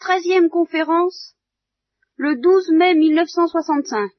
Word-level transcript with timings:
treizième 0.00 0.48
conférence, 0.48 1.36
le 2.16 2.40
12 2.40 2.70
mai 2.72 2.94
1965. 2.94 4.10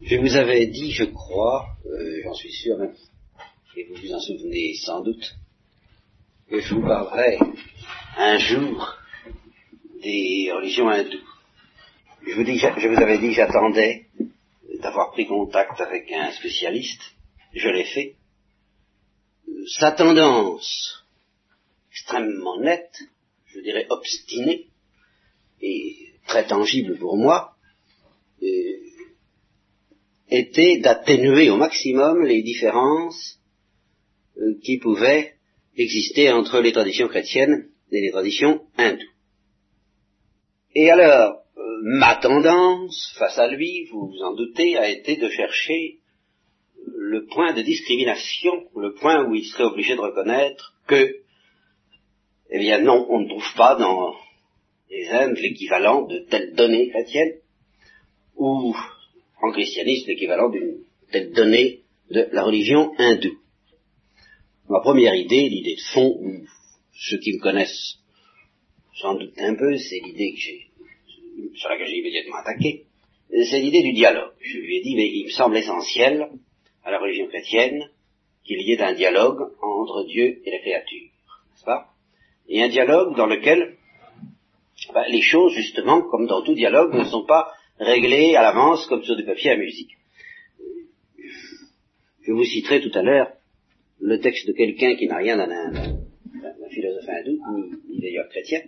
Je 0.00 0.16
vous 0.16 0.36
avais 0.36 0.66
dit, 0.66 0.92
je 0.92 1.04
crois, 1.04 1.66
euh, 1.86 2.22
j'en 2.24 2.32
suis 2.32 2.52
sûr, 2.52 2.80
hein, 2.80 2.92
et 3.76 3.84
vous 3.84 4.00
vous 4.00 4.14
en 4.14 4.20
souvenez 4.20 4.74
sans 4.74 5.02
doute, 5.02 5.34
que 6.48 6.60
je 6.60 6.74
vous 6.74 6.80
parlerai 6.80 7.38
un 8.16 8.38
jour 8.38 8.96
des 10.02 10.50
religions 10.52 10.88
hindoues. 10.88 11.24
Je 12.26 12.34
vous, 12.34 12.44
je 12.44 12.88
vous 12.88 13.02
avais 13.02 13.18
dit 13.18 13.32
j'attendais 13.32 14.06
d'avoir 14.80 15.12
pris 15.12 15.26
contact 15.26 15.80
avec 15.80 16.10
un 16.12 16.32
spécialiste, 16.32 17.02
je 17.52 17.68
l'ai 17.68 17.84
fait. 17.84 18.16
Sa 19.78 19.92
tendance 19.92 21.04
extrêmement 21.90 22.58
nette, 22.60 23.00
je 23.58 23.62
dirais 23.62 23.86
obstinée, 23.90 24.66
et 25.60 25.96
très 26.26 26.46
tangible 26.46 26.96
pour 26.98 27.16
moi, 27.16 27.58
était 30.30 30.78
d'atténuer 30.78 31.50
au 31.50 31.56
maximum 31.56 32.24
les 32.24 32.42
différences 32.42 33.38
euh, 34.38 34.58
qui 34.62 34.78
pouvaient 34.78 35.34
exister 35.76 36.30
entre 36.30 36.60
les 36.60 36.72
traditions 36.72 37.08
chrétiennes 37.08 37.68
et 37.90 38.00
les 38.00 38.10
traditions 38.10 38.62
hindoues. 38.76 39.02
Et 40.74 40.90
alors, 40.90 41.42
euh, 41.56 41.62
ma 41.82 42.16
tendance 42.16 43.14
face 43.18 43.38
à 43.38 43.48
lui, 43.48 43.86
vous 43.90 44.08
vous 44.08 44.22
en 44.22 44.34
doutez, 44.34 44.76
a 44.76 44.88
été 44.90 45.16
de 45.16 45.28
chercher 45.28 45.98
le 46.94 47.26
point 47.26 47.54
de 47.54 47.62
discrimination, 47.62 48.52
le 48.76 48.92
point 48.94 49.24
où 49.24 49.34
il 49.34 49.44
serait 49.44 49.64
obligé 49.64 49.94
de 49.94 50.00
reconnaître 50.00 50.74
que, 50.86 51.16
eh 52.50 52.58
bien 52.58 52.80
non, 52.80 53.06
on 53.08 53.20
ne 53.20 53.28
trouve 53.28 53.54
pas 53.56 53.76
dans 53.76 54.14
les 54.90 55.06
Indes 55.08 55.38
l'équivalent 55.38 56.06
de 56.06 56.18
telle 56.30 56.54
donnée 56.54 56.88
chrétienne, 56.88 57.34
ou 58.36 58.74
en 59.42 59.52
christianisme 59.52 60.08
l'équivalent 60.08 60.48
d'une 60.48 60.78
telle 61.12 61.32
donnée 61.32 61.82
de 62.10 62.28
la 62.32 62.44
religion 62.44 62.92
hindoue. 62.98 63.38
Ma 64.68 64.80
première 64.80 65.14
idée, 65.14 65.48
l'idée 65.48 65.76
de 65.76 65.92
fond, 65.92 66.20
ceux 66.92 67.18
qui 67.18 67.34
me 67.34 67.40
connaissent 67.40 67.98
sans 69.00 69.14
doute 69.14 69.34
un 69.38 69.54
peu, 69.54 69.76
c'est 69.76 70.00
l'idée 70.00 70.32
que 70.32 70.38
j'ai, 70.38 70.66
sur 71.54 71.68
laquelle 71.68 71.86
j'ai 71.88 71.98
immédiatement 71.98 72.36
attaqué, 72.36 72.86
c'est 73.30 73.60
l'idée 73.60 73.82
du 73.82 73.92
dialogue. 73.92 74.32
Je 74.40 74.58
lui 74.58 74.78
ai 74.78 74.82
dit, 74.82 74.96
mais 74.96 75.06
il 75.06 75.26
me 75.26 75.30
semble 75.30 75.56
essentiel 75.56 76.28
à 76.82 76.90
la 76.90 76.98
religion 76.98 77.28
chrétienne 77.28 77.90
qu'il 78.44 78.60
y 78.62 78.72
ait 78.72 78.82
un 78.82 78.94
dialogue 78.94 79.52
entre 79.62 80.06
Dieu 80.06 80.40
et 80.44 80.50
la 80.50 80.58
créature, 80.58 81.08
Et 82.48 82.62
un 82.62 82.68
dialogue 82.68 83.16
dans 83.16 83.26
lequel 83.26 83.76
ben, 84.94 85.04
les 85.10 85.22
choses, 85.22 85.52
justement, 85.54 86.02
comme 86.02 86.26
dans 86.26 86.42
tout 86.42 86.54
dialogue, 86.54 86.94
ne 86.94 87.04
sont 87.04 87.24
pas 87.24 87.52
réglées 87.78 88.36
à 88.36 88.42
l'avance 88.42 88.86
comme 88.86 89.04
sur 89.04 89.16
du 89.16 89.24
papier 89.24 89.50
à 89.50 89.56
musique. 89.56 89.96
Je 92.22 92.32
vous 92.32 92.44
citerai 92.44 92.80
tout 92.80 92.96
à 92.96 93.02
l'heure 93.02 93.32
le 94.00 94.20
texte 94.20 94.46
de 94.46 94.52
quelqu'un 94.52 94.96
qui 94.96 95.06
n'a 95.06 95.16
rien 95.16 95.36
d'un 95.36 95.98
philosophe 96.70 97.08
hindou, 97.08 97.38
ni, 97.56 97.94
ni 97.94 98.00
d'ailleurs 98.00 98.28
chrétien, 98.28 98.60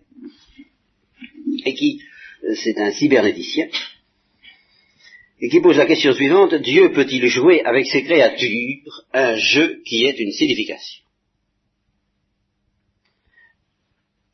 et 1.65 1.75
qui, 1.75 2.01
euh, 2.45 2.55
c'est 2.55 2.79
un 2.79 2.91
cybernéticien, 2.91 3.69
et 5.41 5.49
qui 5.49 5.61
pose 5.61 5.77
la 5.77 5.87
question 5.87 6.13
suivante, 6.13 6.55
Dieu 6.55 6.93
peut-il 6.93 7.27
jouer 7.27 7.63
avec 7.63 7.87
ses 7.87 8.03
créatures? 8.03 9.07
Un 9.13 9.37
jeu 9.37 9.83
qui 9.87 10.05
est 10.05 10.19
une 10.19 10.33
signification 10.33 11.05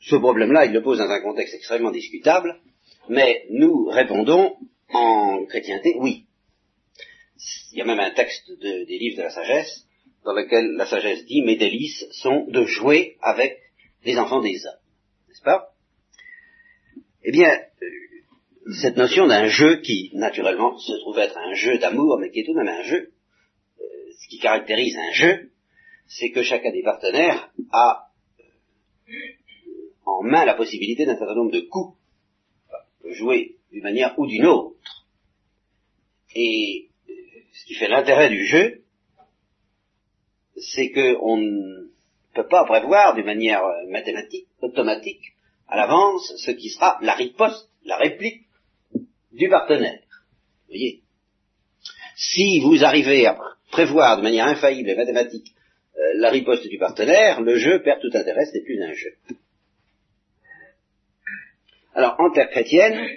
Ce 0.06 0.14
problème-là, 0.14 0.66
il 0.66 0.72
le 0.72 0.82
pose 0.82 0.98
dans 0.98 1.10
un 1.10 1.20
contexte 1.20 1.54
extrêmement 1.54 1.90
discutable, 1.90 2.60
mais 3.08 3.44
nous 3.50 3.86
répondons 3.86 4.56
en 4.90 5.44
chrétienté, 5.46 5.96
oui. 5.98 6.26
Il 7.72 7.78
y 7.78 7.82
a 7.82 7.84
même 7.84 7.98
un 7.98 8.12
texte 8.12 8.48
de, 8.48 8.84
des 8.84 8.98
livres 8.98 9.18
de 9.18 9.22
la 9.22 9.30
sagesse 9.30 9.84
dans 10.24 10.32
lequel 10.32 10.72
la 10.76 10.86
sagesse 10.86 11.24
dit 11.26 11.42
mes 11.42 11.56
délices 11.56 12.04
sont 12.12 12.46
de 12.46 12.64
jouer 12.64 13.16
avec 13.20 13.58
les 14.04 14.16
enfants 14.16 14.40
des 14.40 14.64
hommes. 14.64 14.80
N'est-ce 15.28 15.42
pas? 15.42 15.70
Eh 17.24 17.32
bien, 17.32 17.50
cette 18.80 18.96
notion 18.96 19.26
d'un 19.26 19.48
jeu 19.48 19.80
qui, 19.80 20.10
naturellement, 20.14 20.78
se 20.78 20.92
trouve 21.00 21.18
être 21.18 21.36
un 21.36 21.54
jeu 21.54 21.78
d'amour, 21.78 22.18
mais 22.20 22.30
qui 22.30 22.40
est 22.40 22.44
tout 22.44 22.54
de 22.54 22.58
même 22.58 22.68
un 22.68 22.82
jeu, 22.84 23.10
euh, 23.80 23.84
ce 24.20 24.28
qui 24.28 24.38
caractérise 24.38 24.96
un 24.96 25.12
jeu, 25.12 25.50
c'est 26.06 26.30
que 26.30 26.42
chacun 26.42 26.70
des 26.70 26.82
partenaires 26.82 27.50
a 27.72 28.10
euh, 29.08 29.12
en 30.06 30.22
main 30.22 30.44
la 30.44 30.54
possibilité 30.54 31.04
d'un 31.04 31.18
certain 31.18 31.34
nombre 31.34 31.52
de 31.52 31.60
coups, 31.60 31.96
peut 33.02 33.12
jouer 33.12 33.56
d'une 33.72 33.82
manière 33.82 34.18
ou 34.18 34.26
d'une 34.26 34.46
autre. 34.46 34.76
Et 36.34 36.88
ce 37.52 37.66
qui 37.66 37.74
fait 37.74 37.88
l'intérêt 37.88 38.28
du 38.30 38.46
jeu, 38.46 38.82
c'est 40.56 40.90
qu'on 40.90 41.36
ne 41.38 41.88
peut 42.34 42.46
pas 42.48 42.64
prévoir 42.64 43.14
d'une 43.14 43.26
manière 43.26 43.64
euh, 43.64 43.90
mathématique, 43.90 44.46
automatique, 44.60 45.34
à 45.68 45.76
l'avance, 45.76 46.32
ce 46.36 46.50
qui 46.52 46.70
sera 46.70 46.98
la 47.02 47.14
riposte, 47.14 47.68
la 47.84 47.96
réplique 47.96 48.46
du 49.32 49.48
partenaire. 49.48 50.00
Vous 50.00 50.68
voyez? 50.68 51.02
Si 52.16 52.60
vous 52.60 52.84
arrivez 52.84 53.26
à 53.26 53.38
prévoir 53.70 54.18
de 54.18 54.22
manière 54.22 54.46
infaillible 54.46 54.88
et 54.88 54.96
mathématique 54.96 55.54
euh, 55.96 56.00
la 56.16 56.30
riposte 56.30 56.68
du 56.68 56.78
partenaire, 56.78 57.40
le 57.40 57.56
jeu 57.58 57.82
perd 57.82 58.00
tout 58.00 58.16
intérêt, 58.16 58.46
ce 58.46 58.54
n'est 58.54 58.64
plus 58.64 58.82
un 58.82 58.92
jeu. 58.92 59.14
Alors, 61.96 62.14
en 62.18 62.30
terre 62.30 62.50
chrétienne, 62.50 63.08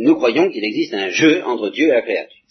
nous 0.00 0.16
croyons 0.16 0.50
qu'il 0.50 0.62
existe 0.62 0.92
un 0.92 1.08
jeu 1.08 1.42
entre 1.44 1.70
Dieu 1.70 1.86
et 1.86 1.92
la 1.92 2.02
créature. 2.02 2.44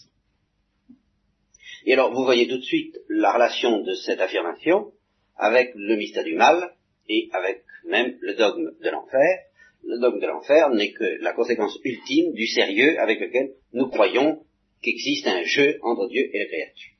Et 1.84 1.92
alors, 1.92 2.12
vous 2.12 2.24
voyez 2.24 2.48
tout 2.48 2.58
de 2.58 2.64
suite 2.64 2.98
la 3.08 3.32
relation 3.32 3.80
de 3.80 3.94
cette 3.94 4.20
affirmation 4.20 4.92
avec 5.36 5.70
le 5.76 5.94
mystère 5.94 6.24
du 6.24 6.34
mal 6.34 6.74
et 7.08 7.28
avec 7.32 7.62
même 7.86 8.16
le 8.20 8.34
dogme 8.34 8.72
de 8.82 8.90
l'enfer. 8.90 9.38
Le 9.84 10.00
dogme 10.00 10.18
de 10.18 10.26
l'enfer 10.26 10.70
n'est 10.70 10.90
que 10.90 11.22
la 11.22 11.32
conséquence 11.32 11.78
ultime 11.84 12.32
du 12.32 12.48
sérieux 12.48 12.98
avec 12.98 13.20
lequel 13.20 13.52
nous 13.72 13.86
croyons 13.86 14.44
qu'existe 14.82 15.28
un 15.28 15.44
jeu 15.44 15.78
entre 15.82 16.08
Dieu 16.08 16.28
et 16.34 16.40
la 16.40 16.46
créature. 16.46 16.92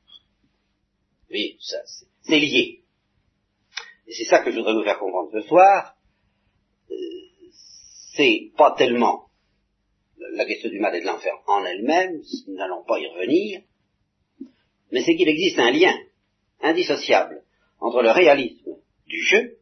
Oui, 1.31 1.57
ça, 1.59 1.79
c'est 2.21 2.39
lié. 2.39 2.79
Et 4.07 4.13
c'est 4.13 4.23
ça 4.23 4.39
que 4.39 4.51
je 4.51 4.55
voudrais 4.55 4.73
vous 4.73 4.85
faire 4.85 4.99
comprendre 4.99 5.31
ce 5.33 5.45
soir. 5.49 5.97
Euh, 6.89 6.95
c'est 8.17 8.51
pas 8.57 8.75
tellement 8.77 9.27
la 10.33 10.45
question 10.45 10.69
du 10.69 10.79
mal 10.79 10.95
et 10.95 11.01
de 11.01 11.05
l'enfer 11.05 11.33
en 11.47 11.63
elle-même, 11.63 12.21
nous 12.47 12.55
n'allons 12.55 12.83
pas 12.83 12.99
y 12.99 13.07
revenir, 13.07 13.61
mais 14.91 15.01
c'est 15.03 15.15
qu'il 15.15 15.29
existe 15.29 15.59
un 15.59 15.71
lien 15.71 15.95
indissociable 16.61 17.43
entre 17.79 18.01
le 18.01 18.11
réalisme 18.11 18.75
du 19.07 19.21
jeu 19.21 19.57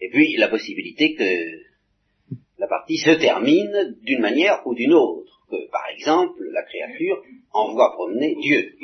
et 0.00 0.08
puis 0.10 0.36
la 0.36 0.48
possibilité 0.48 1.14
que 1.14 2.34
la 2.58 2.68
partie 2.68 2.98
se 2.98 3.10
termine 3.10 3.96
d'une 4.02 4.20
manière 4.20 4.62
ou 4.66 4.74
d'une 4.74 4.94
autre, 4.94 5.46
que 5.50 5.70
par 5.70 5.86
exemple 5.88 6.42
la 6.52 6.62
créature 6.62 7.22
envoie 7.52 7.92
promener 7.92 8.36
Dieu, 8.40 8.76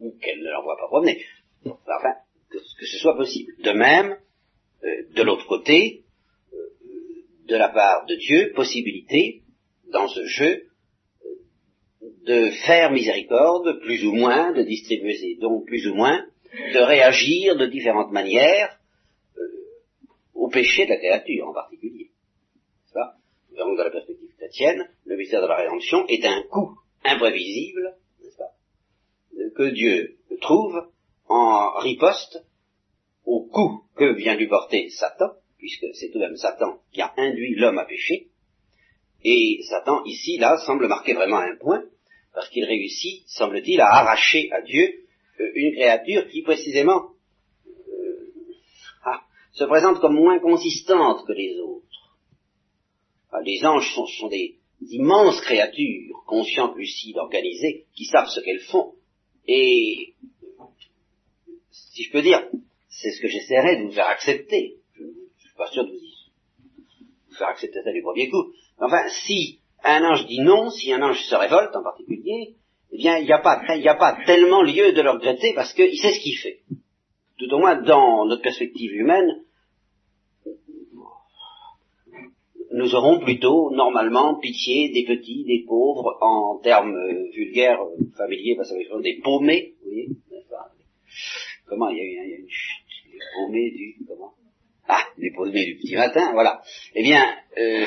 ou 0.00 0.12
qu'elle 0.20 0.40
ne 0.40 0.50
l'envoie 0.50 0.76
pas 0.76 0.88
promener, 0.88 1.22
enfin, 1.64 2.14
que, 2.50 2.86
ce 2.86 2.98
soit 2.98 3.16
possible. 3.16 3.52
De 3.62 3.72
même, 3.72 4.16
euh, 4.84 5.02
de 5.14 5.22
l'autre 5.22 5.46
côté, 5.46 6.05
de 7.48 7.56
la 7.56 7.68
part 7.68 8.06
de 8.06 8.14
Dieu, 8.16 8.52
possibilité, 8.54 9.42
dans 9.92 10.08
ce 10.08 10.24
jeu, 10.26 10.64
de 12.26 12.50
faire 12.66 12.90
miséricorde, 12.90 13.80
plus 13.80 14.04
ou 14.04 14.12
moins, 14.12 14.52
de 14.52 14.62
distribuer 14.62 15.16
ses 15.16 15.36
dons, 15.36 15.62
plus 15.64 15.86
ou 15.86 15.94
moins, 15.94 16.26
de 16.74 16.78
réagir 16.78 17.56
de 17.56 17.66
différentes 17.66 18.10
manières 18.10 18.78
euh, 19.36 19.42
au 20.34 20.48
péché 20.48 20.84
de 20.86 20.90
la 20.90 20.96
créature 20.96 21.48
en 21.48 21.54
particulier. 21.54 22.10
Ça, 22.92 23.14
dans 23.56 23.72
la 23.74 23.90
perspective 23.90 24.34
chrétienne, 24.36 24.88
le 25.04 25.16
mystère 25.16 25.42
de 25.42 25.46
la 25.46 25.56
rédemption 25.56 26.04
est 26.08 26.24
un 26.24 26.42
coup 26.50 26.76
imprévisible, 27.04 27.96
n'est-ce 28.22 28.36
pas, 28.36 28.52
que 29.54 29.70
Dieu 29.70 30.16
trouve 30.40 30.88
en 31.28 31.78
riposte 31.78 32.44
au 33.24 33.44
coup 33.46 33.84
que 33.96 34.14
vient 34.14 34.36
lui 34.36 34.48
porter 34.48 34.88
Satan, 34.90 35.32
puisque 35.66 35.96
c'est 35.96 36.10
tout 36.10 36.20
de 36.20 36.24
même 36.24 36.36
Satan 36.36 36.78
qui 36.92 37.00
a 37.00 37.12
induit 37.16 37.56
l'homme 37.56 37.78
à 37.78 37.86
pécher, 37.86 38.28
et 39.24 39.60
Satan, 39.68 40.04
ici, 40.04 40.38
là, 40.38 40.56
semble 40.64 40.86
marquer 40.86 41.14
vraiment 41.14 41.38
un 41.38 41.56
point, 41.56 41.82
parce 42.32 42.48
qu'il 42.50 42.64
réussit, 42.64 43.24
semble-t-il, 43.26 43.80
à 43.80 43.88
arracher 43.88 44.48
à 44.52 44.62
Dieu 44.62 44.84
euh, 45.40 45.50
une 45.54 45.74
créature 45.74 46.28
qui 46.28 46.42
précisément 46.42 47.08
euh, 47.66 48.32
ah, 49.04 49.22
se 49.52 49.64
présente 49.64 49.98
comme 50.00 50.14
moins 50.14 50.38
consistante 50.38 51.26
que 51.26 51.32
les 51.32 51.58
autres. 51.58 52.16
Ah, 53.32 53.40
les 53.44 53.64
anges 53.64 53.92
sont, 53.92 54.28
des 54.28 54.58
immenses 54.90 55.40
créatures, 55.40 56.22
conscientes, 56.28 56.76
lucides, 56.76 57.18
organisées, 57.18 57.86
qui 57.96 58.04
savent 58.04 58.28
ce 58.28 58.38
qu'elles 58.38 58.60
font. 58.70 58.92
Et, 59.48 60.14
si 61.72 62.04
je 62.04 62.12
peux 62.12 62.22
dire, 62.22 62.48
c'est 62.88 63.10
ce 63.10 63.20
que 63.20 63.28
j'essaierai 63.28 63.78
de 63.78 63.82
vous 63.86 63.92
faire 63.92 64.08
accepter. 64.08 64.76
Suis 65.56 65.64
pas 65.64 65.70
sûr 65.70 65.84
de 65.84 65.90
vous 65.90 67.34
faire 67.38 67.48
accepter 67.48 67.82
ça 67.82 67.90
du 67.90 68.02
premier 68.02 68.28
coup. 68.28 68.52
Enfin, 68.78 69.08
si 69.08 69.60
un 69.82 70.04
ange 70.04 70.26
dit 70.26 70.40
non, 70.40 70.68
si 70.68 70.92
un 70.92 71.00
ange 71.00 71.22
se 71.22 71.34
révolte 71.34 71.74
en 71.74 71.82
particulier, 71.82 72.56
eh 72.92 72.96
bien, 72.98 73.16
il 73.16 73.24
n'y 73.24 73.32
a, 73.32 73.38
pas, 73.38 74.18
tellement 74.26 74.62
lieu 74.62 74.92
de 74.92 75.00
le 75.00 75.10
regretter 75.10 75.54
parce 75.54 75.72
qu'il 75.72 75.96
sait 75.98 76.12
ce 76.12 76.20
qu'il 76.20 76.36
fait. 76.36 76.60
Tout 77.38 77.52
au 77.54 77.58
moins, 77.58 77.80
dans 77.80 78.26
notre 78.26 78.42
perspective 78.42 78.92
humaine, 78.92 79.42
nous 82.72 82.94
aurons 82.94 83.20
plutôt, 83.20 83.70
normalement, 83.70 84.38
pitié 84.38 84.90
des 84.90 85.06
petits, 85.06 85.44
des 85.44 85.64
pauvres, 85.66 86.18
en 86.20 86.58
termes 86.58 86.98
vulgaires, 87.32 87.80
familiers, 88.18 88.56
parce 88.56 88.70
que 88.70 89.02
des 89.02 89.20
paumés, 89.22 89.74
vous 89.80 89.90
voyez, 89.90 90.08
Comment, 91.66 91.88
il 91.88 91.96
y 91.96 92.00
a 92.00 92.04
eu, 92.04 92.40
une 92.40 92.48
chute, 92.48 92.86
les 93.10 93.18
paumés 93.34 93.70
du, 93.70 93.96
comment? 94.06 94.35
Ah, 94.88 95.04
les 95.18 95.32
paumés 95.32 95.64
du 95.64 95.76
petit 95.76 95.96
matin, 95.96 96.32
voilà. 96.32 96.62
Eh 96.94 97.02
bien, 97.02 97.22
euh, 97.58 97.86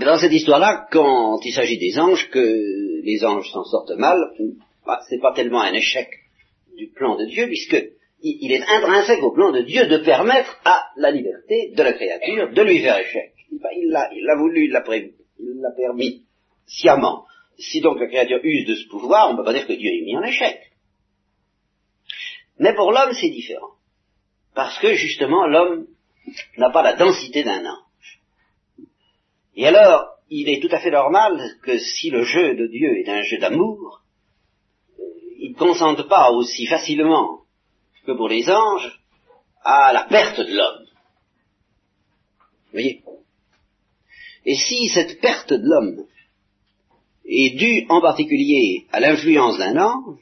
dans 0.00 0.18
cette 0.18 0.32
histoire-là, 0.32 0.86
quand 0.90 1.40
il 1.44 1.52
s'agit 1.52 1.78
des 1.78 1.98
anges, 1.98 2.30
que 2.30 3.02
les 3.02 3.24
anges 3.24 3.50
s'en 3.50 3.64
sortent 3.64 3.96
mal, 3.96 4.18
bah, 4.86 5.00
c'est 5.08 5.20
pas 5.20 5.32
tellement 5.32 5.62
un 5.62 5.72
échec 5.72 6.08
du 6.76 6.88
plan 6.88 7.16
de 7.16 7.26
Dieu, 7.26 7.46
puisque 7.46 7.82
il 8.22 8.52
est 8.52 8.62
intrinsèque 8.62 9.22
au 9.22 9.32
plan 9.32 9.50
de 9.50 9.62
Dieu 9.62 9.86
de 9.86 9.98
permettre 9.98 10.60
à 10.64 10.84
la 10.96 11.10
liberté 11.10 11.72
de 11.76 11.82
la 11.82 11.92
créature 11.92 12.52
de 12.52 12.62
lui 12.62 12.78
faire 12.80 12.98
échec. 12.98 13.32
Il 13.50 13.90
l'a 13.90 14.36
voulu, 14.36 14.66
il 14.66 14.70
l'a 14.70 15.70
permis 15.76 16.22
sciemment. 16.66 17.24
Si 17.70 17.80
donc 17.80 18.00
la 18.00 18.08
créature 18.08 18.40
use 18.42 18.66
de 18.66 18.74
ce 18.74 18.88
pouvoir, 18.88 19.28
on 19.28 19.32
ne 19.32 19.38
peut 19.38 19.44
pas 19.44 19.52
dire 19.52 19.66
que 19.66 19.72
Dieu 19.72 19.90
est 19.90 20.04
mis 20.04 20.16
en 20.16 20.22
échec. 20.22 20.72
Mais 22.58 22.74
pour 22.74 22.92
l'homme, 22.92 23.12
c'est 23.12 23.30
différent. 23.30 23.74
Parce 24.54 24.78
que 24.78 24.94
justement, 24.94 25.46
l'homme 25.46 25.86
n'a 26.58 26.70
pas 26.70 26.82
la 26.82 26.94
densité 26.94 27.44
d'un 27.44 27.64
ange. 27.64 28.20
Et 29.54 29.66
alors, 29.66 30.16
il 30.28 30.48
est 30.48 30.60
tout 30.60 30.74
à 30.74 30.80
fait 30.80 30.90
normal 30.90 31.40
que 31.62 31.78
si 31.78 32.10
le 32.10 32.24
jeu 32.24 32.54
de 32.56 32.66
Dieu 32.66 32.98
est 32.98 33.08
un 33.08 33.22
jeu 33.22 33.38
d'amour, 33.38 34.02
il 35.38 35.52
ne 35.52 35.56
consente 35.58 36.08
pas 36.08 36.30
aussi 36.30 36.66
facilement 36.66 37.42
que 38.06 38.12
pour 38.12 38.28
les 38.28 38.48
anges 38.50 39.00
à 39.62 39.92
la 39.92 40.04
perte 40.04 40.40
de 40.40 40.54
l'homme. 40.54 40.86
Vous 42.66 42.72
voyez? 42.72 43.02
Et 44.44 44.56
si 44.56 44.88
cette 44.88 45.20
perte 45.20 45.52
de 45.52 45.62
l'homme 45.62 46.06
est 47.32 47.56
due 47.56 47.86
en 47.88 48.00
particulier 48.00 48.86
à 48.92 49.00
l'influence 49.00 49.58
d'un 49.58 49.76
ange, 49.76 50.18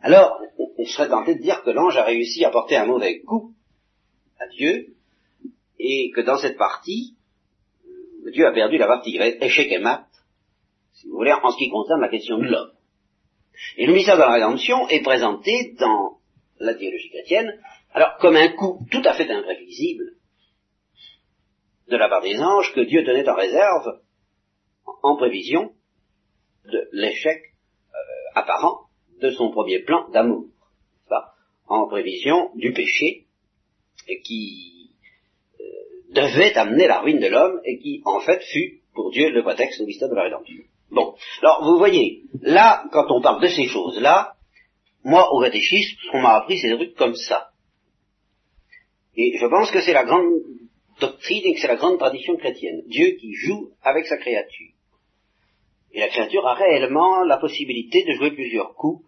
alors 0.00 0.40
on 0.78 0.84
serait 0.86 1.08
tenté 1.08 1.34
de 1.34 1.42
dire 1.42 1.62
que 1.62 1.70
l'ange 1.70 1.96
a 1.96 2.04
réussi 2.04 2.44
à 2.44 2.50
porter 2.50 2.76
un 2.76 2.86
mauvais 2.86 3.20
coup 3.20 3.52
à 4.38 4.48
Dieu, 4.48 4.94
et 5.78 6.10
que 6.14 6.22
dans 6.22 6.38
cette 6.38 6.56
partie, 6.56 7.14
Dieu 8.32 8.46
a 8.46 8.52
perdu 8.52 8.78
la 8.78 8.86
partie 8.86 9.16
échec 9.16 9.70
et 9.70 9.78
mat, 9.78 10.06
si 10.94 11.08
vous 11.08 11.16
voulez, 11.16 11.32
en 11.32 11.50
ce 11.50 11.58
qui 11.58 11.68
concerne 11.68 12.00
la 12.00 12.08
question 12.08 12.38
de 12.38 12.44
l'homme. 12.44 12.72
Et 13.76 13.86
le 13.86 13.92
mystère 13.92 14.16
de 14.16 14.20
la 14.20 14.32
rédemption 14.32 14.88
est 14.88 15.02
présenté 15.02 15.74
dans 15.78 16.18
la 16.58 16.74
théologie 16.74 17.10
chrétienne, 17.10 17.52
alors 17.92 18.16
comme 18.18 18.36
un 18.36 18.48
coup 18.48 18.80
tout 18.90 19.02
à 19.04 19.14
fait 19.14 19.30
imprévisible 19.30 20.14
de 21.88 21.96
la 21.96 22.08
part 22.08 22.22
des 22.22 22.38
anges 22.40 22.72
que 22.72 22.80
Dieu 22.80 23.04
tenait 23.04 23.28
en 23.28 23.34
réserve 23.34 24.00
en 25.02 25.16
prévision 25.16 25.73
de 26.70 26.88
l'échec 26.92 27.38
euh, 27.42 27.96
apparent 28.34 28.82
de 29.20 29.30
son 29.30 29.50
premier 29.50 29.80
plan 29.80 30.08
d'amour, 30.10 30.46
en 31.66 31.86
prévision 31.88 32.50
du 32.54 32.72
péché 32.72 33.24
et 34.08 34.20
qui 34.20 34.90
euh, 35.60 35.64
devait 36.10 36.56
amener 36.56 36.86
la 36.86 37.00
ruine 37.00 37.20
de 37.20 37.26
l'homme 37.26 37.60
et 37.64 37.78
qui 37.78 38.02
en 38.04 38.20
fait 38.20 38.42
fut 38.42 38.80
pour 38.94 39.10
Dieu 39.10 39.30
le 39.30 39.42
prétexte 39.42 39.80
au 39.80 39.86
mystère 39.86 40.08
de 40.08 40.14
la 40.14 40.24
rédemption. 40.24 40.62
Bon, 40.90 41.14
alors 41.42 41.64
vous 41.64 41.78
voyez, 41.78 42.22
là, 42.42 42.84
quand 42.92 43.10
on 43.10 43.20
parle 43.20 43.42
de 43.42 43.48
ces 43.48 43.66
choses-là, 43.66 44.34
moi, 45.02 45.32
au 45.32 45.40
catéchisme, 45.40 45.96
ce 46.02 46.10
qu'on 46.10 46.20
m'a 46.20 46.36
appris, 46.36 46.58
c'est 46.58 46.68
des 46.68 46.76
trucs 46.76 46.94
comme 46.94 47.14
ça. 47.14 47.50
Et 49.16 49.36
je 49.38 49.46
pense 49.46 49.70
que 49.70 49.80
c'est 49.80 49.92
la 49.92 50.04
grande 50.04 50.32
doctrine 51.00 51.42
et 51.44 51.54
que 51.54 51.60
c'est 51.60 51.68
la 51.68 51.76
grande 51.76 51.98
tradition 51.98 52.36
chrétienne. 52.36 52.82
Dieu 52.86 53.16
qui 53.20 53.32
joue 53.34 53.70
avec 53.82 54.06
sa 54.06 54.16
créature. 54.16 54.73
Et 55.94 56.00
la 56.00 56.08
créature 56.08 56.44
a 56.44 56.54
réellement 56.54 57.22
la 57.22 57.38
possibilité 57.38 58.04
de 58.04 58.14
jouer 58.14 58.32
plusieurs 58.32 58.74
coups, 58.74 59.04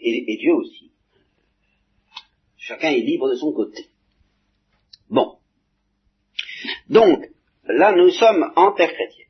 et, 0.00 0.36
Dieu 0.36 0.52
aussi. 0.52 0.90
Chacun 2.56 2.90
est 2.90 3.00
libre 3.00 3.30
de 3.30 3.36
son 3.36 3.52
côté. 3.52 3.86
Bon. 5.08 5.38
Donc, 6.88 7.24
là, 7.64 7.92
nous 7.92 8.10
sommes 8.10 8.52
en 8.56 8.72
terre 8.72 8.92
chrétienne. 8.92 9.28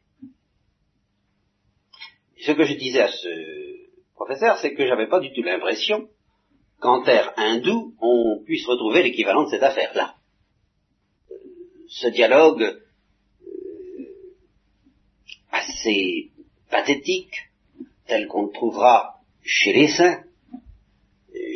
Ce 2.40 2.52
que 2.52 2.64
je 2.64 2.74
disais 2.74 3.02
à 3.02 3.08
ce 3.08 3.28
professeur, 4.14 4.58
c'est 4.58 4.74
que 4.74 4.86
j'avais 4.86 5.08
pas 5.08 5.20
du 5.20 5.32
tout 5.32 5.42
l'impression 5.42 6.08
qu'en 6.80 7.02
terre 7.02 7.32
hindoue, 7.36 7.94
on 8.00 8.42
puisse 8.44 8.66
retrouver 8.66 9.02
l'équivalent 9.02 9.44
de 9.44 9.50
cette 9.50 9.62
affaire-là. 9.62 10.14
Ce 11.88 12.08
dialogue 12.08 12.62
euh, 12.62 14.06
assez 15.50 16.30
pathétique, 16.70 17.34
tel 18.06 18.26
qu'on 18.26 18.46
le 18.46 18.52
trouvera 18.52 19.16
chez 19.42 19.72
les 19.72 19.88
saints, 19.88 20.22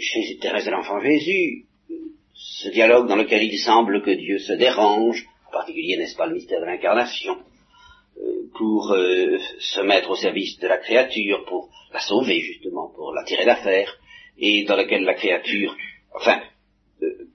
chez 0.01 0.39
Thérèse 0.39 0.67
de 0.67 0.71
l'Enfant 0.71 1.01
Jésus, 1.01 1.67
ce 2.35 2.69
dialogue 2.69 3.09
dans 3.09 3.17
lequel 3.17 3.43
il 3.43 3.59
semble 3.59 4.03
que 4.03 4.11
Dieu 4.11 4.39
se 4.39 4.53
dérange, 4.53 5.25
en 5.49 5.53
particulier, 5.53 5.97
n'est-ce 5.97 6.17
pas, 6.17 6.27
le 6.27 6.35
mystère 6.35 6.61
de 6.61 6.67
l'incarnation, 6.67 7.37
euh, 8.19 8.51
pour 8.57 8.93
euh, 8.93 9.39
se 9.59 9.81
mettre 9.81 10.11
au 10.11 10.17
service 10.17 10.59
de 10.59 10.67
la 10.67 10.79
créature, 10.79 11.45
pour 11.47 11.71
la 11.93 12.01
sauver 12.01 12.41
justement, 12.41 12.91
pour 12.95 13.13
la 13.13 13.25
tirer 13.25 13.45
d'affaire, 13.45 13.97
et 14.39 14.65
dans 14.65 14.77
lequel 14.77 15.05
la 15.05 15.15
créature, 15.15 15.77
enfin, 16.15 16.41
euh, 17.03 17.29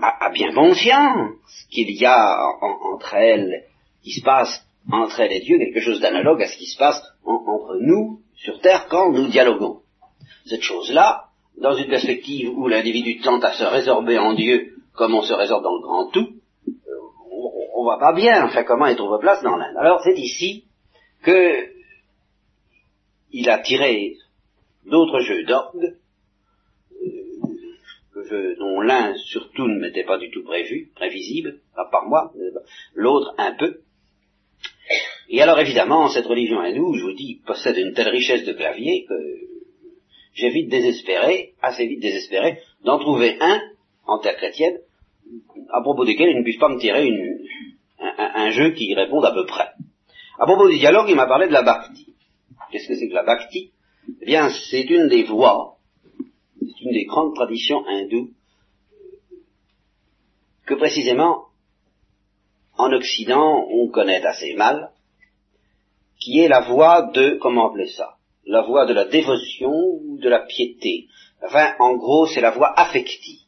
a, 0.00 0.30
bien 0.30 0.52
conscience 0.52 1.36
qu'il 1.70 1.90
y 1.90 2.04
a 2.04 2.38
entre 2.60 3.14
elles, 3.14 3.64
qui 4.02 4.12
se 4.12 4.22
passe 4.22 4.64
entre 4.90 5.20
elle 5.20 5.32
et 5.32 5.40
Dieu, 5.40 5.58
quelque 5.58 5.80
chose 5.80 6.00
d'analogue 6.00 6.42
à 6.42 6.48
ce 6.48 6.56
qui 6.56 6.66
se 6.66 6.78
passe 6.78 7.02
entre 7.24 7.76
nous 7.80 8.20
sur 8.36 8.60
Terre 8.60 8.86
quand 8.88 9.12
nous 9.12 9.28
dialoguons. 9.28 9.80
Cette 10.46 10.62
chose-là, 10.62 11.24
dans 11.60 11.74
une 11.74 11.88
perspective 11.88 12.50
où 12.56 12.68
l'individu 12.68 13.20
tente 13.20 13.44
à 13.44 13.52
se 13.52 13.64
résorber 13.64 14.18
en 14.18 14.34
Dieu 14.34 14.74
comme 14.94 15.14
on 15.14 15.22
se 15.22 15.32
résorbe 15.32 15.62
dans 15.62 15.74
le 15.74 15.82
grand 15.82 16.10
tout, 16.10 16.28
on, 17.74 17.82
voit 17.84 17.98
pas 17.98 18.12
bien, 18.12 18.44
enfin, 18.44 18.64
comment 18.64 18.86
il 18.86 18.96
trouve 18.96 19.18
place 19.20 19.42
dans 19.42 19.56
l'Inde. 19.56 19.76
Alors 19.78 20.00
c'est 20.02 20.18
ici 20.18 20.64
que 21.22 21.68
il 23.30 23.48
a 23.48 23.58
tiré 23.58 24.16
d'autres 24.84 25.20
jeux 25.20 25.44
d'orgue, 25.44 25.96
euh, 28.16 28.56
dont 28.58 28.80
l'un 28.80 29.14
surtout 29.16 29.68
ne 29.68 29.78
m'était 29.78 30.04
pas 30.04 30.18
du 30.18 30.30
tout 30.30 30.42
prévu, 30.42 30.90
prévisible, 30.94 31.60
pas 31.74 31.88
par 31.90 32.06
moi, 32.08 32.32
l'autre 32.94 33.34
un 33.38 33.52
peu. 33.52 33.80
Et 35.30 35.42
alors 35.42 35.58
évidemment, 35.60 36.08
cette 36.08 36.26
religion 36.26 36.60
hindoue, 36.60 36.94
je 36.94 37.02
vous 37.02 37.12
dis, 37.12 37.40
possède 37.46 37.76
une 37.76 37.92
telle 37.92 38.08
richesse 38.08 38.44
de 38.44 38.52
clavier 38.52 39.04
que 39.06 39.14
j'ai 40.32 40.50
vite 40.50 40.70
désespéré, 40.70 41.54
assez 41.60 41.86
vite 41.86 42.00
désespéré, 42.00 42.60
d'en 42.84 42.98
trouver 42.98 43.36
un 43.40 43.60
en 44.06 44.18
terre 44.20 44.36
chrétienne, 44.36 44.78
à 45.70 45.82
propos 45.82 46.04
desquels 46.04 46.30
il 46.30 46.38
ne 46.38 46.42
puisse 46.42 46.58
pas 46.58 46.68
me 46.68 46.78
tirer 46.78 47.10
un, 47.98 48.50
jeu 48.50 48.70
qui 48.70 48.94
réponde 48.94 49.24
à 49.24 49.32
peu 49.32 49.44
près. 49.44 49.68
À 50.38 50.46
propos 50.46 50.68
du 50.68 50.78
dialogue, 50.78 51.08
il 51.08 51.16
m'a 51.16 51.26
parlé 51.26 51.48
de 51.48 51.52
la 51.52 51.62
bhakti. 51.62 52.14
Qu'est-ce 52.70 52.88
que 52.88 52.94
c'est 52.94 53.08
que 53.08 53.14
la 53.14 53.24
bhakti? 53.24 53.72
Eh 54.22 54.26
bien, 54.26 54.48
c'est 54.70 54.84
une 54.84 55.08
des 55.08 55.24
voies, 55.24 55.76
c'est 56.60 56.84
une 56.84 56.92
des 56.92 57.04
grandes 57.04 57.34
traditions 57.34 57.86
hindoues 57.86 58.30
que 60.64 60.74
précisément 60.74 61.47
en 62.78 62.92
Occident 62.92 63.66
on 63.70 63.88
connaît 63.88 64.24
assez 64.24 64.54
mal, 64.54 64.90
qui 66.20 66.40
est 66.40 66.48
la 66.48 66.60
voie 66.60 67.10
de, 67.12 67.38
comment 67.40 67.68
appeler 67.68 67.88
ça 67.88 68.16
La 68.46 68.62
voie 68.62 68.86
de 68.86 68.94
la 68.94 69.04
dévotion 69.04 69.72
ou 69.72 70.18
de 70.18 70.28
la 70.28 70.40
piété. 70.40 71.06
Enfin, 71.42 71.74
en 71.78 71.96
gros, 71.96 72.26
c'est 72.26 72.40
la 72.40 72.50
voie 72.50 72.72
affective. 72.78 73.40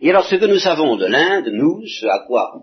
Et 0.00 0.10
alors, 0.10 0.24
ce 0.24 0.36
que 0.36 0.46
nous 0.46 0.58
savons 0.58 0.96
de 0.96 1.06
l'Inde, 1.06 1.48
nous, 1.48 1.84
ce 1.86 2.06
à 2.06 2.24
quoi 2.26 2.62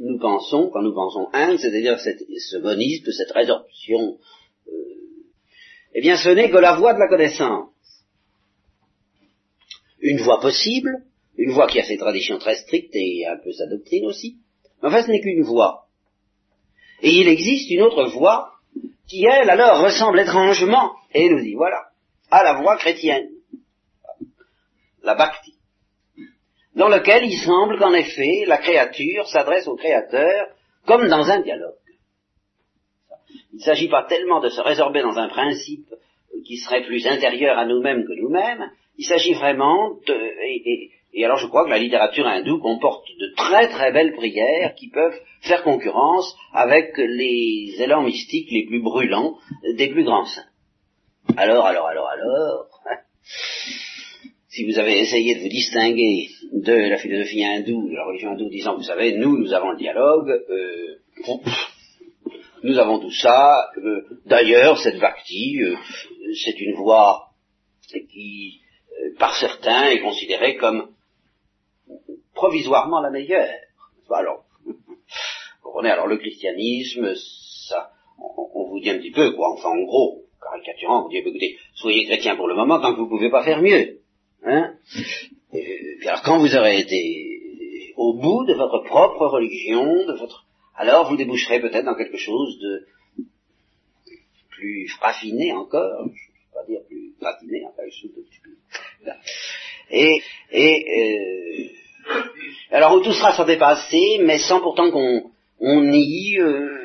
nous 0.00 0.18
pensons, 0.18 0.70
quand 0.70 0.82
nous 0.82 0.94
pensons 0.94 1.28
Inde, 1.32 1.58
c'est-à-dire 1.58 1.98
ce 1.98 2.58
monisme, 2.58 3.10
cette 3.12 3.32
résorption, 3.32 4.18
euh, 4.68 4.72
eh 5.94 6.00
bien, 6.00 6.16
ce 6.16 6.30
n'est 6.30 6.50
que 6.50 6.56
la 6.56 6.76
voie 6.76 6.94
de 6.94 6.98
la 6.98 7.08
connaissance. 7.08 7.70
Une 10.00 10.18
voie 10.18 10.40
possible, 10.40 11.04
une 11.36 11.52
voie 11.52 11.66
qui 11.66 11.80
a 11.80 11.84
ses 11.84 11.96
traditions 11.96 12.38
très 12.38 12.56
strictes 12.56 12.94
et 12.94 13.26
un 13.26 13.36
peu 13.36 13.52
sa 13.52 13.66
doctrine 13.66 14.06
aussi, 14.06 14.38
mais 14.82 14.88
enfin, 14.88 15.02
ce 15.02 15.10
n'est 15.10 15.20
qu'une 15.20 15.42
voie. 15.42 15.86
Et 17.02 17.10
il 17.10 17.28
existe 17.28 17.70
une 17.70 17.82
autre 17.82 18.04
voie 18.04 18.52
qui, 19.08 19.24
elle, 19.24 19.50
alors, 19.50 19.82
ressemble 19.82 20.20
étrangement, 20.20 20.92
et 21.14 21.28
nous 21.28 21.40
dit, 21.40 21.54
voilà, 21.54 21.88
à 22.30 22.42
la 22.42 22.54
voie 22.54 22.76
chrétienne. 22.76 23.28
la 25.02 25.14
bhakti, 25.14 25.54
dans 26.74 26.88
lequel 26.88 27.24
il 27.24 27.38
semble 27.38 27.78
qu'en 27.78 27.92
effet 27.92 28.44
la 28.46 28.58
créature 28.58 29.26
s'adresse 29.28 29.66
au 29.66 29.76
créateur 29.76 30.48
comme 30.86 31.08
dans 31.08 31.28
un 31.28 31.40
dialogue. 31.40 31.74
Il 33.52 33.56
ne 33.56 33.62
s'agit 33.62 33.88
pas 33.88 34.04
tellement 34.04 34.40
de 34.40 34.48
se 34.48 34.60
résorber 34.60 35.02
dans 35.02 35.18
un 35.18 35.28
principe 35.28 35.92
qui 36.46 36.56
serait 36.56 36.84
plus 36.84 37.06
intérieur 37.06 37.58
à 37.58 37.66
nous-mêmes 37.66 38.04
que 38.04 38.20
nous-mêmes, 38.20 38.70
il 38.96 39.04
s'agit 39.04 39.34
vraiment 39.34 39.94
de... 40.06 40.14
alors 41.20 41.36
je 41.36 41.46
crois 41.46 41.64
que 41.64 41.70
la 41.70 41.78
littérature 41.78 42.26
hindoue 42.26 42.58
comporte 42.58 43.06
de 43.20 43.34
très 43.36 43.68
très 43.68 43.92
belles 43.92 44.14
prières 44.14 44.74
qui 44.74 44.88
peuvent 44.88 45.18
faire 45.42 45.62
concurrence 45.62 46.34
avec 46.52 46.96
les 46.96 47.74
élans 47.78 48.02
mystiques 48.02 48.50
les 48.50 48.66
plus 48.66 48.80
brûlants 48.80 49.36
des 49.76 49.88
plus 49.88 50.04
grands 50.04 50.24
saints. 50.24 50.46
Alors, 51.36 51.66
alors, 51.66 51.86
alors, 51.86 52.08
alors, 52.08 52.66
si 54.48 54.64
vous 54.64 54.78
avez 54.78 55.00
essayé 55.00 55.36
de 55.36 55.40
vous 55.40 55.48
distinguer 55.48 56.28
de 56.52 56.72
la 56.72 56.96
philosophie 56.98 57.44
hindoue, 57.44 57.88
de 57.88 57.94
la 57.94 58.04
religion 58.04 58.32
hindoue, 58.32 58.50
disant, 58.50 58.76
vous 58.76 58.82
savez, 58.82 59.12
nous, 59.12 59.38
nous 59.38 59.52
avons 59.52 59.70
le 59.70 59.78
dialogue, 59.78 60.30
euh, 60.30 60.96
nous 62.62 62.78
avons 62.78 62.98
tout 63.00 63.12
ça, 63.12 63.70
euh, 63.78 64.02
d'ailleurs, 64.26 64.78
cette 64.78 65.00
bhakti, 65.00 65.62
euh, 65.62 65.76
c'est 66.44 66.60
une 66.60 66.74
voie 66.74 67.28
qui, 67.90 68.60
euh, 68.90 69.18
par 69.18 69.34
certains, 69.36 69.90
est 69.90 70.00
considérée 70.00 70.56
comme 70.56 70.88
provisoirement 72.34 73.00
la 73.00 73.10
meilleure. 73.10 73.48
Alors, 74.10 74.44
vous 74.64 74.74
comprenez, 75.62 75.90
alors 75.90 76.06
le 76.06 76.18
christianisme, 76.18 77.14
ça, 77.68 77.90
on, 78.18 78.68
vous 78.68 78.80
dit 78.80 78.90
un 78.90 78.98
petit 78.98 79.10
peu, 79.10 79.32
quoi, 79.32 79.52
enfin, 79.52 79.70
en 79.70 79.82
gros, 79.82 80.22
caricaturant, 80.42 81.00
on 81.00 81.02
vous 81.04 81.10
dit, 81.10 81.18
écoutez, 81.18 81.56
soyez 81.74 82.04
chrétien 82.06 82.36
pour 82.36 82.48
le 82.48 82.54
moment 82.54 82.80
tant 82.80 82.92
que 82.92 82.98
vous 82.98 83.04
ne 83.04 83.10
pouvez 83.10 83.30
pas 83.30 83.44
faire 83.44 83.62
mieux. 83.62 84.00
Hein 84.44 84.74
alors, 86.06 86.22
quand 86.22 86.38
vous 86.38 86.56
aurez 86.56 86.80
été 86.80 87.92
au 87.96 88.14
bout 88.14 88.44
de 88.44 88.54
votre 88.54 88.80
propre 88.80 89.26
religion, 89.26 90.06
de 90.06 90.12
votre 90.18 90.46
alors 90.74 91.08
vous 91.08 91.16
déboucherez 91.16 91.60
peut-être 91.60 91.84
dans 91.84 91.94
quelque 91.94 92.16
chose 92.16 92.58
de 92.58 92.86
plus 94.50 94.90
raffiné 95.00 95.52
encore, 95.52 96.06
je 96.06 96.08
ne 96.08 96.08
vais 96.08 96.54
pas 96.54 96.64
dire 96.66 96.80
plus 96.88 97.14
raffiné, 97.20 97.64
enfin 97.66 97.82
quelque 97.82 98.00
chose 98.00 98.10
de. 98.14 99.12
Et, 99.90 100.22
et 100.50 100.86
euh, 100.88 101.81
alors 102.70 102.94
où 102.94 103.00
tout 103.00 103.12
sera 103.12 103.32
sans 103.32 103.44
dépasser, 103.44 104.18
mais 104.22 104.38
sans 104.38 104.60
pourtant 104.60 104.90
qu'on 104.90 105.30
on 105.60 105.80
nie 105.82 106.38
euh, 106.38 106.82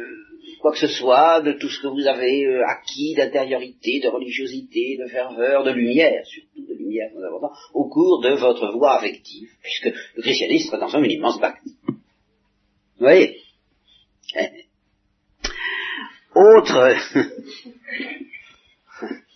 quoi 0.59 0.71
que 0.71 0.79
ce 0.79 0.87
soit 0.87 1.41
de 1.41 1.53
tout 1.53 1.69
ce 1.69 1.81
que 1.81 1.87
vous 1.87 2.07
avez 2.07 2.45
euh, 2.45 2.63
acquis 2.67 3.15
d'intériorité, 3.15 3.99
de 3.99 4.09
religiosité, 4.09 4.97
de 4.99 5.07
ferveur, 5.07 5.63
de 5.63 5.71
lumière, 5.71 6.25
surtout 6.25 6.65
de 6.67 6.73
lumière 6.73 7.09
très 7.13 7.25
important, 7.25 7.51
au 7.73 7.89
cours 7.89 8.21
de 8.21 8.35
votre 8.35 8.71
voie 8.73 8.97
affective, 8.97 9.49
puisque 9.61 9.93
le 10.15 10.21
christianisme 10.21 10.75
est 10.75 10.83
en 10.83 10.89
somme 10.89 11.05
une 11.05 11.11
immense 11.11 11.39
pacte. 11.39 11.63
Vous 11.87 11.95
voyez? 12.99 13.37
Autre, 16.35 16.95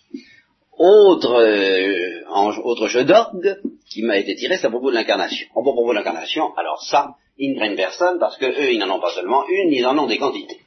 autre, 0.82 1.34
euh, 1.34 2.60
autre 2.64 2.88
jeu 2.88 3.04
d'orgue 3.04 3.56
qui 3.88 4.02
m'a 4.02 4.18
été 4.18 4.34
tiré, 4.34 4.56
c'est 4.56 4.66
à 4.66 4.70
propos 4.70 4.90
de 4.90 4.96
l'incarnation. 4.96 5.46
À 5.50 5.62
propos 5.62 5.88
de 5.88 5.94
l'incarnation, 5.94 6.54
alors 6.56 6.82
ça, 6.82 7.14
ils 7.38 7.52
ne 7.52 7.56
craignent 7.56 7.76
personne 7.76 8.18
parce 8.18 8.36
que 8.36 8.46
eux, 8.46 8.72
ils 8.72 8.78
n'en 8.78 8.96
ont 8.96 9.00
pas 9.00 9.12
seulement 9.12 9.46
une, 9.48 9.72
ils 9.72 9.86
en 9.86 9.96
ont 9.96 10.06
des 10.06 10.18
quantités. 10.18 10.58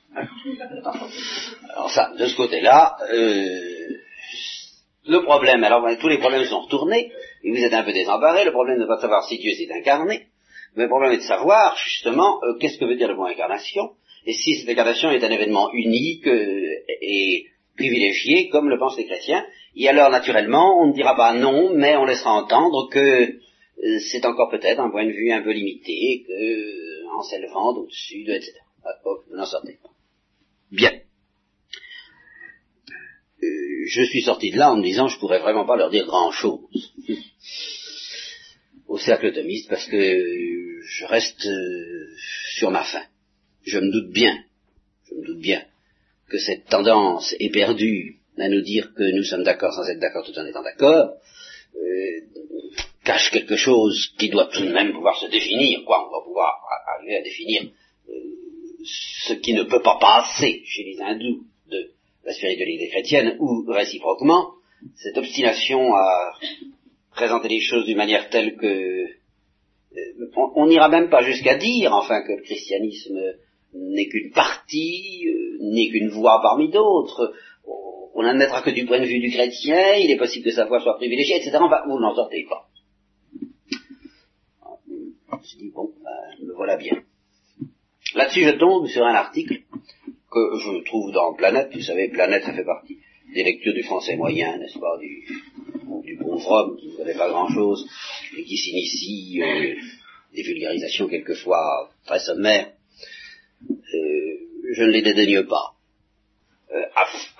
Alors 1.69 1.91
ça, 1.91 2.13
de 2.17 2.25
ce 2.25 2.36
côté-là, 2.38 2.95
euh, 3.12 3.98
le 5.07 5.22
problème, 5.24 5.63
alors 5.63 5.86
tous 6.00 6.07
les 6.07 6.17
problèmes 6.17 6.45
sont 6.45 6.62
retournés, 6.62 7.12
et 7.43 7.51
vous 7.51 7.63
êtes 7.63 7.74
un 7.74 7.84
peu 7.84 7.91
désemparés, 7.91 8.45
le 8.45 8.51
problème 8.51 8.77
de 8.77 8.84
ne 8.84 8.88
pas 8.88 9.01
savoir 9.01 9.25
si 9.25 9.38
Dieu 9.38 9.51
s'est 9.51 9.67
incarné, 9.72 10.27
mais 10.75 10.84
le 10.84 10.89
problème 10.89 11.12
est 11.12 11.17
de 11.17 11.24
savoir, 11.24 11.77
justement, 11.77 12.39
euh, 12.43 12.57
qu'est-ce 12.60 12.77
que 12.77 12.86
veut 12.86 12.95
dire 12.95 13.10
le 13.10 13.15
mot 13.15 13.25
incarnation, 13.25 13.91
et 14.25 14.34
si 14.34 14.55
cette 14.55 14.69
incarnation 14.69 15.12
est 15.12 15.24
un 15.24 15.29
événement 15.29 15.69
unique 15.74 16.27
euh, 16.27 16.69
et 17.01 17.48
privilégié, 17.75 18.50
comme 18.50 18.70
le 18.70 18.77
pensent 18.77 18.98
les 18.98 19.05
chrétiens, 19.05 19.46
et 19.75 19.88
alors 19.88 20.10
naturellement, 20.10 20.82
on 20.82 20.88
ne 20.88 20.94
dira 20.94 21.15
pas 21.15 21.34
non, 21.34 21.74
mais 21.74 21.96
on 21.96 22.05
laissera 22.05 22.32
entendre 22.32 22.89
que 22.89 23.00
euh, 23.00 24.00
c'est 24.12 24.25
encore 24.25 24.50
peut-être 24.50 24.79
un 24.79 24.89
point 24.89 25.05
de 25.05 25.12
vue 25.12 25.32
un 25.32 25.41
peu 25.41 25.51
limité, 25.51 26.24
que 26.27 26.32
euh, 26.32 27.10
en 27.17 27.22
s'élevant 27.24 27.74
au-dessus 27.75 28.24
de, 28.24 28.34
etc. 28.34 28.53
Ah, 28.86 28.89
oh, 29.05 29.17
vous 29.29 29.36
n'en 29.36 29.46
sortez 29.46 29.77
pas. 29.82 29.89
Bien. 30.72 30.91
je 33.41 34.03
suis 34.03 34.24
sorti 34.24 34.50
de 34.51 34.58
là 34.58 34.74
en 34.74 34.77
me 34.77 34.84
disant 34.84 35.08
je 35.08 35.20
pourrais 35.20 35.39
vraiment 35.39 35.65
pas 35.65 35.75
leur 35.75 35.91
dire 35.91 36.05
grand-chose 36.08 36.60
au 38.88 38.98
cercle 38.98 39.32
thomiste 39.32 39.70
parce 39.70 39.86
que 39.86 39.98
je 40.82 41.05
reste 41.05 41.48
sur 42.55 42.72
ma 42.72 42.84
faim 42.84 43.05
je 43.65 43.79
me 43.79 43.91
doute 43.91 44.12
bien, 44.12 44.44
je 45.10 45.15
me 45.15 45.25
doute 45.25 45.39
bien 45.39 45.63
que 46.29 46.38
cette 46.38 46.65
tendance 46.65 47.36
éperdue 47.39 48.17
à 48.38 48.50
nous 48.50 48.62
dire 48.62 48.94
que 48.96 49.03
nous 49.15 49.24
sommes 49.24 49.44
d'accord 49.44 49.74
sans 49.74 49.88
être 49.89 50.00
d'accord 50.00 50.25
tout 50.25 50.38
en 50.38 50.46
étant 50.46 50.63
d'accord, 50.63 51.13
euh, 51.75 52.22
cache 53.03 53.32
quelque 53.32 53.55
chose 53.55 54.13
qui 54.17 54.29
doit 54.29 54.48
tout 54.48 54.63
de 54.65 54.72
même 54.72 54.91
pouvoir 54.91 55.17
se 55.20 55.27
définir, 55.27 55.84
quoi. 55.86 56.08
On 56.08 56.20
va 56.20 56.24
pouvoir 56.25 56.60
arriver 56.96 57.17
à 57.17 57.22
définir 57.22 57.63
euh, 58.10 58.13
ce 58.84 59.34
qui 59.34 59.53
ne 59.53 59.63
peut 59.63 59.82
pas 59.82 59.98
passer 60.00 60.62
chez 60.65 60.84
les 60.84 61.01
hindous 61.01 61.44
de 61.70 61.91
la 62.25 62.34
spiritualité 62.34 62.89
chrétienne, 62.89 63.38
ou 63.39 63.63
réciproquement, 63.67 64.53
cette 64.96 65.17
obstination 65.17 65.94
à 65.96 66.34
présenter 67.12 67.48
les 67.48 67.62
choses 67.62 67.86
d'une 67.86 67.98
manière 67.98 68.29
telle 68.29 68.58
que 68.58 68.65
euh, 68.67 70.29
on 70.55 70.67
n'ira 70.67 70.89
même 70.89 71.10
pas 71.10 71.24
jusqu'à 71.24 71.55
dire, 71.55 71.94
enfin, 71.94 72.22
que 72.24 72.34
le 72.34 72.41
christianisme 72.41 73.17
n'est 73.75 74.08
qu'une 74.08 74.32
partie, 74.32 75.27
euh, 75.27 75.58
n'est 75.62 75.89
qu'une 75.89 76.10
voix 76.10 76.39
parmi 76.41 76.70
d'autres. 76.70 77.34
On 78.13 78.24
n'admettra 78.24 78.62
que 78.62 78.70
du 78.70 78.86
point 78.86 79.00
de 79.00 79.05
vue 79.05 79.20
du 79.20 79.29
chrétien, 79.29 79.96
il 79.96 80.10
est 80.10 80.17
possible 80.17 80.46
que 80.46 80.51
sa 80.51 80.65
voix 80.65 80.79
soit 80.79 80.96
privilégiée, 80.96 81.36
etc. 81.36 81.58
Enfin, 81.60 81.82
vous 81.88 82.00
n'en 82.00 82.15
sortez 82.15 82.46
pas. 82.50 82.67
Je 84.88 85.36
me 85.36 85.44
suis 85.44 85.58
dit, 85.58 85.72
bon, 85.72 85.91
ben, 86.01 86.48
me 86.48 86.53
voilà 86.53 86.77
bien. 86.77 87.03
Là-dessus, 88.15 88.44
je 88.46 88.51
tombe 88.51 88.88
sur 88.88 89.03
un 89.05 89.13
article 89.13 89.62
que 90.32 90.58
je 90.60 90.84
trouve 90.86 91.12
dans 91.12 91.34
Planète. 91.34 91.72
Vous 91.74 91.82
savez, 91.82 92.08
Planète, 92.08 92.44
ça 92.44 92.53
fait 92.53 92.63
partie 92.63 93.00
des 93.34 93.44
lectures 93.44 93.74
du 93.74 93.84
français 93.84 94.15
moyen, 94.15 94.58
n'est-ce 94.58 94.79
pas, 94.79 94.98
du, 94.98 95.25
du 96.03 96.17
pauvre 96.17 96.51
homme 96.51 96.77
qui 96.77 96.88
ne 96.88 96.96
connaît 96.96 97.17
pas 97.17 97.29
grand-chose 97.29 97.86
et 98.38 98.44
qui 98.44 98.58
s'initie 98.58 99.41
euh, 99.41 99.75
des 100.34 100.44
vulgarisations 100.44 101.08
quelquefois 101.08 101.89
très 102.05 102.20
sommaires 102.20 102.72
je 104.74 104.84
ne 104.84 104.91
les 104.91 105.01
dédaigne 105.01 105.43
pas. 105.43 105.75
Euh, 106.72 106.84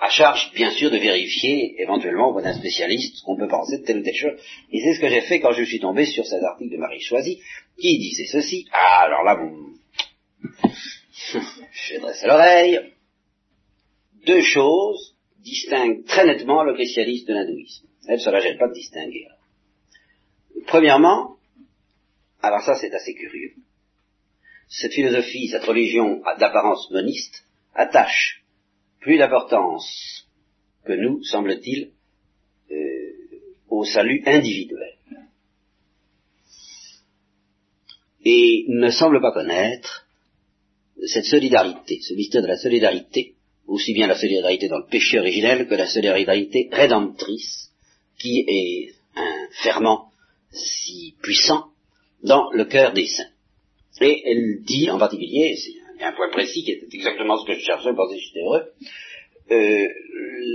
à, 0.00 0.08
charge, 0.08 0.52
bien 0.54 0.70
sûr, 0.70 0.90
de 0.90 0.98
vérifier 0.98 1.80
éventuellement 1.82 2.30
auprès 2.30 2.42
d'un 2.42 2.54
spécialiste 2.54 3.16
ce 3.16 3.22
qu'on 3.24 3.36
peut 3.36 3.48
penser 3.48 3.78
de 3.78 3.84
telle 3.84 3.98
ou 3.98 4.02
telle 4.02 4.14
chose. 4.14 4.38
Et 4.72 4.80
c'est 4.80 4.94
ce 4.94 5.00
que 5.00 5.08
j'ai 5.08 5.22
fait 5.22 5.40
quand 5.40 5.52
je 5.52 5.64
suis 5.64 5.80
tombé 5.80 6.06
sur 6.06 6.24
cet 6.24 6.42
article 6.42 6.72
de 6.72 6.78
Marie 6.78 7.00
Choisy, 7.00 7.40
qui 7.78 7.98
disait 7.98 8.26
ceci. 8.26 8.66
Ah, 8.72 9.02
alors 9.04 9.24
là, 9.24 9.34
vous... 9.34 9.76
J'ai 11.72 11.98
dressé 11.98 12.26
l'oreille. 12.26 12.80
Deux 14.26 14.42
choses 14.42 15.16
distinguent 15.40 16.04
très 16.04 16.24
nettement 16.24 16.62
le 16.62 16.74
christianisme 16.74 17.26
de 17.26 17.34
l'hindouisme. 17.34 17.86
Elle, 18.08 18.20
cela 18.20 18.40
gêne 18.40 18.58
pas 18.58 18.68
de 18.68 18.74
distinguer. 18.74 19.26
Premièrement, 20.66 21.36
alors 22.42 22.60
ça 22.62 22.74
c'est 22.74 22.92
assez 22.92 23.14
curieux, 23.14 23.54
cette 24.68 24.92
philosophie, 24.92 25.48
cette 25.48 25.64
religion 25.64 26.22
d'apparence 26.38 26.90
moniste, 26.90 27.44
attache 27.74 28.42
plus 29.00 29.18
d'importance 29.18 30.26
que 30.84 30.92
nous, 30.92 31.22
semble-t-il, 31.24 31.92
euh, 32.70 32.76
au 33.68 33.84
salut 33.84 34.22
individuel. 34.26 34.98
Et 38.24 38.64
ne 38.68 38.90
semble 38.90 39.20
pas 39.20 39.32
connaître 39.32 40.06
cette 41.06 41.26
solidarité, 41.26 42.00
ce 42.00 42.14
mystère 42.14 42.42
de 42.42 42.48
la 42.48 42.56
solidarité, 42.56 43.34
aussi 43.66 43.92
bien 43.92 44.06
la 44.06 44.18
solidarité 44.18 44.68
dans 44.68 44.78
le 44.78 44.86
péché 44.86 45.18
originel 45.18 45.68
que 45.68 45.74
la 45.74 45.86
solidarité 45.86 46.68
rédemptrice, 46.72 47.70
qui 48.18 48.44
est 48.48 48.94
un 49.16 49.48
ferment 49.62 50.10
si 50.50 51.14
puissant 51.22 51.66
dans 52.22 52.50
le 52.52 52.64
cœur 52.64 52.92
des 52.92 53.06
saints. 53.06 53.30
Et 54.00 54.22
elle 54.26 54.62
dit 54.62 54.90
en 54.90 54.98
particulier, 54.98 55.56
c'est 55.56 56.04
un 56.04 56.12
point 56.12 56.30
précis 56.30 56.62
qui 56.64 56.72
était 56.72 56.86
exactement 56.92 57.38
ce 57.38 57.46
que 57.46 57.54
je 57.54 57.64
cherchais, 57.64 57.94
parce 57.96 58.12
que 58.12 58.18
j'étais 58.18 58.40
heureux, 58.40 58.64
euh, 59.50 59.88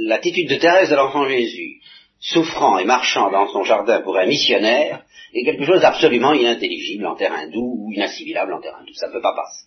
l'attitude 0.08 0.50
de 0.50 0.56
Thérèse 0.56 0.90
de 0.90 0.96
l'enfant 0.96 1.28
Jésus, 1.28 1.82
souffrant 2.20 2.78
et 2.78 2.86
marchant 2.86 3.32
dans 3.32 3.48
son 3.48 3.64
jardin 3.64 4.02
pour 4.02 4.18
un 4.18 4.26
missionnaire, 4.26 5.06
est 5.34 5.44
quelque 5.44 5.66
chose 5.66 5.82
d'absolument 5.82 6.34
inintelligible 6.34 7.06
en 7.06 7.16
terrain 7.16 7.48
doux 7.48 7.76
ou 7.80 7.94
inassimilable 7.94 8.54
en 8.54 8.62
terrain 8.62 8.84
doux. 8.86 8.94
Ça 8.94 9.08
ne 9.08 9.14
peut 9.14 9.22
pas 9.22 9.36
passer. 9.36 9.66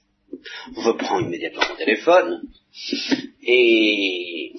Je 0.77 0.91
prends 0.91 1.21
immédiatement 1.21 1.63
mon 1.69 1.77
téléphone 1.77 2.43
et 3.43 4.53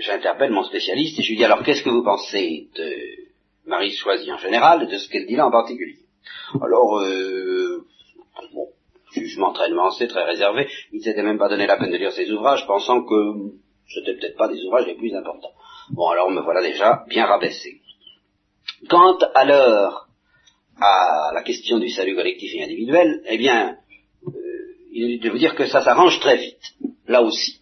j'interpelle 0.00 0.52
mon 0.52 0.62
spécialiste 0.64 1.18
et 1.18 1.22
je 1.22 1.30
lui 1.30 1.36
dis 1.36 1.44
alors 1.44 1.62
qu'est-ce 1.64 1.82
que 1.82 1.90
vous 1.90 2.04
pensez 2.04 2.68
de 2.76 3.27
Marie 3.68 3.94
Choisy 3.94 4.32
en 4.32 4.38
général 4.38 4.82
et 4.82 4.86
de 4.86 4.98
ce 4.98 5.08
qu'elle 5.08 5.26
dit 5.26 5.36
là 5.36 5.46
en 5.46 5.50
particulier 5.50 5.98
Alors, 6.60 7.00
euh, 7.00 7.84
bon, 8.52 8.68
jugement 9.12 9.52
très 9.52 9.70
nuancé, 9.70 10.08
très 10.08 10.24
réservé, 10.24 10.68
il 10.92 10.98
ne 10.98 11.04
s'était 11.04 11.22
même 11.22 11.38
pas 11.38 11.48
donné 11.48 11.66
la 11.66 11.76
peine 11.76 11.92
de 11.92 11.96
lire 11.96 12.12
ses 12.12 12.30
ouvrages, 12.32 12.66
pensant 12.66 13.04
que 13.04 13.14
c'était 13.92 14.14
peut-être 14.14 14.36
pas 14.36 14.48
des 14.48 14.62
ouvrages 14.64 14.86
les 14.86 14.96
plus 14.96 15.14
importants. 15.14 15.52
Bon, 15.90 16.08
alors 16.08 16.30
me 16.30 16.40
voilà 16.40 16.62
déjà 16.62 17.04
bien 17.08 17.26
rabaissé. 17.26 17.80
Quant 18.88 19.18
alors 19.34 20.08
à 20.80 21.32
la 21.34 21.42
question 21.42 21.78
du 21.78 21.88
salut 21.90 22.14
collectif 22.14 22.52
et 22.54 22.62
individuel, 22.62 23.22
eh 23.28 23.36
bien, 23.36 23.76
euh, 24.26 24.30
il 24.92 25.12
est 25.12 25.18
de 25.18 25.30
vous 25.30 25.38
dire 25.38 25.54
que 25.54 25.66
ça 25.66 25.82
s'arrange 25.82 26.20
très 26.20 26.36
vite, 26.36 26.74
là 27.06 27.22
aussi. 27.22 27.60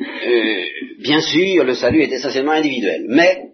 Euh, 0.00 0.64
bien 0.98 1.20
sûr, 1.20 1.64
le 1.64 1.74
salut 1.74 2.02
est 2.02 2.12
essentiellement 2.12 2.52
individuel, 2.52 3.06
mais 3.08 3.49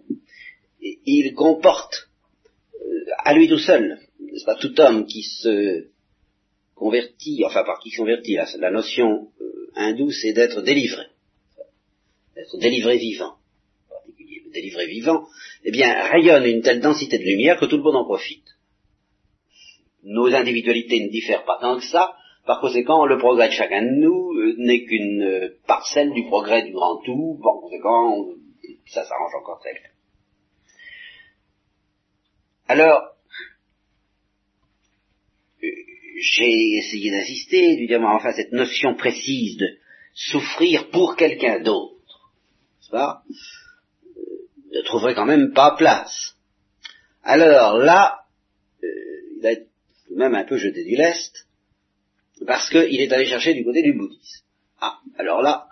il 1.05 1.33
comporte 1.33 2.09
euh, 2.75 3.05
à 3.23 3.33
lui 3.33 3.47
tout 3.47 3.59
seul, 3.59 3.99
n'est-ce 4.19 4.45
pas, 4.45 4.55
tout 4.55 4.79
homme 4.79 5.05
qui 5.05 5.23
se 5.23 5.87
convertit, 6.75 7.43
enfin 7.45 7.63
par 7.63 7.79
qui 7.79 7.89
se 7.89 7.97
convertit, 7.97 8.37
la, 8.59 8.71
notion 8.71 9.29
euh, 9.41 9.71
hindoue 9.75 10.11
c'est 10.11 10.33
d'être 10.33 10.61
délivré, 10.61 11.03
d'être 12.35 12.57
délivré 12.57 12.97
vivant, 12.97 13.35
en 13.89 13.93
particulier 13.95 14.41
le 14.45 14.51
délivré 14.51 14.87
vivant, 14.87 15.27
eh 15.63 15.71
bien 15.71 15.91
rayonne 16.09 16.45
une 16.45 16.61
telle 16.61 16.81
densité 16.81 17.17
de 17.17 17.23
lumière 17.23 17.59
que 17.59 17.65
tout 17.65 17.77
le 17.77 17.83
monde 17.83 17.95
en 17.95 18.05
profite. 18.05 18.45
Nos 20.03 20.33
individualités 20.33 20.99
ne 21.01 21.09
diffèrent 21.09 21.43
pas 21.45 21.57
tant 21.59 21.77
que 21.77 21.85
ça, 21.85 22.15
par 22.45 22.61
conséquent, 22.61 23.05
le 23.05 23.17
progrès 23.17 23.49
de 23.49 23.53
chacun 23.53 23.81
de 23.81 23.99
nous 23.99 24.31
euh, 24.33 24.55
n'est 24.57 24.85
qu'une 24.85 25.51
parcelle 25.67 26.13
du 26.13 26.23
progrès 26.27 26.63
du 26.63 26.71
grand 26.71 27.01
tout. 27.03 27.37
Par 27.43 27.59
conséquent, 27.59 28.25
ça 28.85 29.03
s'arrange 29.03 29.35
encore 29.35 29.61
bien. 29.63 29.96
Alors, 32.67 33.15
euh, 35.63 35.67
j'ai 36.19 36.77
essayé 36.77 37.11
d'insister, 37.11 37.77
de 37.77 37.87
dire, 37.87 38.01
enfin, 38.01 38.33
cette 38.33 38.51
notion 38.51 38.95
précise 38.95 39.57
de 39.57 39.67
souffrir 40.13 40.89
pour 40.89 41.15
quelqu'un 41.15 41.59
d'autre, 41.59 41.95
n'est-ce 42.79 42.91
pas, 42.91 43.23
ne 44.73 44.81
trouverait 44.81 45.15
quand 45.15 45.25
même 45.25 45.53
pas 45.53 45.75
place. 45.77 46.35
Alors 47.23 47.77
là, 47.77 48.21
il 48.81 49.41
va 49.41 49.51
être 49.51 49.67
même 50.15 50.35
un 50.35 50.43
peu 50.43 50.57
jeté 50.57 50.83
du 50.83 50.95
lest, 50.95 51.47
parce 52.45 52.69
qu'il 52.69 52.99
est 52.99 53.11
allé 53.11 53.25
chercher 53.25 53.53
du 53.53 53.63
côté 53.63 53.81
du 53.81 53.93
bouddhisme. 53.93 54.45
Ah, 54.79 54.99
alors 55.17 55.41
là, 55.41 55.67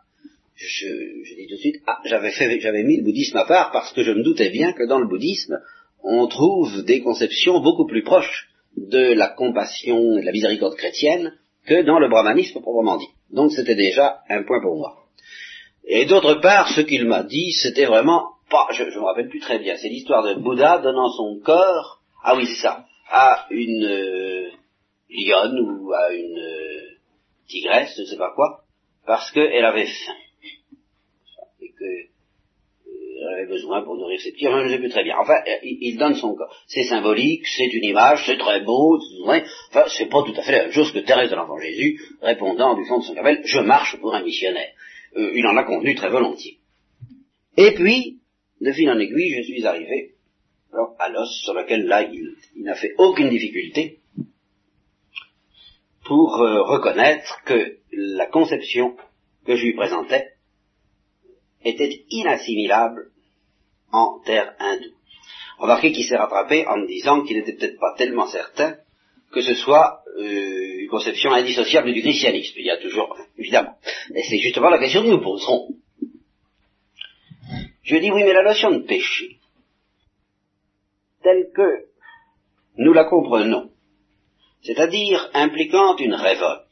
je, 0.55 1.35
dis 1.35 1.47
tout 1.47 1.55
de 1.55 1.59
suite, 1.59 1.81
ah, 1.85 1.99
j'avais 2.05 2.31
j'avais 2.31 2.83
mis 2.83 2.97
le 2.97 3.03
bouddhisme 3.03 3.37
à 3.37 3.45
part 3.45 3.71
parce 3.71 3.93
que 3.93 4.03
je 4.03 4.11
me 4.11 4.23
doutais 4.23 4.49
bien 4.49 4.73
que 4.73 4.87
dans 4.87 4.99
le 4.99 5.07
bouddhisme, 5.07 5.59
on 6.05 6.27
trouve 6.27 6.83
des 6.83 7.01
conceptions 7.01 7.59
beaucoup 7.61 7.87
plus 7.87 8.03
proches 8.03 8.49
de 8.77 9.13
la 9.13 9.29
compassion 9.29 10.17
et 10.17 10.21
de 10.21 10.25
la 10.25 10.31
miséricorde 10.31 10.75
chrétienne 10.75 11.33
que 11.65 11.81
dans 11.81 11.99
le 11.99 12.09
brahmanisme 12.09 12.61
proprement 12.61 12.97
dit. 12.97 13.09
Donc 13.31 13.51
c'était 13.51 13.75
déjà 13.75 14.21
un 14.29 14.43
point 14.43 14.61
pour 14.61 14.77
moi. 14.77 15.05
Et 15.87 16.05
d'autre 16.05 16.35
part, 16.35 16.69
ce 16.69 16.81
qu'il 16.81 17.05
m'a 17.05 17.23
dit, 17.23 17.51
c'était 17.51 17.85
vraiment 17.85 18.29
pas, 18.49 18.67
je 18.71 18.83
me 18.83 19.03
rappelle 19.03 19.29
plus 19.29 19.39
très 19.39 19.59
bien, 19.59 19.75
c'est 19.77 19.89
l'histoire 19.89 20.23
de 20.23 20.35
Bouddha 20.35 20.79
donnant 20.79 21.09
son 21.09 21.39
corps, 21.43 22.01
ah 22.23 22.35
oui 22.35 22.45
c'est 22.45 22.61
ça, 22.61 22.85
à 23.09 23.47
une, 23.49 23.83
euh, 23.83 24.49
lionne 25.09 25.59
ou 25.59 25.93
à 25.93 26.13
une 26.13 26.37
euh, 26.37 26.81
tigresse, 27.47 27.93
je 27.95 28.01
ne 28.01 28.07
sais 28.07 28.17
pas 28.17 28.33
quoi, 28.35 28.63
parce 29.05 29.31
qu'elle 29.31 29.65
avait 29.65 29.87
faim. 29.87 30.13
Euh, 33.25 33.29
elle 33.29 33.33
avait 33.39 33.47
besoin 33.47 33.81
pour 33.83 33.95
nourrir 33.95 34.19
ses 34.21 34.31
petits, 34.31 34.45
je 34.45 34.49
ne 34.49 34.69
sais 34.69 34.79
plus 34.79 34.89
très 34.89 35.03
bien. 35.03 35.15
Enfin, 35.19 35.35
il, 35.63 35.97
donne 35.97 36.15
son 36.15 36.35
corps. 36.35 36.53
C'est 36.67 36.83
symbolique, 36.83 37.45
c'est 37.47 37.67
une 37.67 37.83
image, 37.83 38.23
c'est 38.25 38.37
très 38.37 38.61
beau, 38.61 38.99
enfin, 39.25 39.41
c'est 39.87 40.09
pas 40.09 40.23
tout 40.23 40.33
à 40.37 40.41
fait 40.41 40.51
la 40.51 40.63
même 40.63 40.71
chose 40.71 40.91
que 40.91 40.99
Thérèse 40.99 41.29
de 41.29 41.35
l'Enfant 41.35 41.59
Jésus, 41.59 41.99
répondant 42.21 42.75
du 42.75 42.85
fond 42.85 42.99
de 42.99 43.03
son 43.03 43.15
cabelle, 43.15 43.41
je 43.45 43.59
marche 43.59 43.97
pour 43.99 44.13
un 44.13 44.23
missionnaire. 44.23 44.71
Euh, 45.17 45.31
il 45.35 45.45
en 45.47 45.57
a 45.57 45.63
convenu 45.63 45.95
très 45.95 46.09
volontiers. 46.09 46.59
Et 47.57 47.71
puis, 47.73 48.19
de 48.61 48.71
fil 48.71 48.89
en 48.89 48.99
aiguille, 48.99 49.33
je 49.37 49.43
suis 49.43 49.65
arrivé 49.65 50.11
alors, 50.73 50.95
à 50.99 51.09
l'os 51.09 51.41
sur 51.43 51.53
lequel 51.53 51.85
là, 51.85 52.03
il 52.03 52.35
n'a 52.63 52.75
fait 52.75 52.93
aucune 52.97 53.29
difficulté, 53.29 53.99
pour 56.05 56.39
euh, 56.41 56.61
reconnaître 56.61 57.41
que 57.45 57.77
la 57.91 58.27
conception 58.27 58.95
que 59.45 59.55
je 59.55 59.65
lui 59.65 59.73
présentais 59.73 60.33
était 61.63 62.05
inassimilable 62.09 63.11
terre 64.25 64.53
hindoue. 64.59 64.95
Remarquez 65.57 65.91
qu'il 65.91 66.05
s'est 66.05 66.17
rattrapé 66.17 66.65
en 66.67 66.77
me 66.77 66.87
disant 66.87 67.21
qu'il 67.23 67.37
n'était 67.37 67.53
peut-être 67.53 67.79
pas 67.79 67.95
tellement 67.97 68.27
certain 68.27 68.77
que 69.31 69.41
ce 69.41 69.53
soit 69.53 70.01
euh, 70.17 70.79
une 70.79 70.87
conception 70.87 71.31
indissociable 71.33 71.91
du 71.91 72.01
christianisme. 72.01 72.53
Il 72.57 72.65
y 72.65 72.71
a 72.71 72.77
toujours, 72.77 73.17
évidemment. 73.37 73.75
Et 74.13 74.23
c'est 74.23 74.37
justement 74.37 74.69
la 74.69 74.79
question 74.79 75.03
que 75.03 75.09
nous 75.09 75.21
poserons. 75.21 75.75
Je 77.83 77.97
dis 77.97 78.11
oui, 78.11 78.23
mais 78.23 78.33
la 78.33 78.43
notion 78.43 78.71
de 78.71 78.79
péché, 78.79 79.39
telle 81.21 81.51
que 81.53 81.85
nous 82.77 82.93
la 82.93 83.03
comprenons, 83.03 83.71
c'est-à-dire 84.63 85.29
impliquant 85.33 85.97
une 85.97 86.15
révolte 86.15 86.67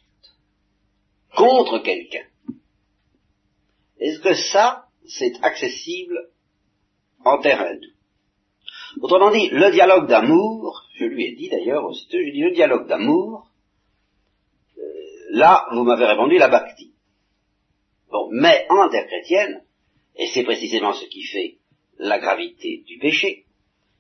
contre 1.36 1.80
quelqu'un. 1.80 2.26
Est-ce 4.00 4.20
que 4.20 4.34
ça, 4.34 4.86
c'est 5.06 5.34
accessible 5.44 6.30
en 7.26 7.38
terrain 7.40 7.78
Autrement 9.02 9.32
dit, 9.32 9.50
le 9.50 9.72
dialogue 9.72 10.08
d'amour, 10.08 10.84
je 10.96 11.06
lui 11.06 11.26
ai 11.26 11.36
dit 11.36 11.50
d'ailleurs 11.50 11.92
je 11.94 12.18
lui 12.18 12.30
ai 12.30 12.32
dit 12.32 12.42
le 12.42 12.52
dialogue 12.52 12.88
d'amour, 12.88 13.48
euh, 14.78 14.82
là, 15.32 15.68
vous 15.74 15.84
m'avez 15.84 16.06
répondu 16.06 16.38
la 16.38 16.48
bhakti. 16.48 16.92
Bon, 18.12 18.30
mais 18.32 18.68
en 18.70 18.90
terre 18.90 19.08
chrétienne, 19.08 19.64
et 20.16 20.28
c'est 20.28 20.44
précisément 20.44 20.94
ce 20.94 21.06
qui 21.06 21.24
fait 21.24 21.58
la 21.98 22.20
gravité 22.20 22.84
du 22.86 23.00
péché, 23.00 23.46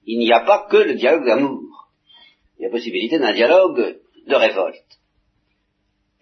il 0.06 0.20
n'y 0.20 0.32
a 0.32 0.42
pas 0.42 0.68
que 0.70 0.78
le 0.78 0.94
dialogue 0.94 1.26
d'amour 1.26 1.74
il 2.64 2.64
y 2.64 2.66
a 2.68 2.70
possibilité 2.70 3.20
d'un 3.20 3.34
dialogue 3.34 4.00
de 4.26 4.36
révolte. 4.36 5.00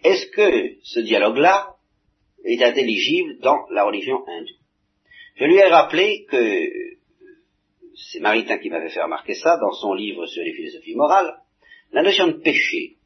Est-ce 0.02 0.26
que 0.26 0.76
ce 0.82 1.00
dialogue-là 1.00 1.76
est 2.44 2.60
intelligible 2.62 3.38
dans 3.38 3.58
la 3.70 3.84
religion 3.84 4.26
hindoue? 4.26 4.58
Je 5.36 5.44
lui 5.44 5.56
ai 5.56 5.68
rappelé 5.68 6.26
que 6.28 6.91
c'est 7.94 8.20
Maritain 8.20 8.58
qui 8.58 8.70
m'avait 8.70 8.90
fait 8.90 9.02
remarquer 9.02 9.34
ça 9.34 9.56
dans 9.58 9.72
son 9.72 9.94
livre 9.94 10.26
sur 10.26 10.42
les 10.42 10.52
philosophies 10.52 10.94
morales, 10.94 11.36
la 11.92 12.02
notion 12.02 12.26
de 12.28 12.32
péché, 12.32 12.96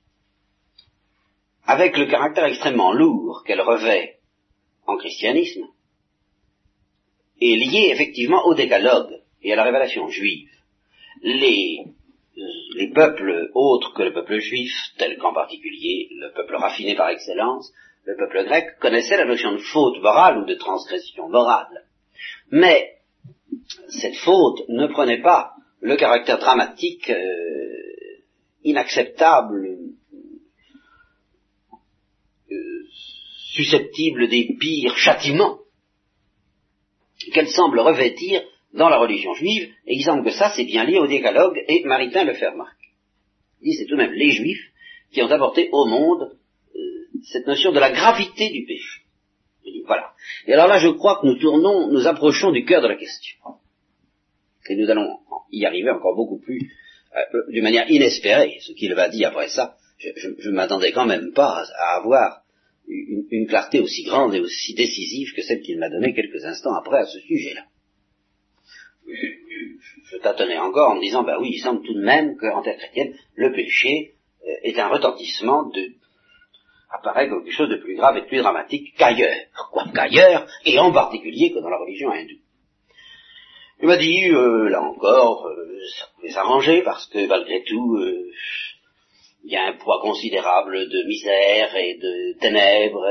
avec 1.65 1.97
le 1.97 2.07
caractère 2.07 2.45
extrêmement 2.45 2.93
lourd 2.93 3.43
qu'elle 3.45 3.61
revêt 3.61 4.19
en 4.87 4.97
christianisme, 4.97 5.67
est 7.41 7.57
liée 7.57 7.91
effectivement 7.93 8.47
au 8.47 8.55
décalogue 8.55 9.21
et 9.43 9.53
à 9.53 9.57
la 9.57 9.65
révélation 9.65 10.09
juive. 10.09 10.49
Les 11.23 11.85
les 12.75 12.89
peuples 12.89 13.51
autres 13.55 13.95
que 13.95 14.03
le 14.03 14.13
peuple 14.13 14.39
juif, 14.39 14.73
tels 14.99 15.17
qu'en 15.17 15.33
particulier 15.33 16.09
le 16.11 16.33
peuple 16.35 16.57
raffiné 16.57 16.95
par 16.95 17.09
excellence, 17.09 17.73
le 18.05 18.17
peuple 18.17 18.45
grec, 18.45 18.79
connaissaient 18.81 19.17
la 19.17 19.25
notion 19.25 19.53
de 19.53 19.59
faute 19.59 20.01
morale 20.01 20.39
ou 20.39 20.45
de 20.45 20.55
transgression 20.55 21.29
morale. 21.29 21.87
Mais 22.51 22.96
cette 23.89 24.17
faute 24.17 24.69
ne 24.69 24.87
prenait 24.87 25.23
pas 25.23 25.53
le 25.81 25.97
caractère 25.97 26.39
dramatique, 26.39 27.11
euh, 27.11 28.23
inacceptable, 28.65 29.79
euh, 32.51 32.85
susceptible 33.53 34.29
des 34.29 34.57
pires 34.59 34.97
châtiments 34.97 35.59
qu'elle 37.33 37.49
semble 37.49 37.81
revêtir 37.81 38.43
dans 38.73 38.89
la 38.89 38.99
religion 38.99 39.33
juive, 39.35 39.73
et 39.87 39.95
il 39.95 40.05
semble 40.05 40.25
que 40.25 40.31
ça, 40.31 40.53
c'est 40.55 40.65
bien 40.65 40.85
lié 40.85 40.99
au 40.99 41.07
décalogue, 41.07 41.63
et 41.69 41.83
Maritain 41.85 42.25
le 42.25 42.35
fait 42.35 42.49
remarquer. 42.49 42.89
Il 43.63 43.71
dit, 43.71 43.77
c'est 43.79 43.87
tout 43.87 43.97
de 43.97 44.03
même 44.03 44.13
les 44.13 44.33
juifs 44.33 44.71
qui 45.13 45.23
ont 45.23 45.31
apporté 45.31 45.71
au 45.73 45.87
monde 45.87 46.37
euh, 46.75 46.79
cette 47.33 47.47
notion 47.47 47.73
de 47.73 47.79
la 47.79 47.91
gravité 47.91 48.51
du 48.51 48.65
péché. 48.67 49.06
Voilà. 49.87 50.13
Et 50.47 50.53
alors 50.53 50.69
là, 50.69 50.79
je 50.79 50.89
crois 50.89 51.21
que 51.21 51.27
nous 51.27 51.39
tournons, 51.39 51.89
nous 51.91 52.07
approchons 52.07 52.51
du 52.53 52.65
cœur 52.65 52.83
de 52.83 52.89
la 52.89 52.97
question. 52.97 53.37
Et 54.69 54.77
nous 54.77 54.91
allons 54.91 55.19
y 55.53 55.65
arriver 55.65 55.91
encore 55.91 56.17
beaucoup 56.17 56.39
plus, 56.39 56.73
euh, 57.17 57.43
d'une 57.51 57.63
manière 57.63 57.91
inespérée, 57.91 58.59
ce 58.61 58.73
qu'il 58.73 58.95
va 58.95 59.09
dire 59.09 59.29
après 59.29 59.49
ça. 59.49 59.77
Je 59.99 60.49
ne 60.49 60.55
m'attendais 60.55 60.93
quand 60.93 61.07
même 61.07 61.33
pas 61.33 61.65
à 61.79 61.97
avoir 61.97 62.43
une, 62.87 63.47
clarté 63.49 63.81
aussi 63.81 64.05
grande 64.05 64.35
et 64.35 64.41
aussi 64.41 64.75
décisive 64.75 65.33
que 65.35 65.43
celle 65.43 65.61
qu'il 65.61 65.79
m'a 65.79 65.89
donnée 65.89 66.15
quelques 66.15 66.45
instants 66.45 66.75
après 66.75 66.99
à 66.99 67.07
ce 67.07 67.19
sujet-là 67.21 67.63
je 70.11 70.17
tâtonnais 70.19 70.59
encore 70.59 70.93
en 70.93 70.97
me 70.97 71.01
disant, 71.01 71.25
bah 71.25 71.39
oui, 71.41 71.51
il 71.55 71.59
semble 71.59 71.85
tout 71.85 71.95
de 71.95 72.05
même 72.05 72.37
qu'en 72.37 72.63
terre 72.63 72.77
chrétienne, 72.79 73.15
le 73.35 73.53
péché 73.53 74.15
euh, 74.45 74.51
est 74.63 74.79
un 74.79 74.89
retentissement 74.89 75.69
de, 75.71 75.93
apparaît 76.91 77.29
comme 77.29 77.45
quelque 77.45 77.55
chose 77.55 77.71
de 77.71 77.77
plus 77.77 77.97
grave 77.97 78.17
et 78.17 78.23
de 78.23 78.27
plus 78.27 78.39
dramatique 78.39 78.95
qu'ailleurs, 78.97 79.35
quoi 79.73 79.85
qu'ailleurs, 79.95 80.47
et 80.65 80.79
en 80.79 80.93
particulier 80.93 81.53
que 81.53 81.61
dans 81.61 81.69
la 81.69 81.79
religion 81.79 82.11
hindoue. 82.11 82.41
Il 83.81 83.89
m'a 83.89 83.99
dit, 83.99 84.31
euh, 84.31 84.69
là 84.71 84.83
encore, 84.83 85.47
euh, 85.47 85.79
ça 85.99 86.07
pouvait 86.15 86.31
s'arranger 86.31 86.83
parce 86.83 87.07
que 87.09 87.27
malgré 87.27 87.63
tout, 87.65 87.97
euh, 87.97 88.31
il 89.45 89.53
y 89.53 89.57
a 89.57 89.67
un 89.67 89.75
poids 89.75 90.01
considérable 90.01 90.89
de 90.89 91.07
misère 91.07 91.77
et 91.77 91.95
de 91.99 92.39
ténèbres 92.41 93.07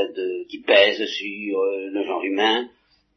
qui 0.50 0.60
pèse 0.62 1.06
sur 1.06 1.62
le 1.64 2.04
genre 2.04 2.24
humain, 2.24 2.68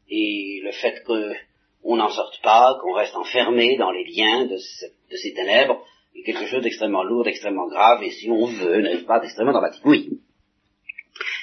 et 0.09 0.61
le 0.63 0.71
fait 0.71 1.03
qu'on 1.03 1.97
n'en 1.97 2.09
sorte 2.09 2.41
pas, 2.41 2.77
qu'on 2.81 2.93
reste 2.93 3.15
enfermé 3.15 3.75
dans 3.77 3.91
les 3.91 4.05
liens 4.05 4.45
de, 4.45 4.55
de 4.55 5.17
ces 5.17 5.33
ténèbres, 5.33 5.83
est 6.15 6.23
quelque 6.23 6.45
chose 6.45 6.63
d'extrêmement 6.63 7.03
lourd, 7.03 7.25
d'extrêmement 7.25 7.67
grave, 7.67 8.03
et 8.03 8.11
si 8.11 8.29
on 8.29 8.45
veut, 8.45 8.81
n'est-ce 8.81 9.03
pas, 9.03 9.19
d'extrêmement 9.19 9.51
dramatique. 9.51 9.81
Oui. 9.85 10.21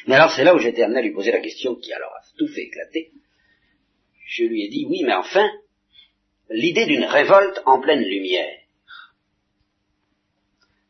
Mais 0.07 0.15
alors 0.15 0.31
c'est 0.33 0.45
là 0.45 0.55
où 0.55 0.59
j'étais 0.59 0.83
amené 0.83 1.01
à 1.01 1.03
lui 1.03 1.13
poser 1.13 1.33
la 1.33 1.41
question 1.41 1.75
qui 1.75 1.93
alors 1.93 2.13
a 2.13 2.23
tout 2.39 2.49
fait 2.49 2.63
éclater. 2.63 3.11
Je 4.27 4.45
lui 4.45 4.65
ai 4.65 4.69
dit, 4.69 4.87
oui, 4.89 5.03
mais 5.05 5.15
enfin, 5.15 5.49
l'idée 6.51 6.87
d'une 6.87 7.05
révolte 7.05 7.63
en 7.65 7.81
pleine 7.81 8.03
lumière, 8.03 8.59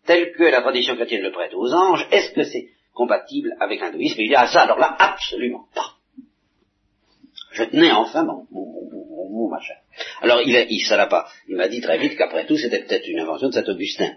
telle 0.07 0.33
que 0.33 0.45
la 0.45 0.63
tradition 0.63 0.97
chrétienne 0.97 1.23
le 1.23 1.33
prête 1.33 1.53
aux 1.55 1.73
anges, 1.73 2.07
est-ce 2.11 2.33
que 2.33 2.45
c'est 2.45 2.69
compatible 2.95 3.55
avec 3.61 3.81
l'hindouisme? 3.81 4.21
Il 4.21 4.29
dit, 4.29 4.35
ah 4.35 4.47
ça, 4.47 4.63
alors 4.63 4.79
là, 4.79 4.95
absolument 4.99 5.67
pas. 5.75 5.97
Je 7.53 7.65
tenais 7.65 7.91
enfin 7.91 8.25
mon, 8.25 8.47
mon, 8.51 9.49
machin. 9.49 9.75
Alors 10.21 10.43
il, 10.43 10.67
il 10.69 10.81
ça 10.81 10.97
l'a 10.97 11.07
pas. 11.07 11.29
Il 11.49 11.57
m'a 11.57 11.69
dit 11.69 11.81
très 11.81 11.99
vite 11.99 12.17
qu'après 12.17 12.47
tout, 12.47 12.57
c'était 12.57 12.83
peut-être 12.83 13.07
une 13.09 13.21
invention 13.21 13.49
de 13.49 13.55
saint 13.55 13.65
Augustin. 13.65 14.15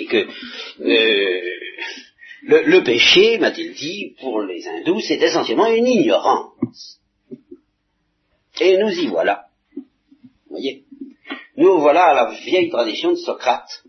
Et 0.00 0.06
que 0.06 0.26
euh, 0.82 1.40
le, 2.42 2.82
péché, 2.82 3.38
m'a-t-il 3.38 3.74
dit, 3.74 4.16
pour 4.20 4.40
les 4.42 4.66
hindous, 4.66 5.00
c'est 5.00 5.20
essentiellement 5.20 5.66
une 5.66 5.86
ignorance. 5.86 7.00
Et 8.60 8.76
nous 8.78 8.90
y 8.90 9.06
voilà 9.06 9.50
voyez? 10.50 10.84
Nous 11.56 11.78
voilà 11.80 12.06
à 12.06 12.14
la 12.14 12.34
vieille 12.44 12.68
tradition 12.68 13.10
de 13.10 13.16
Socrate, 13.16 13.84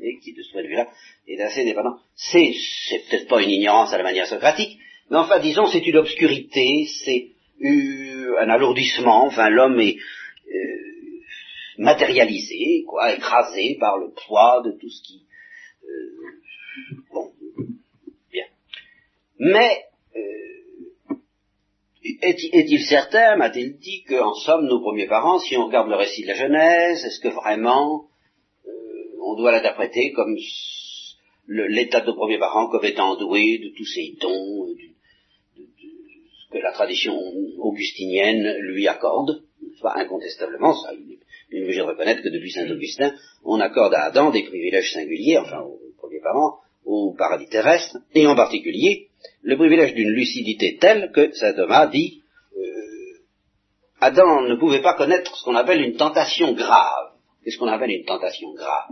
et 0.00 0.18
qui 0.20 0.32
de 0.32 0.42
ce 0.42 0.52
point 0.52 0.62
de 0.62 0.68
vue-là 0.68 0.88
est 1.26 1.40
assez 1.40 1.64
dépendant. 1.64 1.98
C'est, 2.14 2.52
peut-être 3.08 3.28
pas 3.28 3.42
une 3.42 3.50
ignorance 3.50 3.92
à 3.92 3.98
la 3.98 4.04
manière 4.04 4.26
socratique, 4.26 4.78
mais 5.10 5.16
enfin 5.18 5.38
disons 5.40 5.66
c'est 5.66 5.86
une 5.86 5.96
obscurité, 5.96 6.86
c'est 7.04 7.32
un 8.38 8.48
alourdissement, 8.48 9.26
enfin 9.26 9.48
l'homme 9.48 9.80
est 9.80 9.96
euh, 9.96 11.22
matérialisé, 11.78 12.84
quoi, 12.86 13.14
écrasé 13.14 13.76
par 13.80 13.98
le 13.98 14.10
poids 14.26 14.62
de 14.64 14.72
tout 14.72 14.90
ce 14.90 15.02
qui... 15.02 15.26
Euh, 15.84 17.00
bon. 17.12 17.32
Mais 19.38 19.86
est-il 22.22 22.84
certain, 22.84 23.36
m'a-t-il 23.36 23.78
dit, 23.78 24.04
qu'en 24.04 24.34
somme, 24.34 24.66
nos 24.66 24.80
premiers 24.80 25.06
parents, 25.06 25.38
si 25.38 25.56
on 25.56 25.66
regarde 25.66 25.88
le 25.88 25.96
récit 25.96 26.22
de 26.22 26.28
la 26.28 26.34
Genèse, 26.34 27.04
est-ce 27.04 27.20
que 27.20 27.28
vraiment 27.28 28.06
euh, 28.66 28.70
on 29.22 29.34
doit 29.36 29.52
l'interpréter 29.52 30.12
comme 30.12 30.36
l'état 31.48 32.00
de 32.00 32.06
nos 32.06 32.14
premiers 32.14 32.38
parents 32.38 32.68
comme 32.68 32.84
étant 32.84 33.16
doué 33.16 33.58
de 33.58 33.76
tous 33.76 33.84
ces 33.84 34.16
dons, 34.20 34.66
de, 34.66 34.76
ce 35.56 36.52
que 36.52 36.58
la 36.58 36.72
tradition 36.72 37.18
augustinienne 37.58 38.56
lui 38.60 38.88
accorde? 38.88 39.42
Pas 39.82 39.94
incontestablement, 39.96 40.74
ça, 40.74 40.92
il 40.94 41.58
est 41.58 41.62
obligé 41.62 41.80
de 41.80 41.84
reconnaître 41.84 42.22
que 42.22 42.32
depuis 42.32 42.50
saint 42.50 42.70
Augustin, 42.70 43.12
on 43.44 43.60
accorde 43.60 43.94
à 43.94 44.04
Adam 44.04 44.30
des 44.30 44.42
privilèges 44.44 44.92
singuliers, 44.92 45.38
enfin 45.38 45.60
aux 45.60 45.78
premiers 45.98 46.20
parents, 46.20 46.60
au 46.84 47.14
paradis 47.16 47.48
terrestre, 47.48 47.98
et 48.14 48.26
en 48.26 48.34
particulier 48.34 49.08
le 49.42 49.56
privilège 49.56 49.94
d'une 49.94 50.10
lucidité 50.10 50.76
telle 50.78 51.12
que 51.12 51.32
saint 51.32 51.54
Thomas 51.54 51.86
dit 51.86 52.22
euh, 52.56 52.62
Adam 54.00 54.42
ne 54.42 54.56
pouvait 54.56 54.82
pas 54.82 54.94
connaître 54.94 55.36
ce 55.36 55.44
qu'on 55.44 55.56
appelle 55.56 55.80
une 55.80 55.96
tentation 55.96 56.52
grave. 56.52 57.12
Qu'est-ce 57.44 57.58
qu'on 57.58 57.68
appelle 57.68 57.90
une 57.90 58.04
tentation 58.04 58.52
grave? 58.54 58.90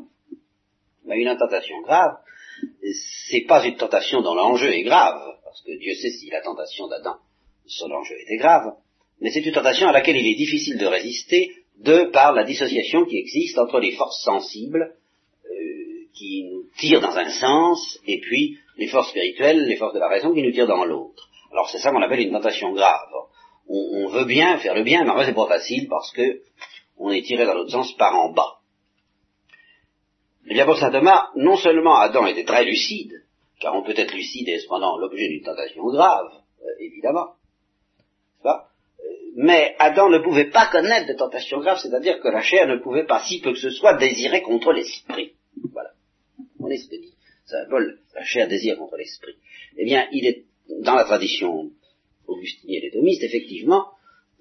Ben, 1.07 1.17
Une 1.17 1.37
tentation 1.37 1.81
grave, 1.83 2.17
c'est 3.29 3.45
pas 3.47 3.65
une 3.67 3.77
tentation 3.77 4.23
dont 4.23 4.35
l'enjeu 4.35 4.73
est 4.73 4.85
grave, 4.85 5.21
parce 5.45 5.61
que 5.63 5.77
Dieu 5.79 5.95
sait 5.95 6.11
si 6.11 6.31
la 6.31 6.41
tentation 6.41 6.89
d'Adam, 6.89 7.17
son 7.67 7.91
enjeu 7.91 8.15
était 8.21 8.37
grave, 8.37 8.75
mais 9.21 9.31
c'est 9.31 9.45
une 9.45 9.53
tentation 9.53 9.89
à 9.89 9.93
laquelle 9.93 10.17
il 10.17 10.27
est 10.27 10.37
difficile 10.37 10.79
de 10.79 10.87
résister 10.87 11.51
de 11.79 12.11
par 12.13 12.33
la 12.33 12.45
dissociation 12.45 13.05
qui 13.05 13.19
existe 13.19 13.59
entre 13.59 13.81
les 13.81 13.93
forces 13.93 14.23
sensibles 14.23 14.95
euh, 15.45 16.07
qui 16.15 16.45
nous 16.45 16.65
tirent 16.79 17.01
dans 17.01 17.17
un 17.17 17.31
sens 17.31 17.99
et 18.07 18.21
puis 18.21 18.59
les 18.77 18.89
forces 18.89 19.11
spirituelles, 19.11 19.65
les 19.67 19.77
forces 19.77 19.95
de 19.95 20.01
la 20.01 20.09
raison 20.09 20.33
qui 20.35 20.43
nous 20.43 20.53
tirent 20.53 20.67
dans 20.67 20.85
l'autre. 20.85 21.29
Alors 21.53 21.69
c'est 21.71 21.79
ça 21.79 21.91
qu'on 21.91 22.03
appelle 22.03 22.21
une 22.21 22.33
tentation 22.33 22.73
grave. 22.73 23.09
On, 23.67 24.09
veut 24.09 24.27
bien 24.27 24.59
faire 24.59 24.75
le 24.75 24.83
bien, 24.83 25.05
mais 25.05 25.11
en 25.11 25.17
fait 25.17 25.27
c'est 25.27 25.35
pas 25.35 25.47
facile 25.47 25.89
parce 25.89 26.13
que 26.13 26.41
on 26.99 27.11
est 27.11 27.23
tiré 27.23 27.47
dans 27.47 27.55
l'autre 27.55 27.71
sens 27.71 27.93
par 27.97 28.15
en 28.15 28.33
bas. 28.33 28.59
Eh 30.47 30.53
bien 30.53 30.75
saint 30.75 30.91
Thomas, 30.91 31.31
non 31.37 31.57
seulement 31.57 31.97
Adam 31.97 32.27
était 32.27 32.45
très 32.45 32.65
lucide, 32.65 33.25
car 33.61 33.75
on 33.75 33.83
peut 33.83 33.95
être 33.97 34.13
lucide 34.13 34.49
et 34.49 34.59
cependant 34.59 34.99
l'objet 34.99 35.29
d'une 35.29 35.43
tentation 35.43 35.85
grave, 35.87 36.31
euh, 36.63 36.67
évidemment, 36.81 37.35
pas 38.43 38.69
euh, 39.01 39.11
mais 39.37 39.75
Adam 39.79 40.11
ne 40.11 40.19
pouvait 40.19 40.51
pas 40.51 40.67
connaître 40.67 41.09
de 41.09 41.15
tentation 41.15 41.61
grave, 41.61 41.79
c'est-à-dire 41.81 42.21
que 42.21 42.29
la 42.29 42.43
chair 42.43 42.67
ne 42.67 42.77
pouvait 42.77 43.07
pas, 43.07 43.25
si 43.25 43.41
peu 43.41 43.53
que 43.53 43.59
ce 43.59 43.71
soit, 43.71 43.95
désirer 43.95 44.43
contre 44.43 44.73
l'esprit. 44.73 45.33
Voilà. 45.73 45.91
On 46.61 46.69
est 46.69 46.77
ce 46.77 46.89
que 46.89 46.97
dit 46.97 47.15
symbole, 47.47 47.99
la 48.15 48.25
chair 48.25 48.49
désir 48.49 48.77
contre 48.79 48.97
l'esprit, 48.97 49.35
eh 49.77 49.85
bien, 49.85 50.07
il 50.13 50.27
est, 50.27 50.45
dans 50.81 50.95
la 50.95 51.05
tradition 51.05 51.71
augustinienne 52.27 52.85
et 52.85 52.91
thomiste, 52.91 53.23
effectivement, 53.23 53.87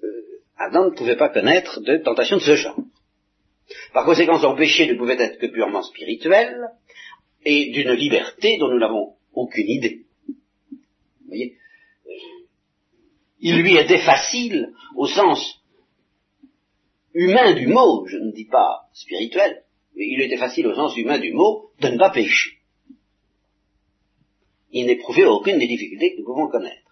euh, 0.02 0.08
Adam 0.56 0.86
ne 0.86 0.96
pouvait 0.96 1.16
pas 1.16 1.28
connaître 1.28 1.80
de 1.80 1.98
tentation 1.98 2.36
de 2.36 2.42
ce 2.42 2.56
genre. 2.56 2.78
Par 3.92 4.04
conséquent, 4.04 4.38
son 4.38 4.56
péché 4.56 4.86
ne 4.86 4.94
pouvait 4.94 5.20
être 5.20 5.38
que 5.38 5.46
purement 5.46 5.82
spirituel 5.82 6.68
et 7.44 7.70
d'une 7.70 7.92
liberté 7.92 8.58
dont 8.58 8.68
nous 8.68 8.78
n'avons 8.78 9.14
aucune 9.32 9.68
idée. 9.68 10.02
Vous 10.28 11.28
voyez? 11.28 11.56
Il 13.40 13.60
lui 13.60 13.76
était 13.76 14.00
facile, 14.00 14.72
au 14.96 15.06
sens 15.06 15.60
humain 17.12 17.54
du 17.54 17.66
mot, 17.66 18.06
je 18.06 18.16
ne 18.16 18.32
dis 18.32 18.46
pas 18.46 18.88
spirituel, 18.94 19.62
mais 19.94 20.06
il 20.06 20.20
était 20.22 20.38
facile 20.38 20.66
au 20.66 20.74
sens 20.74 20.96
humain 20.96 21.18
du 21.18 21.32
mot 21.32 21.70
de 21.80 21.88
ne 21.88 21.98
pas 21.98 22.10
pécher 22.10 22.58
il 24.74 24.86
n'éprouvait 24.86 25.24
aucune 25.24 25.58
des 25.58 25.68
difficultés 25.68 26.12
que 26.12 26.18
nous 26.18 26.26
pouvons 26.26 26.48
connaître. 26.48 26.90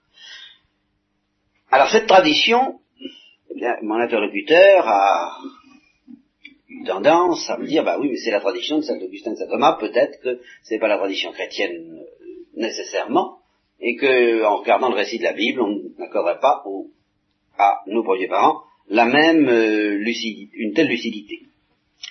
Alors 1.71 1.91
cette 1.91 2.07
tradition, 2.07 2.81
eh 3.51 3.55
bien, 3.59 3.77
mon 3.83 3.97
interlocuteur 3.97 4.87
a 4.87 5.37
eu 6.69 6.85
tendance 6.85 7.51
à 7.51 7.59
me 7.59 7.67
dire, 7.67 7.85
bah 7.85 7.99
oui, 8.01 8.09
mais 8.09 8.17
c'est 8.17 8.31
la 8.31 8.41
tradition 8.41 8.79
de 8.79 8.83
saint 8.83 8.99
Augustin 9.01 9.33
de 9.33 9.37
saint 9.37 9.49
Thomas, 9.49 9.77
peut-être 9.81 10.21
que 10.23 10.41
ce 10.63 10.75
n'est 10.75 10.81
pas 10.81 10.89
la 10.89 10.99
tradition 10.99 11.33
chrétienne 11.33 11.99
euh, 11.99 12.27
nécessairement, 12.55 13.39
et 13.81 13.97
que 13.97 14.45
en 14.45 14.59
regardant 14.59 14.89
le 14.89 14.97
récit 14.97 15.19
de 15.19 15.25
la 15.25 15.33
Bible, 15.33 15.61
on 15.61 15.83
n'accorderait 15.99 16.41
pas 16.41 16.63
à 17.59 17.81
nos 17.87 18.05
premiers 18.05 18.29
parents 18.29 18.63
la 18.89 19.07
même 19.07 19.49
euh, 19.49 19.97
lucidité, 19.97 20.55
une 20.57 20.75
telle 20.75 20.89
lucidité. 20.89 21.41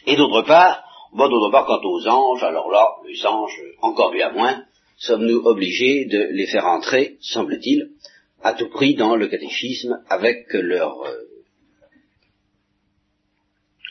Et 0.07 0.15
d'autre 0.15 0.41
part, 0.41 0.83
bon, 1.13 1.29
d'autre 1.29 1.51
part, 1.51 1.65
quant 1.65 1.81
aux 1.83 2.07
anges, 2.07 2.43
alors 2.43 2.71
là, 2.71 2.95
les 3.07 3.25
anges, 3.25 3.61
encore 3.81 4.13
à 4.13 4.31
moins, 4.31 4.65
sommes-nous 5.01 5.41
obligés 5.45 6.05
de 6.05 6.29
les 6.31 6.45
faire 6.45 6.67
entrer, 6.67 7.17
semble-t-il, 7.21 7.91
à 8.43 8.53
tout 8.53 8.69
prix 8.69 8.93
dans 8.95 9.15
le 9.15 9.27
catéchisme 9.27 10.03
avec 10.09 10.45
leur 10.53 11.01
euh, 11.01 11.15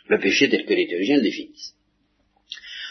le 0.07 0.19
péché 0.19 0.49
tel 0.49 0.65
que 0.67 0.75
les 0.75 0.87
théologiens 0.87 1.17
le 1.17 1.23
définissent. 1.23 1.75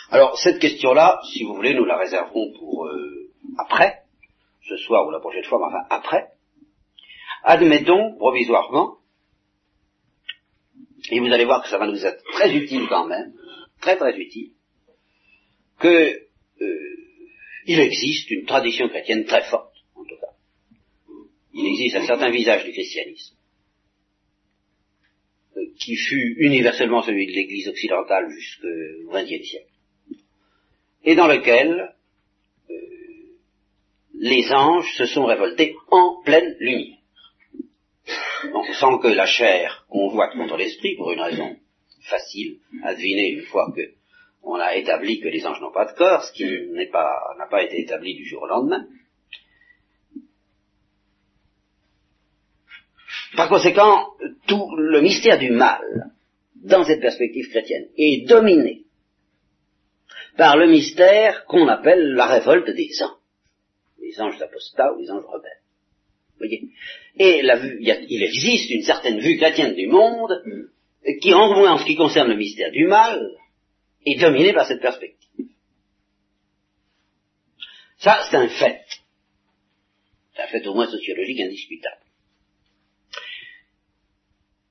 Alors 0.10 0.38
cette 0.38 0.60
question-là, 0.60 1.21
si 1.32 1.43
vous 1.43 1.53
voulez, 1.53 1.73
nous 1.73 1.86
la 1.86 1.97
réserverons 1.97 2.51
pour 2.60 2.88
euh, 2.88 3.32
après, 3.58 4.01
ce 4.67 4.75
soir 4.75 5.08
ou 5.08 5.12
la 5.12 5.19
prochaine 5.19 5.45
fois, 5.45 5.60
mais 5.60 5.65
enfin 5.67 5.86
après. 5.89 6.27
Admettons 7.43 8.17
provisoirement, 8.17 8.97
et 11.10 11.21
vous 11.21 11.32
allez 11.32 11.45
voir 11.45 11.63
que 11.63 11.69
ça 11.69 11.77
va 11.77 11.88
nous 11.88 12.05
être 12.05 12.21
très 12.34 12.53
utile 12.53 12.86
quand 12.89 13.08
même, 13.08 13.34
très 13.79 13.95
très 13.95 14.17
utile, 14.17 14.51
que 15.79 16.19
euh, 16.62 16.98
il 17.71 17.79
existe 17.79 18.32
une 18.32 18.45
tradition 18.45 18.89
chrétienne 18.89 19.25
très 19.25 19.43
forte, 19.43 19.75
en 19.95 20.03
tout 20.03 20.15
cas. 20.19 20.34
Il 21.53 21.67
existe 21.67 21.97
un 21.97 22.08
certain 22.08 22.32
visage 22.32 22.65
du 22.65 22.71
christianisme, 22.71 23.36
euh, 25.55 25.62
qui 25.79 25.95
fut 25.95 26.36
universellement 26.39 27.03
celui 27.03 27.27
de 27.27 27.32
l'Église 27.32 27.67
occidentale 27.67 28.27
jusqu'au 28.32 29.12
XXe 29.12 29.47
siècle, 29.47 29.69
et 31.03 31.13
dans 31.13 31.27
lequel 31.27 31.93
euh, 32.71 32.75
les 34.15 34.51
anges 34.51 34.91
se 34.97 35.05
sont 35.05 35.25
révoltés 35.25 35.75
en 35.91 36.23
pleine 36.23 36.55
lumière. 36.60 36.97
sans 38.79 38.97
que 38.97 39.10
la 39.10 39.27
chair 39.27 39.86
convoite 39.89 40.34
contre 40.34 40.58
l'esprit, 40.58 40.95
pour 40.95 41.12
une 41.12 41.21
raison 41.21 41.55
facile 42.01 42.58
à 42.82 42.95
deviner 42.95 43.29
une 43.29 43.43
fois 43.43 43.71
que 43.75 43.98
on 44.43 44.56
a 44.56 44.75
établi 44.75 45.19
que 45.19 45.28
les 45.28 45.45
anges 45.45 45.62
n'ont 45.62 45.71
pas 45.71 45.86
de 45.86 45.97
corps, 45.97 46.23
ce 46.23 46.34
qui 46.34 46.45
n'a 46.45 47.47
pas 47.49 47.63
été 47.63 47.82
établi 47.82 48.15
du 48.15 48.25
jour 48.25 48.43
au 48.43 48.47
lendemain. 48.47 48.86
Par 53.36 53.49
conséquent, 53.49 54.08
tout 54.47 54.75
le 54.75 55.02
mystère 55.02 55.38
du 55.38 55.52
mal, 55.52 56.12
dans 56.56 56.84
cette 56.84 57.02
perspective 57.02 57.49
chrétienne, 57.49 57.88
est 57.97 58.28
dominé 58.28 58.84
par 60.38 60.58
le 60.58 60.67
mystère 60.67 61.45
qu'on 61.45 61.67
appelle 61.67 62.13
la 62.13 62.25
révolte 62.25 62.69
des 62.69 62.89
anges, 63.02 63.17
les 64.02 64.19
anges 64.21 64.41
apostats 64.41 64.93
ou 64.93 65.02
les 65.02 65.12
anges 65.12 65.25
rebelles. 65.25 65.52
Vous 66.32 66.38
voyez? 66.39 66.69
Et 67.17 67.41
la 67.41 67.58
vue, 67.58 67.78
il, 67.82 68.23
existe 68.23 68.69
une 68.71 68.84
certaine 68.84 69.19
vue 69.19 69.38
chrétienne 69.38 69.75
du 69.75 69.88
monde 69.88 70.41
mm. 70.45 71.19
qui, 71.21 71.34
en 71.34 71.52
en 71.52 71.78
ce 71.78 71.86
qui 71.86 71.97
concerne 71.97 72.30
le 72.30 72.38
mystère 72.38 72.71
du 72.71 72.88
mal, 72.88 73.21
est 74.05 74.19
dominée 74.19 74.53
par 74.53 74.67
cette 74.67 74.81
perspective. 74.81 75.47
Ça, 77.97 78.25
c'est 78.29 78.38
un 78.38 78.47
fait. 78.47 78.85
C'est 80.33 80.41
un 80.41 80.47
fait 80.47 80.65
au 80.67 80.73
moins 80.73 80.88
sociologique 80.88 81.41
indiscutable. 81.41 82.01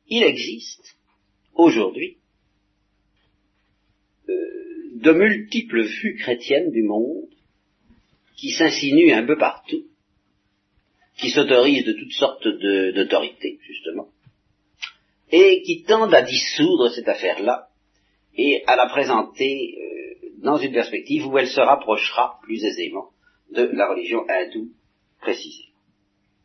Il 0.09 0.23
existe, 0.23 0.97
aujourd'hui, 1.55 2.17
euh, 4.29 4.35
de 4.95 5.13
multiples 5.13 5.83
vues 5.83 6.17
chrétiennes 6.17 6.71
du 6.71 6.83
monde 6.83 7.29
qui 8.37 8.53
s'insinuent 8.53 9.13
un 9.13 9.27
peu 9.27 9.37
partout, 9.37 9.85
qui 11.19 11.31
s'autorisent 11.31 11.85
de 11.85 11.93
toutes 11.93 12.13
sortes 12.13 12.47
d'autorités, 12.95 13.59
justement, 13.63 14.09
et 15.31 15.63
qui 15.63 15.83
tendent 15.83 16.15
à 16.15 16.23
dissoudre 16.23 16.89
cette 16.91 17.09
affaire-là 17.09 17.68
et 18.39 18.63
à 18.67 18.77
la 18.77 18.87
présenter 18.87 19.75
euh, 19.77 20.29
dans 20.43 20.57
une 20.57 20.73
perspective 20.73 21.27
où 21.27 21.37
elle 21.37 21.49
se 21.49 21.61
rapprochera 21.61 22.39
plus 22.43 22.65
aisément 22.65 23.11
de 23.51 23.69
la 23.73 23.91
religion 23.91 24.25
hindoue 24.29 24.71
précisée. 25.21 25.67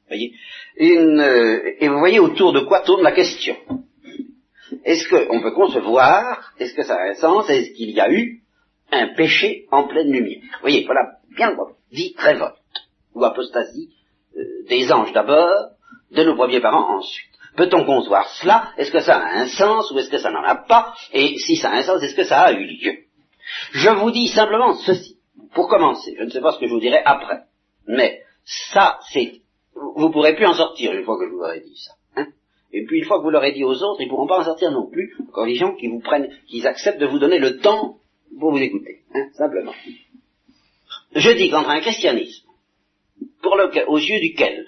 Voyez? 0.08 0.34
Une, 0.77 1.19
euh, 1.19 1.75
et 1.79 1.88
vous 1.88 1.99
voyez 1.99 2.19
autour 2.19 2.51
de 2.51 2.62
quoi 2.62 2.82
tourne 2.82 3.03
la 3.03 3.12
question. 3.12 3.56
Est-ce 4.84 5.08
qu'on 5.08 5.41
peut 5.41 5.53
concevoir, 5.53 6.53
est-ce 6.60 6.73
que 6.73 6.84
ça 6.84 6.95
a 6.95 7.10
un 7.10 7.13
sens, 7.13 7.49
est-ce 7.49 7.71
qu'il 7.71 7.91
y 7.91 8.01
a 8.01 8.12
eu 8.12 8.41
un 8.91 9.13
péché 9.13 9.67
en 9.71 9.88
pleine 9.88 10.12
lumière? 10.12 10.41
Vous 10.41 10.62
voyez, 10.62 10.84
voilà 10.86 11.19
bien 11.36 11.56
dit 11.91 12.15
révolte, 12.17 12.56
ou 13.13 13.23
apostasie, 13.23 13.93
euh, 14.36 14.65
des 14.67 14.91
anges 14.91 15.13
d'abord, 15.13 15.69
de 16.12 16.23
nos 16.23 16.36
premiers 16.36 16.60
parents 16.60 16.97
ensuite. 16.97 17.33
Peut-on 17.56 17.86
concevoir 17.86 18.28
cela? 18.36 18.72
Est-ce 18.78 18.92
que 18.92 19.02
ça 19.02 19.18
a 19.18 19.42
un 19.42 19.48
sens 19.48 19.92
ou 19.92 20.00
est-ce 20.00 20.10
que 20.10 20.18
ça 20.18 20.32
n'en 20.32 20.44
a 20.44 20.56
pas? 20.56 20.94
Et 21.12 21.38
si 21.38 21.56
ça 21.56 21.70
a 21.70 21.78
un 21.78 21.84
sens, 21.84 22.02
est-ce 22.02 22.16
que 22.16 22.24
ça 22.24 22.42
a 22.42 22.52
eu 22.52 22.66
lieu? 22.66 22.98
Je 23.72 23.89
vous 23.89 24.12
dis 24.12 24.28
simplement 24.28 24.74
ceci. 24.74 25.18
Pour 25.54 25.68
commencer, 25.68 26.16
je 26.18 26.24
ne 26.24 26.30
sais 26.30 26.42
pas 26.42 26.52
ce 26.54 26.60
que 26.60 26.68
je 26.68 26.74
vous 26.74 26.80
dirai 26.80 27.00
après, 27.06 27.42
mais 27.88 28.22
ça, 28.46 29.00
c'est, 29.12 29.42
vous 29.76 30.08
ne 30.08 30.12
pourrez 30.12 30.36
plus 30.36 30.48
en 30.48 30.54
sortir 30.54 30.94
une 30.94 31.04
fois 31.04 31.18
que 31.20 31.26
je 31.28 31.32
vous 31.32 31.42
aurai 31.42 31.60
dit 31.60 31.78
ça. 31.78 31.94
Hein 32.16 32.28
et 32.72 32.86
puis 32.86 33.00
une 33.00 33.06
fois 33.06 33.20
que 33.20 33.24
vous 33.24 33.30
l'aurez 33.30 33.52
dit 33.52 33.63
aux 33.63 33.84
autres, 33.84 34.02
ils 34.02 34.06
ne 34.06 34.10
pourront 34.10 34.28
pas 34.28 34.39
en 34.39 34.44
sortir 34.44 34.72
non 34.72 34.89
plus, 34.89 35.16
encore 35.22 35.46
les 35.46 35.56
gens 35.56 35.76
qui 35.76 35.88
vous 35.88 36.00
prennent, 36.00 36.30
qui 36.48 36.66
acceptent 36.66 37.00
de 37.00 37.06
vous 37.06 37.20
donner 37.20 37.38
le 37.38 37.60
temps 37.60 37.98
pour 38.39 38.52
vous 38.52 38.58
écouter, 38.58 39.02
hein, 39.13 39.28
simplement. 39.34 39.74
Je 41.16 41.30
dis 41.30 41.52
qu'entre 41.52 41.70
un 41.70 41.82
christianisme, 41.82 42.48
pour 43.44 43.56
aux 43.88 43.98
yeux 43.98 44.20
duquel 44.22 44.66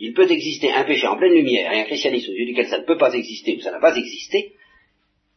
il 0.00 0.14
peut 0.14 0.30
exister 0.30 0.72
un 0.72 0.84
péché 0.84 1.06
en 1.06 1.18
pleine 1.18 1.34
lumière 1.34 1.70
et 1.72 1.80
un 1.82 1.84
christianisme 1.84 2.30
aux 2.30 2.34
yeux 2.34 2.46
duquel 2.46 2.66
ça 2.68 2.78
ne 2.78 2.84
peut 2.84 2.96
pas 2.96 3.12
exister 3.12 3.56
ou 3.56 3.60
ça 3.60 3.70
n'a 3.70 3.80
pas 3.80 3.94
existé, 3.94 4.54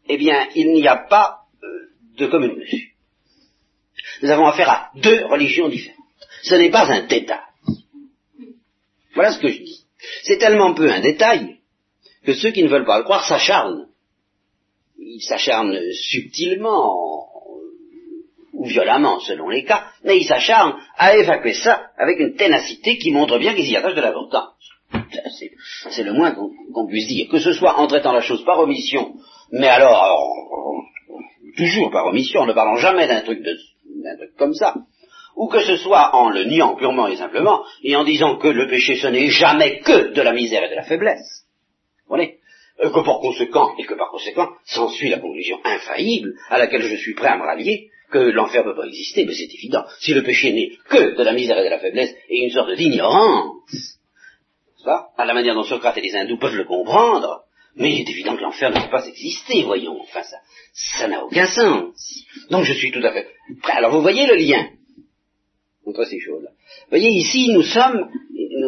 eh 0.08 0.18
bien, 0.18 0.48
il 0.56 0.72
n'y 0.72 0.88
a 0.88 0.96
pas 0.96 1.42
euh, 1.62 1.68
de 2.18 2.28
commune. 2.28 2.64
Nous 4.22 4.30
avons 4.30 4.48
affaire 4.48 4.70
à 4.70 4.92
deux 4.96 5.26
religions 5.26 5.68
différentes. 5.68 6.00
Ce 6.44 6.56
n'est 6.56 6.70
pas 6.70 6.90
un 6.90 7.02
détail. 7.08 7.40
Voilà 9.16 9.34
ce 9.34 9.40
que 9.40 9.50
je 9.50 9.60
dis. 9.60 9.84
C'est 10.24 10.38
tellement 10.38 10.74
peu 10.74 10.90
un 10.90 11.02
détail 11.02 11.58
que 12.26 12.34
ceux 12.34 12.52
qui 12.52 12.64
ne 12.64 12.70
veulent 12.70 12.86
pas 12.86 12.98
le 12.98 13.04
croire 13.04 13.28
s'acharnent. 13.28 13.88
Ils 14.98 15.22
s'acharnent 15.22 15.78
subtilement 15.92 17.14
ou 18.54 18.66
violemment 18.66 19.20
selon 19.20 19.50
les 19.50 19.66
cas, 19.66 19.92
mais 20.04 20.18
ils 20.18 20.26
s'acharnent 20.26 20.80
à 20.96 21.18
évacuer 21.18 21.54
ça 21.54 21.92
avec 21.98 22.20
une 22.20 22.36
ténacité 22.36 22.98
qui 22.98 23.12
montre 23.12 23.38
bien 23.40 23.54
qu'ils 23.54 23.70
y 23.70 23.76
attachent 23.76 23.96
de 23.96 24.02
l'importance. 24.02 24.53
C'est 25.90 26.04
le 26.04 26.14
moins 26.14 26.32
qu'on 26.32 26.88
puisse 26.88 27.08
dire. 27.08 27.28
Que 27.30 27.40
ce 27.40 27.54
soit 27.54 27.80
en 27.80 27.88
traitant 27.88 28.12
la 28.12 28.22
chose 28.22 28.44
par 28.46 28.60
omission, 28.60 29.14
mais 29.52 29.68
alors, 29.68 30.84
toujours 31.58 31.92
par 31.92 32.08
omission, 32.08 32.46
ne 32.46 32.54
parlant 32.54 32.78
jamais 32.78 33.08
d'un 33.08 33.22
truc, 33.22 33.44
truc 33.44 34.36
comme 34.38 34.54
ça, 34.54 34.76
ou 35.36 35.48
que 35.48 35.62
ce 35.62 35.78
soit 35.78 36.16
en 36.16 36.30
le 36.30 36.44
niant 36.46 36.76
purement 36.76 37.08
et 37.08 37.16
simplement, 37.16 37.64
et 37.84 37.96
en 37.96 38.04
disant 38.04 38.38
que 38.38 38.48
le 38.48 38.68
péché 38.68 38.96
ce 38.96 39.08
n'est 39.08 39.30
jamais 39.30 39.80
que 39.80 40.14
de 40.14 40.22
la 40.22 40.34
misère 40.34 40.64
et 40.64 40.70
de 40.70 40.76
la 40.76 40.84
faiblesse. 40.84 41.46
Vous 42.08 42.16
voyez? 42.16 42.38
Euh, 42.82 42.90
que 42.90 43.00
par 43.02 43.20
conséquent, 43.20 43.76
et 43.78 43.84
que 43.84 43.94
par 43.94 44.10
conséquent, 44.10 44.50
s'ensuit 44.66 45.10
la 45.10 45.20
conclusion 45.20 45.60
infaillible 45.64 46.34
à 46.50 46.58
laquelle 46.58 46.82
je 46.82 46.96
suis 46.96 47.14
prêt 47.14 47.28
à 47.28 47.38
me 47.38 47.44
rallier, 47.44 47.90
que 48.12 48.18
l'enfer 48.18 48.64
ne 48.64 48.72
peut 48.72 48.78
pas 48.78 48.88
exister, 48.88 49.26
mais 49.26 49.34
c'est 49.34 49.54
évident. 49.54 49.84
Si 50.00 50.14
le 50.14 50.24
péché 50.24 50.54
n'est 50.54 50.72
que 50.90 51.16
de 51.16 51.24
la 51.24 51.34
misère 51.34 51.58
et 51.58 51.64
de 51.64 51.70
la 51.70 51.80
faiblesse 51.80 52.16
et 52.30 52.44
une 52.44 52.52
sorte 52.52 52.72
d'ignorance, 52.76 54.00
à 54.88 55.26
la 55.26 55.34
manière 55.34 55.56
dont 55.56 55.64
Socrate 55.64 55.98
et 55.98 56.02
les 56.02 56.16
hindous 56.16 56.38
peuvent 56.38 56.56
le 56.56 56.66
comprendre, 56.66 57.44
mais 57.76 57.92
il 57.92 58.02
est 58.02 58.10
évident 58.10 58.36
que 58.36 58.42
l'enfer 58.42 58.70
ne 58.70 58.80
peut 58.80 58.92
pas 58.92 59.08
exister, 59.08 59.64
voyons. 59.64 60.00
Enfin, 60.02 60.24
ça, 60.24 60.38
ça 60.74 61.08
n'a 61.08 61.24
aucun 61.24 61.48
sens. 61.48 62.26
Donc 62.50 62.66
je 62.66 62.74
suis 62.74 62.92
tout 62.92 63.04
à 63.04 63.12
fait 63.12 63.28
prêt. 63.62 63.74
Alors 63.74 63.92
vous 63.92 64.02
voyez 64.02 64.28
le 64.28 64.36
lien 64.36 64.70
entre 65.86 66.06
ces 66.06 66.20
choses-là. 66.20 66.50
Vous 66.50 66.90
voyez, 66.90 67.10
ici, 67.10 67.50
nous 67.52 67.62
sommes, 67.62 68.10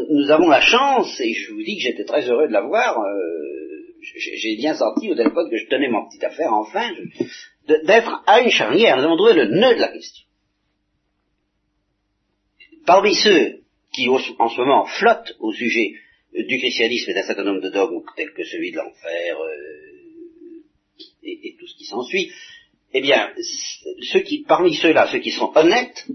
nous, 0.09 0.31
avons 0.31 0.49
la 0.49 0.61
chance, 0.61 1.19
et 1.21 1.33
je 1.33 1.53
vous 1.53 1.63
dis 1.63 1.77
que 1.77 1.83
j'étais 1.83 2.03
très 2.03 2.29
heureux 2.29 2.47
de 2.47 2.53
l'avoir, 2.53 2.99
euh, 2.99 3.95
j'ai 4.01 4.55
bien 4.57 4.73
senti 4.73 5.09
au 5.09 5.15
téléphone 5.15 5.49
que 5.49 5.57
je 5.57 5.67
tenais 5.67 5.89
mon 5.89 6.05
petite 6.07 6.23
affaire 6.23 6.53
enfin, 6.53 6.91
d'être 7.67 8.23
à 8.27 8.41
une 8.41 8.49
charnière. 8.49 8.97
Nous 8.97 9.03
avons 9.03 9.17
trouvé 9.17 9.33
le 9.33 9.45
nœud 9.45 9.75
de 9.75 9.81
la 9.81 9.87
question. 9.87 10.25
Parmi 12.85 13.15
ceux 13.15 13.61
qui 13.93 14.09
en 14.09 14.49
ce 14.49 14.61
moment 14.61 14.85
flottent 14.85 15.33
au 15.39 15.51
sujet 15.53 15.93
du 16.43 16.57
christianisme 16.57 17.11
et 17.11 17.13
d'un 17.13 17.23
certain 17.23 17.43
nombre 17.43 17.61
de 17.61 17.69
dogmes 17.69 18.03
tels 18.15 18.33
que 18.33 18.43
celui 18.43 18.71
de 18.71 18.77
l'enfer 18.77 19.37
euh, 19.39 19.95
et, 21.23 21.55
tout 21.59 21.67
ce 21.67 21.77
qui 21.77 21.85
s'ensuit, 21.85 22.31
eh 22.93 23.01
bien, 23.01 23.31
ceux 24.11 24.19
qui, 24.19 24.43
parmi 24.43 24.75
ceux-là, 24.75 25.07
ceux 25.11 25.19
qui 25.19 25.31
sont 25.31 25.51
honnêtes, 25.55 26.07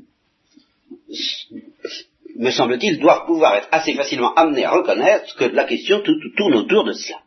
me 2.36 2.50
semble-t-il, 2.50 2.98
doivent 2.98 3.26
pouvoir 3.26 3.56
être 3.56 3.68
assez 3.72 3.94
facilement 3.94 4.32
amenés 4.34 4.64
à 4.64 4.70
reconnaître 4.70 5.36
que 5.36 5.44
la 5.44 5.64
question 5.64 6.02
tourne 6.36 6.54
autour 6.54 6.84
de 6.84 6.92
cela. 6.92 7.20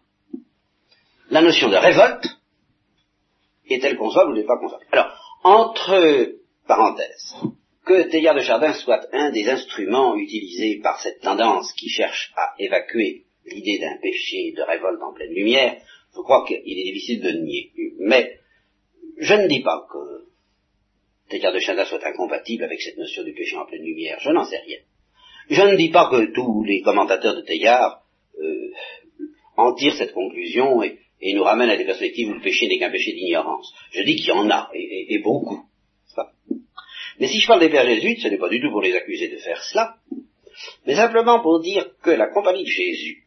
La 1.29 1.41
notion 1.41 1.69
de 1.69 1.75
révolte 1.75 2.25
est-elle 3.67 3.97
concevable 3.97 4.31
ou 4.31 4.35
n'est 4.35 4.45
pas 4.45 4.57
concevable 4.57 4.85
Alors, 4.91 5.11
entre 5.43 6.35
parenthèses, 6.67 7.35
que 7.85 8.09
Théard 8.09 8.35
de 8.35 8.41
Chardin 8.41 8.73
soit 8.73 9.07
un 9.11 9.31
des 9.31 9.47
instruments 9.49 10.15
utilisés 10.15 10.79
par 10.81 10.99
cette 11.01 11.21
tendance 11.21 11.71
qui 11.73 11.89
cherche 11.89 12.31
à 12.35 12.53
évacuer 12.59 13.23
l'idée 13.45 13.79
d'un 13.79 13.97
péché 14.01 14.53
de 14.55 14.61
révolte 14.61 15.01
en 15.01 15.13
pleine 15.13 15.33
lumière, 15.33 15.81
je 16.15 16.21
crois 16.21 16.45
qu'il 16.45 16.57
est 16.57 16.91
difficile 16.91 17.21
de 17.21 17.31
nier. 17.31 17.71
Mais 17.99 18.39
je 19.17 19.33
ne 19.33 19.47
dis 19.47 19.61
pas 19.61 19.85
que 19.91 20.23
Théard 21.29 21.53
de 21.53 21.59
Chardin 21.59 21.85
soit 21.85 22.05
incompatible 22.05 22.63
avec 22.63 22.81
cette 22.81 22.97
notion 22.97 23.23
du 23.23 23.33
péché 23.33 23.57
en 23.57 23.65
pleine 23.65 23.83
lumière, 23.83 24.17
je 24.21 24.29
n'en 24.29 24.45
sais 24.45 24.59
rien. 24.59 24.77
Je 25.49 25.61
ne 25.61 25.75
dis 25.75 25.89
pas 25.89 26.09
que 26.09 26.31
tous 26.31 26.63
les 26.63 26.81
commentateurs 26.81 27.35
de 27.35 27.41
Teilhard 27.41 28.03
euh, 28.39 28.71
en 29.57 29.73
tirent 29.73 29.95
cette 29.95 30.13
conclusion 30.13 30.83
et, 30.83 30.99
nous 31.33 31.43
ramènent 31.43 31.69
à 31.69 31.77
des 31.77 31.85
perspectives 31.85 32.29
où 32.29 32.33
le 32.33 32.41
péché 32.41 32.67
n'est 32.67 32.79
qu'un 32.79 32.91
péché 32.91 33.13
d'ignorance. 33.13 33.73
Je 33.91 34.03
dis 34.03 34.17
qu'il 34.17 34.27
y 34.27 34.31
en 34.31 34.49
a, 34.49 34.69
et 34.73 35.19
beaucoup. 35.19 35.63
Mais 37.19 37.27
si 37.27 37.39
je 37.39 37.47
parle 37.47 37.59
des 37.59 37.69
pères 37.69 37.85
jésuites, 37.85 38.21
ce 38.21 38.27
n'est 38.27 38.37
pas 38.37 38.49
du 38.49 38.59
tout 38.59 38.71
pour 38.71 38.81
les 38.81 38.95
accuser 38.95 39.29
de 39.29 39.37
faire 39.37 39.61
cela, 39.63 39.95
mais 40.85 40.95
simplement 40.95 41.41
pour 41.41 41.61
dire 41.61 41.85
que 42.01 42.11
la 42.11 42.27
compagnie 42.27 42.63
de 42.63 42.69
Jésus 42.69 43.23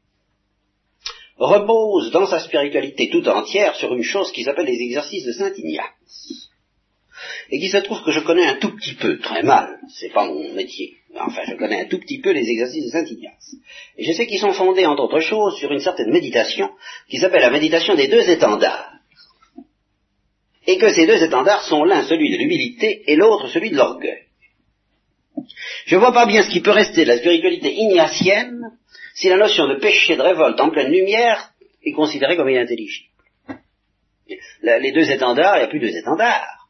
repose 1.37 2.11
dans 2.13 2.27
sa 2.27 2.41
spiritualité 2.41 3.11
tout 3.11 3.27
entière 3.29 3.75
sur 3.77 3.95
une 3.95 4.03
chose 4.03 4.33
qui 4.33 4.43
s'appelle 4.43 4.67
les 4.67 4.81
exercices 4.81 5.25
de 5.25 5.33
Saint 5.33 5.53
Ignace. 5.57 6.51
Et 7.51 7.59
qui 7.59 7.69
se 7.69 7.79
trouve 7.79 8.03
que 8.03 8.11
je 8.11 8.21
connais 8.21 8.47
un 8.47 8.57
tout 8.57 8.75
petit 8.77 8.95
peu, 8.95 9.19
très 9.19 9.43
mal, 9.43 9.79
c'est 9.89 10.13
pas 10.13 10.27
mon 10.27 10.53
métier, 10.53 10.97
enfin 11.19 11.43
je 11.47 11.55
connais 11.55 11.81
un 11.81 11.87
tout 11.87 11.99
petit 11.99 12.21
peu 12.21 12.33
les 12.33 12.49
exercices 12.49 12.85
de 12.85 12.91
Saint 12.91 13.05
Ignace. 13.05 13.57
Et 13.97 14.05
je 14.05 14.13
sais 14.13 14.27
qu'ils 14.27 14.41
sont 14.41 14.53
fondés, 14.53 14.87
entre 14.87 15.05
autres 15.05 15.21
choses, 15.21 15.57
sur 15.57 15.73
une 15.73 15.81
certaine 15.81 16.11
méditation 16.11 16.71
qui 17.09 17.19
s'appelle 17.19 17.43
la 17.43 17.51
méditation 17.51 17.95
des 17.95 18.09
deux 18.09 18.29
étendards 18.29 18.96
et 20.67 20.79
que 20.79 20.93
ces 20.93 21.07
deux 21.07 21.23
étendards 21.23 21.63
sont 21.63 21.85
l'un 21.85 22.03
celui 22.03 22.31
de 22.31 22.37
l'humilité 22.37 23.11
et 23.11 23.17
l'autre 23.17 23.49
celui 23.49 23.71
de 23.71 23.77
l'orgueil. 23.77 24.25
Je 25.87 25.97
vois 25.97 26.13
pas 26.13 26.27
bien 26.27 26.43
ce 26.43 26.51
qui 26.51 26.61
peut 26.61 26.71
rester 26.71 27.05
de 27.05 27.09
la 27.09 27.19
spiritualité 27.19 27.73
ignatienne 27.73 28.61
si 29.15 29.29
la 29.29 29.37
notion 29.37 29.69
de 29.69 29.77
péché 29.77 30.17
de 30.17 30.23
révolte 30.23 30.61
en 30.61 30.71
pleine 30.71 30.91
lumière 30.91 31.53
est 31.85 31.93
considérée 31.93 32.37
comme 32.37 32.49
inintelligible. 32.49 33.11
Les 34.63 34.93
deux 34.93 35.11
étendards, 35.11 35.57
il 35.57 35.61
n'y 35.61 35.65
a 35.65 35.69
plus 35.69 35.81
deux 35.81 35.97
étendards. 35.97 36.69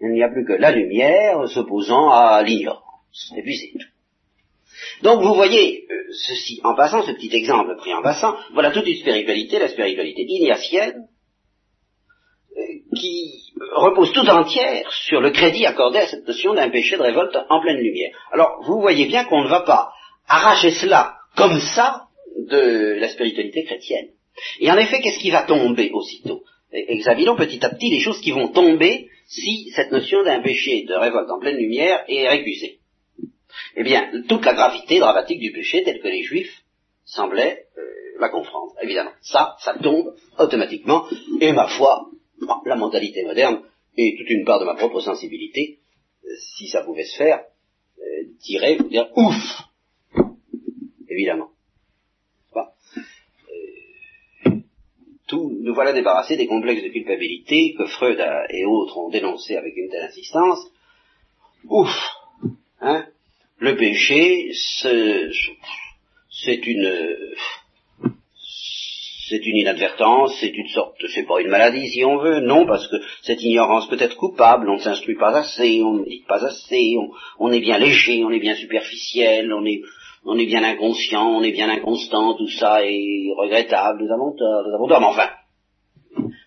Il 0.00 0.10
n'y 0.12 0.22
a 0.22 0.28
plus 0.28 0.44
que 0.44 0.52
la 0.52 0.72
lumière 0.72 1.48
s'opposant 1.48 2.10
à 2.10 2.42
l'ignorance. 2.42 3.32
Et 3.36 3.42
puis 3.42 3.56
c'est 3.56 3.78
tout. 3.78 3.86
Donc 5.02 5.22
vous 5.22 5.34
voyez, 5.34 5.86
euh, 5.90 6.12
ceci, 6.12 6.60
en 6.64 6.74
passant, 6.74 7.02
ce 7.02 7.12
petit 7.12 7.34
exemple 7.34 7.76
pris 7.76 7.94
en 7.94 8.02
passant, 8.02 8.36
voilà 8.52 8.70
toute 8.72 8.86
une 8.86 8.96
spiritualité, 8.96 9.58
la 9.58 9.68
spiritualité 9.68 10.22
ignatienne, 10.28 11.06
qui 12.96 13.52
repose 13.74 14.12
tout 14.12 14.28
entière 14.28 14.90
sur 14.92 15.20
le 15.20 15.30
crédit 15.30 15.66
accordé 15.66 15.98
à 15.98 16.06
cette 16.06 16.26
notion 16.26 16.54
d'un 16.54 16.70
péché 16.70 16.96
de 16.96 17.02
révolte 17.02 17.36
en 17.48 17.60
pleine 17.60 17.78
lumière. 17.78 18.10
Alors 18.32 18.62
vous 18.66 18.80
voyez 18.80 19.06
bien 19.06 19.24
qu'on 19.24 19.44
ne 19.44 19.48
va 19.48 19.60
pas 19.60 19.92
arracher 20.28 20.70
cela 20.70 21.16
comme 21.36 21.60
ça 21.60 22.06
de 22.36 22.96
la 22.98 23.08
spiritualité 23.08 23.64
chrétienne. 23.64 24.08
Et 24.60 24.70
en 24.70 24.76
effet, 24.76 25.00
qu'est-ce 25.00 25.18
qui 25.18 25.30
va 25.30 25.42
tomber 25.42 25.90
aussitôt? 25.92 26.42
Examinons 26.72 27.36
petit 27.36 27.64
à 27.64 27.70
petit 27.70 27.90
les 27.90 28.00
choses 28.00 28.20
qui 28.20 28.32
vont 28.32 28.48
tomber 28.48 29.08
si 29.26 29.70
cette 29.74 29.92
notion 29.92 30.22
d'un 30.24 30.40
péché 30.42 30.84
de 30.84 30.94
révolte 30.94 31.30
en 31.30 31.38
pleine 31.38 31.56
lumière 31.56 32.04
est 32.08 32.28
récusée. 32.28 32.78
Eh 33.76 33.82
bien, 33.82 34.10
toute 34.28 34.44
la 34.44 34.54
gravité 34.54 34.98
dramatique 34.98 35.40
du 35.40 35.52
péché, 35.52 35.82
telle 35.82 36.00
que 36.00 36.08
les 36.08 36.22
Juifs 36.22 36.62
semblaient 37.04 37.64
euh, 37.78 37.82
la 38.20 38.28
comprendre, 38.28 38.72
évidemment. 38.82 39.12
Ça, 39.22 39.56
ça 39.60 39.74
tombe 39.74 40.14
automatiquement, 40.38 41.06
et 41.40 41.52
ma 41.52 41.68
foi, 41.68 42.08
la 42.64 42.76
mentalité 42.76 43.24
moderne, 43.24 43.62
et 43.96 44.14
toute 44.16 44.30
une 44.30 44.44
part 44.44 44.60
de 44.60 44.64
ma 44.64 44.74
propre 44.74 45.00
sensibilité, 45.00 45.78
euh, 46.24 46.28
si 46.56 46.68
ça 46.68 46.82
pouvait 46.82 47.04
se 47.04 47.16
faire, 47.16 47.44
euh, 47.98 48.24
dirait, 48.44 48.78
dire, 48.88 49.08
ouf! 49.16 49.62
Évidemment. 51.08 51.50
tout, 55.26 55.58
nous 55.60 55.74
voilà 55.74 55.92
débarrassés 55.92 56.36
des 56.36 56.46
complexes 56.46 56.82
de 56.82 56.88
culpabilité 56.88 57.74
que 57.76 57.86
Freud 57.86 58.20
et 58.50 58.64
autres 58.64 58.96
ont 58.98 59.08
dénoncés 59.08 59.56
avec 59.56 59.76
une 59.76 59.90
telle 59.90 60.04
insistance. 60.04 60.70
Ouf! 61.68 61.90
Hein? 62.80 63.06
Le 63.58 63.76
péché, 63.76 64.52
c'est 66.30 66.66
une 66.66 67.34
c'est 69.28 69.44
une 69.44 69.56
inadvertance, 69.56 70.36
c'est 70.40 70.54
une 70.54 70.68
sorte, 70.68 70.96
c'est 71.12 71.26
pas 71.26 71.40
une 71.40 71.48
maladie 71.48 71.88
si 71.88 72.04
on 72.04 72.18
veut, 72.18 72.40
non, 72.40 72.66
parce 72.66 72.86
que 72.88 72.96
cette 73.22 73.42
ignorance 73.42 73.88
peut 73.88 73.96
être 73.98 74.16
coupable, 74.16 74.68
on 74.68 74.74
ne 74.74 74.80
s'instruit 74.80 75.16
pas 75.16 75.36
assez, 75.36 75.82
on 75.82 75.94
ne 75.94 76.04
dit 76.04 76.24
pas 76.28 76.44
assez, 76.44 76.96
on, 77.38 77.50
est 77.50 77.60
bien 77.60 77.78
léger, 77.78 78.24
on 78.24 78.30
est 78.30 78.38
bien 78.38 78.54
superficiel, 78.54 79.52
on 79.52 79.64
est, 79.64 80.46
bien 80.46 80.62
inconscient, 80.62 81.28
on 81.28 81.42
est 81.42 81.52
bien 81.52 81.68
inconstant, 81.68 82.36
tout 82.36 82.48
ça 82.48 82.84
est 82.84 83.32
regrettable, 83.36 84.04
nous 84.04 84.12
avons 84.12 84.36
tort, 84.36 84.62
nous 84.68 84.74
avons 84.74 84.88
tort, 84.88 85.00
mais 85.00 85.06
enfin, 85.06 85.30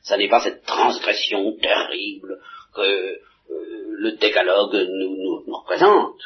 ça 0.01 0.17
n'est 0.17 0.29
pas 0.29 0.39
cette 0.39 0.63
transgression 0.63 1.55
terrible 1.61 2.39
que 2.73 2.81
euh, 2.81 3.17
le 3.49 4.11
décalogue 4.13 4.75
nous, 4.75 5.43
représente. 5.47 6.21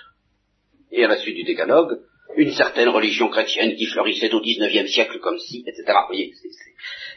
Et 0.91 1.03
à 1.03 1.07
la 1.07 1.17
suite 1.17 1.35
du 1.35 1.43
décalogue, 1.43 1.99
une 2.37 2.51
certaine 2.51 2.89
religion 2.89 3.29
chrétienne 3.29 3.75
qui 3.75 3.85
florissait 3.85 4.33
au 4.33 4.41
XIXe 4.41 4.91
siècle 4.91 5.19
comme 5.19 5.39
si, 5.39 5.63
etc. 5.67 5.93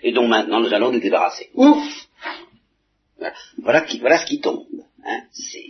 et 0.02 0.12
dont 0.12 0.28
maintenant 0.28 0.60
nous 0.60 0.72
allons 0.72 0.92
nous 0.92 1.00
débarrasser. 1.00 1.50
Ouf 1.54 2.06
voilà, 3.58 3.82
qui, 3.82 3.98
voilà 3.98 4.18
ce 4.18 4.26
qui 4.26 4.40
tombe. 4.40 4.66
Hein, 5.04 5.22
c'est, 5.32 5.66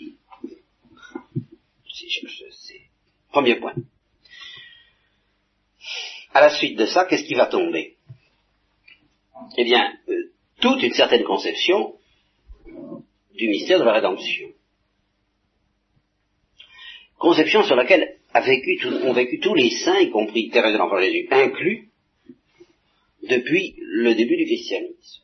c'est, 2.51 2.81
premier 3.31 3.57
point. 3.57 3.75
À 6.35 6.41
la 6.41 6.51
suite 6.51 6.77
de 6.77 6.87
ça, 6.87 7.05
qu'est-ce 7.07 7.25
qui 7.25 7.35
va 7.35 7.47
tomber? 7.47 7.97
Eh 9.57 9.65
bien, 9.65 9.97
euh, 10.09 10.33
toute 10.61 10.83
une 10.83 10.93
certaine 10.93 11.25
conception 11.25 11.95
du 13.35 13.49
mystère 13.49 13.79
de 13.79 13.85
la 13.85 13.93
rédemption. 13.93 14.49
Conception 17.19 17.63
sur 17.63 17.77
laquelle 17.77 18.16
a 18.37 18.41
vécu 18.41 18.79
ont 18.87 19.13
vécu 19.13 19.39
tous 19.41 19.55
les 19.55 19.71
saints, 19.71 20.01
y 20.01 20.11
compris 20.11 20.51
Thérèse 20.51 20.73
de 20.73 20.79
l'Enfant 20.79 21.01
Jésus 21.01 21.27
inclus, 21.31 21.89
depuis 23.23 23.75
le 23.79 24.15
début 24.15 24.37
du 24.37 24.47
christianisme. 24.47 25.23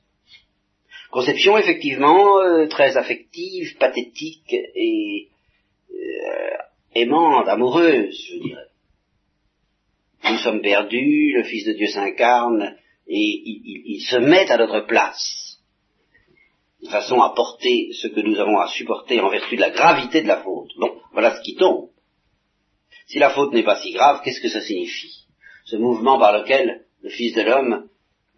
Conception 1.11 1.59
effectivement 1.59 2.41
euh, 2.41 2.67
très 2.69 2.97
affective, 2.97 3.77
pathétique 3.79 4.55
et 4.75 5.29
euh, 5.91 6.57
aimante, 6.95 7.49
amoureuse, 7.49 8.29
je 8.31 8.39
dirais 8.39 8.73
nous 10.33 10.39
sommes 10.39 10.63
perdus, 10.63 11.33
le 11.37 11.45
Fils 11.45 11.67
de 11.67 11.73
Dieu 11.73 11.89
s'incarne 11.89 12.77
et 13.07 13.43
il, 13.45 14.01
se 14.01 14.17
met 14.17 14.51
à 14.51 14.57
notre 14.57 14.87
place, 14.87 15.59
de 16.83 16.89
façon 16.89 17.21
à 17.21 17.35
porter 17.35 17.91
ce 17.93 18.09
que 18.09 18.21
nous 18.21 18.39
avons 18.39 18.59
à 18.59 18.69
supporter 18.69 19.21
en 19.21 19.29
vertu 19.29 19.57
de 19.57 19.61
la 19.61 19.71
gravité 19.71 20.23
de 20.23 20.29
la 20.29 20.43
faute. 20.43 20.71
Bon, 20.79 20.93
voilà 21.13 21.37
ce 21.37 21.43
qui 21.43 21.57
tombe. 21.57 21.89
Si 23.13 23.19
la 23.19 23.29
faute 23.29 23.53
n'est 23.53 23.63
pas 23.63 23.77
si 23.77 23.93
grave, 23.93 24.23
qu'est-ce 24.25 24.41
que 24.41 24.49
ça 24.49 24.63
signifie? 24.63 25.27
Ce 25.67 25.77
mouvement 25.77 26.19
par 26.19 26.33
lequel 26.33 26.87
le 27.03 27.11
Fils 27.11 27.35
de 27.35 27.43
l'homme, 27.43 27.91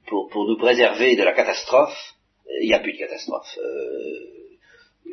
pour, 0.09 0.49
nous 0.49 0.59
préserver 0.59 1.15
de 1.15 1.23
la 1.23 1.33
catastrophe, 1.33 1.97
il 2.61 2.67
n'y 2.67 2.75
a 2.75 2.81
plus 2.81 2.95
de 2.95 2.99
catastrophe. 2.99 3.57
Euh, 3.57 4.59
euh 5.07 5.11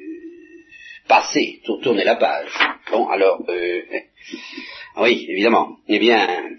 passé, 1.07 1.61
tournez 1.83 2.03
la 2.03 2.15
page. 2.15 2.51
Bon, 2.91 3.07
alors, 3.09 3.43
euh, 3.49 3.83
oui, 4.97 5.27
évidemment. 5.29 5.77
Eh 5.87 5.99
bien, 5.99 6.57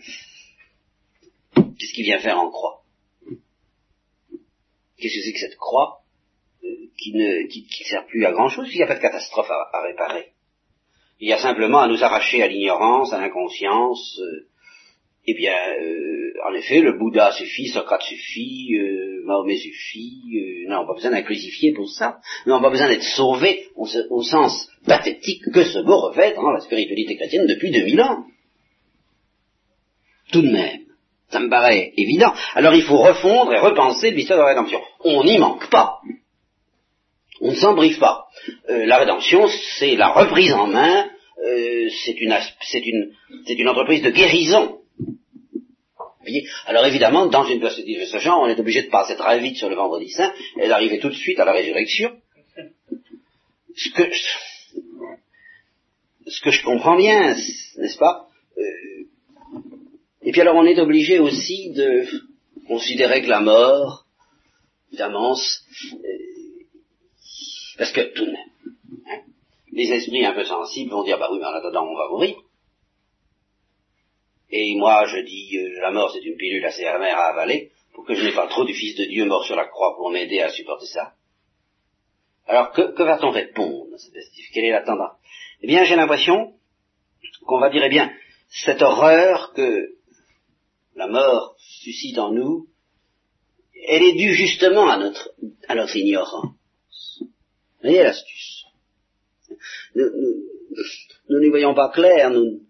qu'est-ce 1.56 1.92
qu'il 1.94 2.04
vient 2.04 2.20
faire 2.20 2.38
en 2.38 2.52
croix? 2.52 2.84
Qu'est-ce 4.96 5.16
que 5.16 5.24
c'est 5.24 5.32
que 5.32 5.40
cette 5.40 5.56
croix 5.56 6.02
euh, 6.62 6.88
qui 6.98 7.14
ne 7.14 7.48
sert 7.84 8.06
plus 8.06 8.24
à 8.24 8.30
grand-chose 8.30 8.68
Il 8.70 8.76
n'y 8.76 8.84
a 8.84 8.86
pas 8.86 8.94
de 8.94 9.00
catastrophe 9.00 9.50
à, 9.50 9.82
réparer? 9.82 10.31
Il 11.22 11.28
y 11.28 11.32
a 11.32 11.38
simplement 11.38 11.78
à 11.78 11.86
nous 11.86 12.02
arracher 12.02 12.42
à 12.42 12.48
l'ignorance, 12.48 13.12
à 13.12 13.20
l'inconscience. 13.20 14.18
Euh, 14.18 14.48
eh 15.24 15.34
bien, 15.34 15.54
euh, 15.80 16.32
en 16.44 16.52
effet, 16.52 16.80
le 16.80 16.98
Bouddha 16.98 17.30
suffit, 17.30 17.68
Socrate 17.68 18.02
suffit, 18.02 18.70
Mahomet 19.24 19.56
suffit. 19.56 20.66
non, 20.66 20.84
pas 20.84 20.94
besoin 20.94 21.12
d'inclusifier 21.12 21.74
pour 21.74 21.88
ça. 21.88 22.18
Non, 22.46 22.60
pas 22.60 22.70
besoin 22.70 22.88
d'être 22.88 23.04
sauvé 23.04 23.68
au, 23.76 24.22
sens 24.24 24.68
pathétique 24.84 25.44
que 25.54 25.62
ce 25.62 25.78
mot 25.78 26.00
revêt 26.00 26.34
dans 26.34 26.50
la 26.50 26.60
spiritualité 26.60 27.14
chrétienne 27.14 27.46
depuis 27.46 27.70
2000 27.70 28.00
ans. 28.02 28.24
Tout 30.32 30.42
de 30.42 30.50
même. 30.50 30.80
Ça 31.30 31.38
me 31.38 31.48
paraît 31.48 31.92
évident. 31.96 32.32
Alors 32.54 32.74
il 32.74 32.82
faut 32.82 32.98
refondre 32.98 33.54
et 33.54 33.60
repenser 33.60 34.10
mystère 34.10 34.38
de 34.38 34.42
la 34.42 34.48
rédemption. 34.48 34.80
On 35.04 35.22
n'y 35.22 35.38
manque 35.38 35.70
pas. 35.70 36.00
On 37.44 37.50
ne 37.50 37.56
s'en 37.56 37.74
prive 37.74 37.98
pas. 37.98 38.26
Euh, 38.70 38.86
la 38.86 38.98
rédemption, 38.98 39.48
c'est 39.78 39.96
la 39.96 40.10
reprise 40.12 40.52
en 40.52 40.68
main, 40.68 41.10
euh, 41.44 41.88
c'est 42.04 42.18
une, 42.20 42.32
une, 42.74 43.12
une 43.48 43.68
entreprise 43.68 44.02
de 44.02 44.10
guérison. 44.10 44.78
Vous 44.98 46.26
voyez? 46.28 46.46
Alors 46.66 46.86
évidemment, 46.86 47.26
dans 47.26 47.44
une 47.44 47.58
perspective 47.60 48.00
de 48.00 48.06
ce 48.06 48.18
genre, 48.18 48.42
on 48.42 48.46
est 48.46 48.60
obligé 48.60 48.82
de 48.82 48.90
passer 48.90 49.16
très 49.16 49.40
vite 49.40 49.56
sur 49.56 49.68
le 49.68 49.74
vendredi 49.74 50.08
saint 50.10 50.32
et 50.60 50.68
d'arriver 50.68 51.00
tout 51.00 51.08
de 51.08 51.14
suite 51.14 51.40
à 51.40 51.44
la 51.44 51.52
résurrection. 51.52 52.12
Ce 53.74 53.88
que, 53.90 54.04
ce 56.26 56.40
que 56.42 56.50
je 56.52 56.62
comprends 56.62 56.96
bien, 56.96 57.34
n'est-ce 57.78 57.98
pas? 57.98 58.28
Euh, 58.56 58.62
Et 60.22 60.30
puis 60.30 60.40
alors 60.42 60.54
on 60.54 60.64
est 60.64 60.78
obligé 60.78 61.18
aussi 61.18 61.72
de 61.72 62.06
considérer 62.68 63.22
que 63.22 63.28
la 63.28 63.40
mort, 63.40 64.06
évidemment, 64.90 65.34
parce 67.82 67.94
que 67.94 68.14
tout 68.14 68.26
de 68.26 68.30
même, 68.30 69.06
hein, 69.10 69.22
les 69.72 69.90
esprits 69.90 70.24
un 70.24 70.34
peu 70.34 70.44
sensibles 70.44 70.92
vont 70.92 71.02
dire, 71.02 71.18
bah 71.18 71.26
oui, 71.32 71.38
mais 71.40 71.46
en 71.46 71.54
attendant, 71.54 71.84
on 71.84 71.96
va 71.96 72.08
mourir. 72.10 72.36
Et 74.50 74.76
moi, 74.76 75.04
je 75.06 75.18
dis, 75.18 75.58
euh, 75.58 75.80
la 75.80 75.90
mort, 75.90 76.12
c'est 76.12 76.24
une 76.24 76.36
pilule 76.36 76.64
assez 76.64 76.84
amère 76.84 77.18
à 77.18 77.30
avaler, 77.30 77.72
pour 77.92 78.04
que 78.04 78.14
je 78.14 78.22
n'ai 78.22 78.32
pas 78.34 78.46
trop 78.46 78.64
du 78.64 78.72
Fils 78.72 78.94
de 78.94 79.06
Dieu 79.06 79.24
mort 79.24 79.44
sur 79.44 79.56
la 79.56 79.64
croix 79.64 79.96
pour 79.96 80.12
m'aider 80.12 80.38
à 80.38 80.50
supporter 80.50 80.86
ça. 80.86 81.14
Alors, 82.46 82.70
que, 82.70 83.02
va-t-on 83.02 83.30
répondre 83.30 83.96
Quelle 84.54 84.66
est 84.66 84.70
la 84.70 84.84
eh 85.62 85.66
bien, 85.66 85.82
j'ai 85.82 85.96
l'impression 85.96 86.54
qu'on 87.46 87.58
va 87.58 87.70
dire, 87.70 87.82
eh 87.84 87.88
bien, 87.88 88.12
cette 88.48 88.80
horreur 88.80 89.54
que 89.54 89.96
la 90.94 91.08
mort 91.08 91.56
suscite 91.58 92.18
en 92.20 92.30
nous, 92.30 92.68
elle 93.88 94.04
est 94.04 94.12
due 94.12 94.34
justement 94.34 94.88
à 94.88 94.98
notre, 94.98 95.32
à 95.66 95.74
notre 95.74 95.96
ignorance. 95.96 96.54
Vous 97.82 97.88
voyez 97.88 98.04
l'astuce 98.04 98.64
Nous 99.96 101.40
n'y 101.40 101.48
voyons 101.48 101.74
pas 101.74 101.88
clair, 101.88 102.30
nous 102.30 102.60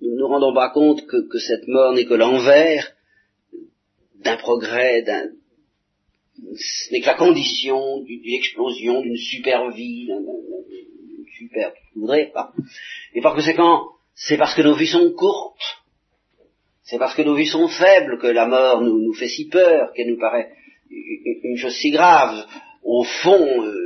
ne 0.00 0.16
nous 0.16 0.26
rendons 0.28 0.54
pas 0.54 0.70
compte 0.70 1.06
que, 1.06 1.38
cette 1.38 1.68
mort 1.68 1.92
n'est 1.92 2.06
que 2.06 2.14
l'envers 2.14 2.90
d'un 4.24 4.38
progrès, 4.38 5.02
d'un, 5.02 5.28
ce 6.54 6.90
n'est 6.90 7.02
que 7.02 7.06
la 7.06 7.16
condition 7.16 8.00
d'une 8.00 8.34
explosion, 8.34 9.02
d'une 9.02 9.18
super 9.18 9.70
vie, 9.72 10.08
super, 11.36 11.72
je 11.94 12.00
voudrais 12.00 12.30
pas. 12.32 12.54
Et 13.14 13.20
par 13.20 13.34
conséquent, 13.34 13.88
c'est 14.14 14.38
parce 14.38 14.54
que 14.54 14.62
nos 14.62 14.74
vies 14.74 14.86
sont 14.86 15.12
courtes, 15.12 15.82
c'est 16.82 16.98
parce 16.98 17.14
que 17.14 17.22
nos 17.22 17.34
vies 17.34 17.46
sont 17.46 17.68
faibles 17.68 18.18
que 18.18 18.26
la 18.26 18.46
mort 18.46 18.80
nous, 18.80 19.02
nous 19.02 19.14
fait 19.14 19.28
si 19.28 19.48
peur, 19.48 19.92
qu'elle 19.92 20.08
nous 20.08 20.18
paraît 20.18 20.50
une 20.90 21.58
chose 21.58 21.74
si 21.74 21.90
grave. 21.90 22.46
Au 22.82 23.04
fond, 23.04 23.64
euh, 23.64 23.81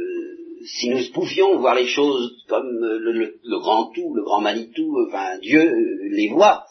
si 0.66 0.90
nous 0.90 1.00
pouvions 1.12 1.58
voir 1.58 1.74
les 1.74 1.86
choses 1.86 2.44
comme 2.48 2.68
le, 2.68 3.58
grand 3.60 3.92
tout, 3.92 4.14
le 4.14 4.22
grand 4.22 4.40
Manitou, 4.40 4.96
enfin 5.06 5.38
Dieu 5.38 5.72
les 6.10 6.28
voit, 6.28 6.66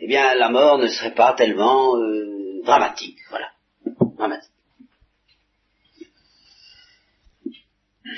eh 0.00 0.06
bien 0.06 0.34
la 0.34 0.48
mort 0.48 0.78
ne 0.78 0.88
serait 0.88 1.14
pas 1.14 1.34
tellement 1.34 1.94
dramatique, 2.64 3.18
voilà, 3.30 3.50
dramatique. 4.16 4.50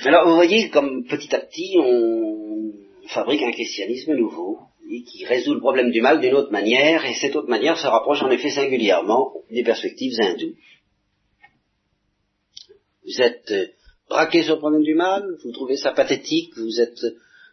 Alors 0.05 0.29
vous 0.29 0.35
voyez 0.35 0.70
comme 0.70 1.05
petit 1.05 1.35
à 1.35 1.41
petit 1.41 1.77
on 1.79 2.72
fabrique 3.09 3.43
un 3.43 3.51
christianisme 3.51 4.14
nouveau 4.14 4.61
et 4.91 5.03
qui 5.03 5.24
résout 5.24 5.55
le 5.55 5.61
problème 5.61 5.91
du 5.91 6.01
mal 6.01 6.20
d'une 6.20 6.35
autre 6.35 6.53
manière 6.53 7.05
et 7.05 7.14
cette 7.14 7.35
autre 7.35 7.49
manière 7.49 7.79
se 7.79 7.87
rapproche 7.87 8.22
en 8.22 8.31
effet 8.31 8.51
singulièrement 8.51 9.33
des 9.51 9.64
perspectives 9.64 10.14
hindoues. 10.20 10.55
Vous 13.05 13.22
êtes 13.22 13.51
euh, 13.51 13.66
braqué 14.09 14.43
sur 14.43 14.55
le 14.55 14.61
problème 14.61 14.83
du 14.83 14.95
mal, 14.95 15.25
vous 15.45 15.53
trouvez 15.53 15.77
ça 15.77 15.93
pathétique, 15.93 16.57
vous 16.57 16.81
êtes 16.81 17.01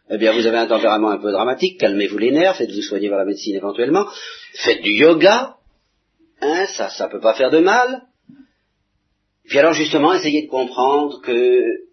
eh 0.10 0.18
bien 0.18 0.34
vous 0.34 0.46
avez 0.46 0.58
un 0.58 0.68
tempérament 0.68 1.12
un 1.12 1.18
peu 1.18 1.32
dramatique, 1.32 1.80
calmez-vous 1.80 2.18
les 2.18 2.32
nerfs, 2.32 2.58
faites-vous 2.58 2.82
soigner 2.82 3.10
par 3.10 3.18
la 3.18 3.26
médecine 3.26 3.56
éventuellement, 3.56 4.06
faites 4.54 4.82
du 4.82 4.92
yoga, 4.92 5.58
hein, 6.42 6.66
ça 6.66 6.90
ça 6.90 7.08
peut 7.08 7.22
pas 7.22 7.36
faire 7.36 7.52
de 7.52 7.60
mal. 7.60 8.04
Puis 9.46 9.60
alors 9.60 9.74
justement 9.74 10.14
essayez 10.14 10.44
de 10.44 10.50
comprendre 10.50 11.22
que 11.22 11.84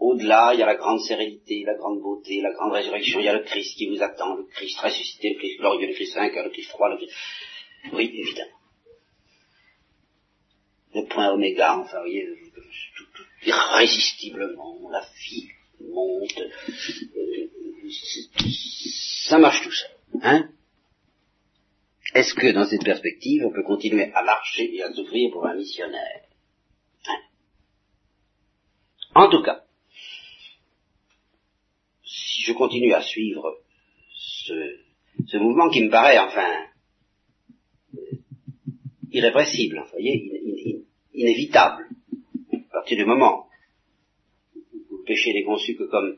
au-delà, 0.00 0.52
il 0.54 0.60
y 0.60 0.62
a 0.62 0.66
la 0.66 0.76
grande 0.76 1.00
sérénité, 1.00 1.62
la 1.66 1.74
grande 1.74 2.00
beauté, 2.00 2.40
la 2.40 2.52
grande 2.52 2.72
résurrection, 2.72 3.20
il 3.20 3.26
y 3.26 3.28
a 3.28 3.34
le 3.34 3.44
Christ 3.44 3.76
qui 3.76 3.86
vous 3.86 4.02
attend, 4.02 4.34
le 4.34 4.44
Christ 4.44 4.78
ressuscité, 4.80 5.34
le 5.34 5.38
Christ 5.38 5.58
glorieux, 5.58 5.88
le 5.88 5.94
Christ 5.94 6.16
vainqueur, 6.16 6.44
le 6.44 6.50
Christ 6.50 6.70
froid, 6.70 6.88
le 6.88 6.96
Christ... 6.96 7.12
Oui, 7.92 8.10
évidemment. 8.14 8.50
Le 10.94 11.06
point 11.06 11.30
oméga, 11.30 11.76
enfin, 11.78 11.98
vous 11.98 12.04
voyez, 12.04 12.26
tout, 12.96 13.04
tout, 13.14 13.22
irrésistiblement, 13.44 14.90
la 14.90 15.06
vie 15.22 15.48
monte, 15.80 16.38
euh, 16.38 17.48
ça 19.28 19.38
marche 19.38 19.62
tout 19.62 19.72
seul, 19.72 19.90
hein. 20.22 20.50
Est-ce 22.14 22.34
que 22.34 22.50
dans 22.52 22.66
cette 22.66 22.84
perspective, 22.84 23.44
on 23.46 23.52
peut 23.52 23.62
continuer 23.62 24.12
à 24.12 24.22
marcher 24.22 24.74
et 24.74 24.82
à 24.82 24.92
souffrir 24.92 25.30
pour 25.30 25.46
un 25.46 25.54
missionnaire 25.54 26.22
hein? 27.06 27.20
En 29.14 29.28
tout 29.30 29.42
cas, 29.42 29.64
je 32.02 32.52
continue 32.52 32.92
à 32.92 33.02
suivre 33.02 33.58
ce, 34.12 35.36
mouvement 35.36 35.70
qui 35.70 35.82
me 35.82 35.90
paraît, 35.90 36.18
enfin, 36.18 36.66
irrépressible, 39.12 39.80
vous 39.84 39.90
voyez, 39.90 40.84
inévitable, 41.14 41.88
à 42.70 42.74
partir 42.74 42.96
du 42.96 43.04
moment 43.04 43.46
où 44.90 44.98
le 44.98 45.04
péché 45.04 45.32
n'est 45.32 45.44
conçu 45.44 45.76
que 45.76 45.84
comme 45.84 46.16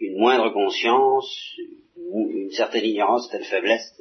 une 0.00 0.18
moindre 0.18 0.50
conscience, 0.50 1.58
une 1.96 2.50
certaine 2.50 2.84
ignorance, 2.84 3.30
une 3.32 3.44
faiblesse, 3.44 3.94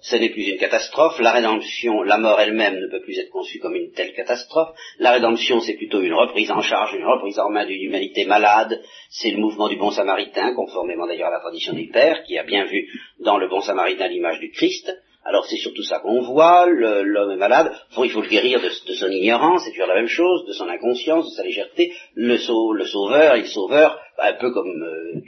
ce 0.00 0.16
n'est 0.16 0.28
plus 0.28 0.48
une 0.48 0.58
catastrophe, 0.58 1.18
la 1.18 1.32
rédemption, 1.32 2.02
la 2.02 2.18
mort 2.18 2.38
elle-même 2.38 2.78
ne 2.78 2.88
peut 2.88 3.00
plus 3.00 3.18
être 3.18 3.30
conçue 3.30 3.58
comme 3.58 3.74
une 3.74 3.90
telle 3.92 4.12
catastrophe, 4.12 4.76
la 4.98 5.12
rédemption 5.12 5.60
c'est 5.60 5.76
plutôt 5.76 6.02
une 6.02 6.12
reprise 6.12 6.50
en 6.50 6.60
charge, 6.60 6.94
une 6.94 7.06
reprise 7.06 7.38
en 7.38 7.48
main 7.48 7.64
d'une 7.64 7.82
humanité 7.82 8.26
malade, 8.26 8.82
c'est 9.08 9.30
le 9.30 9.38
mouvement 9.38 9.68
du 9.68 9.76
bon 9.76 9.90
samaritain, 9.90 10.54
conformément 10.54 11.06
d'ailleurs 11.06 11.28
à 11.28 11.32
la 11.32 11.40
tradition 11.40 11.72
des 11.72 11.88
pères, 11.88 12.22
qui 12.24 12.36
a 12.36 12.42
bien 12.42 12.66
vu 12.66 12.86
dans 13.20 13.38
le 13.38 13.48
bon 13.48 13.62
samaritain 13.62 14.08
l'image 14.08 14.40
du 14.40 14.50
Christ, 14.50 14.92
alors 15.24 15.46
c'est 15.46 15.56
surtout 15.56 15.82
ça 15.82 16.00
qu'on 16.00 16.20
voit, 16.22 16.66
l'homme 16.66 17.30
est 17.30 17.36
malade, 17.36 17.74
il 17.96 18.10
faut 18.10 18.20
le 18.20 18.28
guérir 18.28 18.60
de, 18.60 18.68
son 18.68 19.10
ignorance, 19.10 19.62
c'est 19.64 19.70
toujours 19.70 19.86
la 19.86 19.94
même 19.94 20.06
chose, 20.06 20.46
de 20.46 20.52
son 20.52 20.68
inconscience, 20.68 21.30
de 21.30 21.34
sa 21.34 21.42
légèreté, 21.42 21.94
le, 22.14 22.36
sauveur, 22.36 23.36
il 23.36 23.46
sauveur, 23.46 23.98
un 24.18 24.34
peu 24.34 24.52
comme 24.52 24.82
euh, 24.82 25.20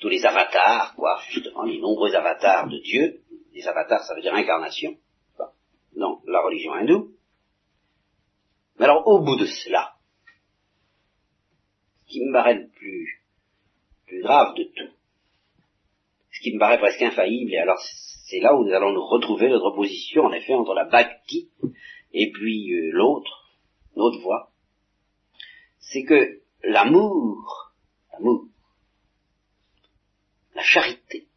tous 0.00 0.08
les 0.08 0.24
avatars, 0.24 0.94
quoi, 0.96 1.20
justement, 1.28 1.64
les 1.64 1.78
nombreux 1.78 2.14
avatars 2.14 2.68
de 2.68 2.78
Dieu, 2.78 3.20
les 3.54 3.68
avatars, 3.68 4.02
ça 4.02 4.14
veut 4.14 4.22
dire 4.22 4.34
incarnation, 4.34 4.96
dans 5.96 6.20
la 6.26 6.40
religion 6.40 6.72
hindoue. 6.74 7.12
Mais 8.78 8.84
alors, 8.84 9.06
au 9.06 9.20
bout 9.20 9.36
de 9.36 9.46
cela, 9.46 9.94
ce 12.06 12.12
qui 12.12 12.24
me 12.24 12.32
paraît 12.32 12.54
le 12.54 12.68
plus, 12.68 13.22
plus 14.06 14.22
grave 14.22 14.54
de 14.54 14.64
tout, 14.64 14.92
ce 16.32 16.40
qui 16.40 16.54
me 16.54 16.58
paraît 16.58 16.78
presque 16.78 17.02
infaillible, 17.02 17.52
et 17.52 17.58
alors 17.58 17.80
c'est 18.28 18.40
là 18.40 18.56
où 18.56 18.64
nous 18.64 18.72
allons 18.72 18.92
nous 18.92 19.06
retrouver 19.06 19.48
notre 19.48 19.70
position, 19.70 20.24
en 20.24 20.32
effet, 20.32 20.54
entre 20.54 20.74
la 20.74 20.84
bhakti 20.84 21.48
et 22.12 22.32
puis 22.32 22.72
euh, 22.72 22.90
l'autre, 22.92 23.54
l'autre 23.94 24.20
voie, 24.20 24.50
c'est 25.78 26.02
que 26.02 26.40
l'amour, 26.64 27.72
l'amour, 28.12 28.48
la 30.56 30.62
charité, 30.62 31.28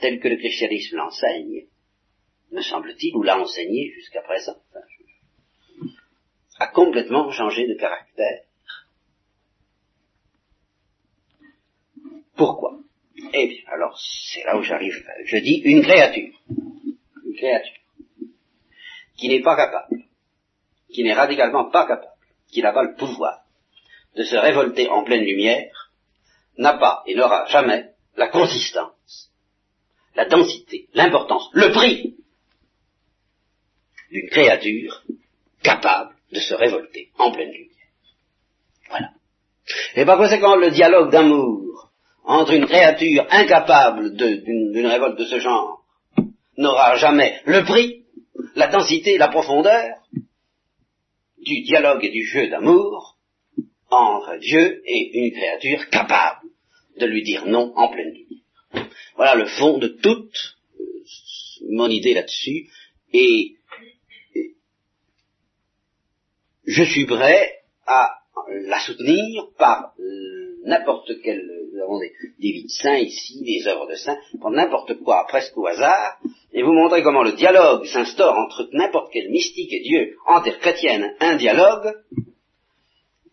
tel 0.00 0.20
que 0.20 0.28
le 0.28 0.36
christianisme 0.36 0.96
l'enseigne, 0.96 1.66
me 2.50 2.60
semble-t-il, 2.60 3.16
ou 3.16 3.22
l'a 3.22 3.38
enseigné 3.40 3.90
jusqu'à 3.92 4.20
présent, 4.20 4.56
a 6.58 6.66
complètement 6.66 7.30
changé 7.30 7.66
de 7.66 7.74
caractère. 7.74 8.44
Pourquoi? 12.36 12.80
Eh 13.32 13.46
bien, 13.46 13.62
alors, 13.68 13.98
c'est 13.98 14.44
là 14.44 14.56
où 14.56 14.62
j'arrive. 14.62 14.94
Je 15.24 15.36
dis 15.38 15.62
une 15.64 15.82
créature. 15.82 16.34
Une 16.48 17.36
créature. 17.36 17.80
Qui 19.16 19.28
n'est 19.28 19.42
pas 19.42 19.56
capable, 19.56 20.02
qui 20.92 21.02
n'est 21.02 21.14
radicalement 21.14 21.70
pas 21.70 21.86
capable, 21.86 22.12
qui 22.50 22.62
n'a 22.62 22.72
pas 22.72 22.84
le 22.84 22.94
pouvoir 22.94 23.44
de 24.16 24.22
se 24.22 24.36
révolter 24.36 24.88
en 24.88 25.04
pleine 25.04 25.24
lumière, 25.24 25.90
n'a 26.56 26.74
pas 26.74 27.02
et 27.06 27.14
n'aura 27.14 27.46
jamais 27.46 27.90
la 28.16 28.28
consistance 28.28 29.30
la 30.14 30.26
densité, 30.26 30.88
l'importance, 30.94 31.48
le 31.52 31.72
prix 31.72 32.16
d'une 34.10 34.28
créature 34.28 35.02
capable 35.62 36.14
de 36.32 36.40
se 36.40 36.54
révolter 36.54 37.10
en 37.18 37.30
pleine 37.32 37.50
lumière. 37.50 37.70
Voilà. 38.88 39.10
Et 39.94 40.04
par 40.04 40.18
conséquent, 40.18 40.56
le 40.56 40.70
dialogue 40.70 41.10
d'amour 41.10 41.69
entre 42.30 42.52
une 42.52 42.66
créature 42.66 43.26
incapable 43.28 44.14
d'une 44.14 44.86
révolte 44.86 45.18
de 45.18 45.24
ce 45.24 45.40
genre 45.40 45.84
n'aura 46.56 46.94
jamais 46.96 47.40
le 47.44 47.64
prix, 47.64 48.04
la 48.54 48.68
densité, 48.68 49.18
la 49.18 49.26
profondeur 49.26 49.96
du 51.38 51.62
dialogue 51.62 52.04
et 52.04 52.10
du 52.10 52.24
jeu 52.24 52.48
d'amour 52.48 53.18
entre 53.90 54.38
Dieu 54.38 54.80
et 54.84 55.18
une 55.18 55.32
créature 55.32 55.90
capable 55.90 56.46
de 57.00 57.06
lui 57.06 57.24
dire 57.24 57.46
non 57.46 57.72
en 57.74 57.88
pleine 57.88 58.12
lumière. 58.12 58.88
Voilà 59.16 59.34
le 59.34 59.46
fond 59.46 59.78
de 59.78 59.88
toute 59.88 60.56
euh, 60.78 60.84
mon 61.70 61.88
idée 61.88 62.14
là-dessus. 62.14 62.68
Et, 63.12 63.56
je 66.64 66.84
suis 66.84 67.06
prêt 67.06 67.64
à 67.88 68.18
la 68.66 68.78
soutenir 68.78 69.48
par 69.58 69.94
euh, 69.98 70.60
n'importe 70.64 71.10
quel, 71.24 71.59
nous 71.80 71.86
avons 71.86 71.98
des, 71.98 72.12
des 72.38 72.64
saints 72.68 72.98
ici, 72.98 73.42
des 73.42 73.66
œuvres 73.66 73.86
de 73.88 73.94
saints, 73.94 74.18
par 74.40 74.50
n'importe 74.50 74.94
quoi, 75.02 75.26
presque 75.26 75.56
au 75.56 75.66
hasard, 75.66 76.18
et 76.52 76.62
vous 76.62 76.72
montrer 76.72 77.02
comment 77.02 77.22
le 77.22 77.32
dialogue 77.32 77.86
s'instaure 77.86 78.36
entre 78.36 78.68
n'importe 78.72 79.12
quel 79.12 79.30
mystique 79.30 79.72
et 79.72 79.80
Dieu 79.80 80.16
en 80.26 80.42
terre 80.42 80.58
chrétienne, 80.58 81.14
un 81.20 81.36
dialogue 81.36 81.94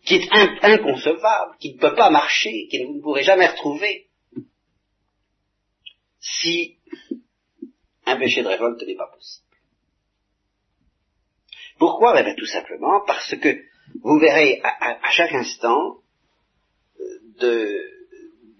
qui 0.04 0.16
est 0.16 0.28
inconcevable, 0.62 1.56
qui 1.60 1.74
ne 1.74 1.78
peut 1.78 1.94
pas 1.94 2.10
marcher, 2.10 2.68
que 2.70 2.86
vous 2.86 2.94
ne 2.94 3.02
pourrez 3.02 3.22
jamais 3.22 3.46
retrouver 3.46 4.06
si 6.20 6.76
un 8.06 8.16
péché 8.16 8.42
de 8.42 8.48
révolte 8.48 8.82
n'est 8.86 8.96
pas 8.96 9.10
possible. 9.14 9.46
Pourquoi? 11.78 12.18
Eh 12.18 12.24
bien 12.24 12.34
tout 12.34 12.46
simplement 12.46 13.02
parce 13.06 13.36
que 13.36 13.62
vous 14.02 14.18
verrez 14.18 14.60
à, 14.62 15.10
chaque 15.10 15.32
instant 15.32 15.98
euh, 17.00 17.04
de, 17.40 17.97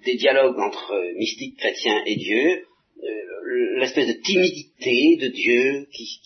des 0.05 0.17
dialogues 0.17 0.59
entre 0.59 0.95
mystiques 1.17 1.59
chrétiens 1.59 2.03
et 2.07 2.17
Dieu, 2.17 2.65
euh, 3.03 3.79
l'espèce 3.79 4.09
de 4.09 4.21
timidité 4.23 5.17
de 5.21 5.29
Dieu 5.29 5.87
qui, 5.93 6.21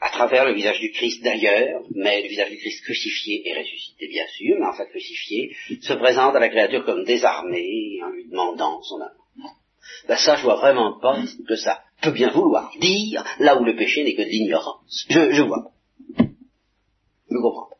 à 0.00 0.10
travers 0.10 0.44
le 0.44 0.54
visage 0.54 0.80
du 0.80 0.90
Christ 0.92 1.22
d'ailleurs, 1.22 1.82
mais 1.94 2.22
le 2.22 2.28
visage 2.28 2.50
du 2.50 2.58
Christ 2.58 2.82
crucifié 2.84 3.48
et 3.48 3.58
ressuscité 3.58 4.08
bien 4.08 4.26
sûr, 4.28 4.56
mais 4.58 4.66
enfin 4.66 4.84
crucifié, 4.86 5.54
se 5.82 5.92
présente 5.94 6.34
à 6.34 6.40
la 6.40 6.48
créature 6.48 6.84
comme 6.84 7.04
désarmée 7.04 8.00
en 8.02 8.10
lui 8.10 8.28
demandant 8.28 8.82
son 8.82 8.96
amour 8.96 9.20
ben 10.08 10.16
ça 10.16 10.36
je 10.36 10.42
vois 10.42 10.56
vraiment 10.56 10.98
pas 10.98 11.22
que 11.46 11.56
ça 11.56 11.82
peut 12.02 12.12
bien 12.12 12.30
vouloir 12.30 12.72
dire 12.80 13.24
là 13.38 13.60
où 13.60 13.64
le 13.64 13.76
péché 13.76 14.04
n'est 14.04 14.14
que 14.14 14.22
de 14.22 14.28
l'ignorance. 14.28 15.06
Je, 15.08 15.32
je 15.32 15.42
vois. 15.42 15.72
Je 16.18 17.36
comprends 17.36 17.68
pas. 17.68 17.76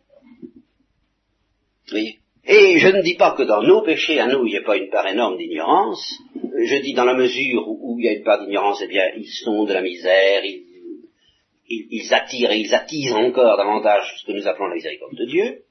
voyez? 1.90 2.19
Et 2.46 2.78
je 2.78 2.88
ne 2.88 3.02
dis 3.02 3.14
pas 3.14 3.34
que 3.36 3.42
dans 3.42 3.62
nos 3.62 3.82
péchés, 3.82 4.18
à 4.18 4.26
nous, 4.26 4.46
il 4.46 4.50
n'y 4.50 4.58
a 4.58 4.62
pas 4.62 4.76
une 4.76 4.90
part 4.90 5.06
énorme 5.06 5.36
d'ignorance. 5.36 6.18
Je 6.34 6.76
dis 6.76 6.94
dans 6.94 7.04
la 7.04 7.14
mesure 7.14 7.68
où, 7.68 7.98
il 7.98 8.06
y 8.06 8.08
a 8.08 8.12
une 8.12 8.24
part 8.24 8.44
d'ignorance, 8.44 8.80
eh 8.82 8.88
bien, 8.88 9.04
ils 9.16 9.28
sont 9.28 9.64
de 9.64 9.72
la 9.72 9.82
misère, 9.82 10.42
ils, 10.44 12.14
attirent 12.14 12.50
et 12.50 12.58
ils 12.58 12.74
attisent 12.74 13.12
encore 13.12 13.56
davantage 13.56 14.16
ce 14.18 14.26
que 14.26 14.32
nous 14.32 14.46
appelons 14.48 14.68
la 14.68 14.74
miséricorde 14.74 15.16
de 15.16 15.26
Dieu. 15.26 15.62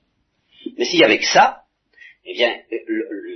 Mais 0.77 1.03
avait 1.03 1.17
que 1.17 1.25
ça, 1.25 1.63
eh 2.25 2.33
bien, 2.33 2.55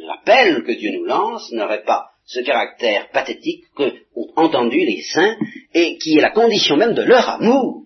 l'appel 0.05 0.63
que 0.63 0.71
Dieu 0.71 0.91
nous 0.91 1.05
lance 1.05 1.51
n'aurait 1.51 1.83
pas 1.83 2.09
ce 2.25 2.39
caractère 2.41 3.09
pathétique 3.09 3.65
que 3.75 3.93
ont 4.15 4.31
entendu 4.35 4.77
les 4.77 5.01
saints 5.01 5.35
et 5.73 5.97
qui 5.97 6.17
est 6.17 6.21
la 6.21 6.31
condition 6.31 6.77
même 6.77 6.93
de 6.93 7.01
leur 7.01 7.27
amour, 7.27 7.83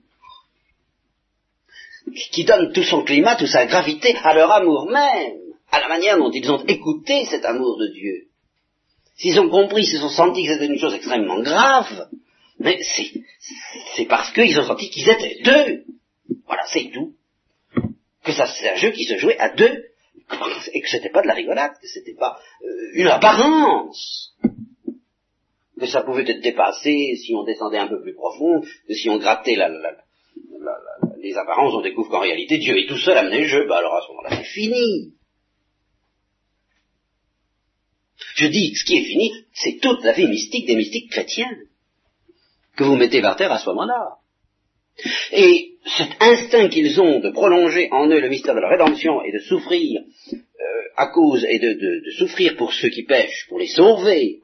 qui 2.31 2.45
donne 2.45 2.71
tout 2.73 2.83
son 2.83 3.03
climat, 3.03 3.35
toute 3.35 3.47
sa 3.47 3.65
gravité 3.65 4.15
à 4.23 4.33
leur 4.33 4.51
amour 4.51 4.89
même, 4.89 5.37
à 5.71 5.79
la 5.79 5.87
manière 5.87 6.17
dont 6.17 6.31
ils 6.31 6.49
ont 6.51 6.63
écouté 6.65 7.25
cet 7.25 7.45
amour 7.45 7.77
de 7.77 7.87
Dieu. 7.87 8.27
S'ils 9.15 9.39
ont 9.39 9.49
compris, 9.49 9.85
s'ils 9.85 10.03
ont 10.03 10.09
senti 10.09 10.43
que 10.43 10.53
c'était 10.53 10.67
une 10.67 10.79
chose 10.79 10.93
extrêmement 10.93 11.41
grave, 11.41 12.07
mais 12.59 12.79
c'est 13.95 14.05
parce 14.05 14.31
qu'ils 14.31 14.59
ont 14.59 14.65
senti 14.65 14.89
qu'ils 14.89 15.09
étaient 15.09 15.39
deux. 15.43 15.83
Voilà, 16.45 16.63
c'est 16.67 16.91
tout. 16.93 17.13
Que 18.23 18.31
ça, 18.31 18.47
c'est 18.47 18.69
un 18.69 18.75
jeu 18.75 18.91
qui 18.91 19.05
se 19.05 19.17
jouait 19.17 19.37
à 19.37 19.49
deux, 19.49 19.85
et 20.73 20.81
que 20.81 20.89
c'était 20.89 21.09
pas 21.09 21.21
de 21.21 21.27
la 21.27 21.33
rigolade, 21.33 21.73
que 21.81 21.87
c'était 21.87 22.15
pas 22.15 22.39
euh, 22.63 22.91
une 22.93 23.07
apparence. 23.07 24.33
Que 25.79 25.85
ça 25.85 26.01
pouvait 26.01 26.29
être 26.29 26.41
dépassé 26.41 27.15
si 27.15 27.35
on 27.35 27.43
descendait 27.43 27.77
un 27.77 27.87
peu 27.87 28.01
plus 28.01 28.15
profond, 28.15 28.61
que 28.87 28.93
si 28.93 29.09
on 29.09 29.17
grattait 29.17 29.55
la, 29.55 29.69
les 31.21 31.37
apparences, 31.37 31.73
on 31.73 31.81
découvre 31.81 32.09
qu'en 32.09 32.19
réalité 32.19 32.57
Dieu 32.57 32.77
est 32.77 32.87
tout 32.87 32.97
seul 32.97 33.17
à 33.17 33.23
mener 33.23 33.41
le 33.41 33.47
jeu, 33.47 33.67
bah 33.67 33.77
alors 33.77 33.95
à 33.95 34.01
ce 34.01 34.07
moment-là 34.09 34.37
c'est 34.37 34.49
fini. 34.49 35.13
Je 38.35 38.47
dis, 38.47 38.75
ce 38.75 38.85
qui 38.85 38.97
est 38.97 39.03
fini, 39.03 39.31
c'est 39.53 39.79
toute 39.81 40.03
la 40.03 40.13
vie 40.13 40.27
mystique 40.27 40.67
des 40.67 40.75
mystiques 40.75 41.11
chrétiens 41.11 41.51
que 42.75 42.83
vous 42.83 42.95
mettez 42.95 43.21
par 43.21 43.35
terre 43.35 43.51
à 43.51 43.57
ce 43.57 43.67
moment-là. 43.69 44.17
Et 45.31 45.73
cet 45.85 46.09
instinct 46.19 46.69
qu'ils 46.69 46.99
ont 46.99 47.19
de 47.19 47.29
prolonger 47.29 47.89
en 47.91 48.07
eux 48.07 48.19
le 48.19 48.29
mystère 48.29 48.55
de 48.55 48.59
la 48.59 48.69
rédemption 48.69 49.21
et 49.23 49.31
de 49.31 49.39
souffrir 49.39 50.01
euh, 50.33 50.37
à 50.95 51.07
cause 51.07 51.45
et 51.49 51.59
de, 51.59 52.01
souffrir 52.17 52.55
pour 52.55 52.73
ceux 52.73 52.89
qui 52.89 53.03
pêchent, 53.03 53.47
pour 53.49 53.59
les 53.59 53.67
sauver, 53.67 54.41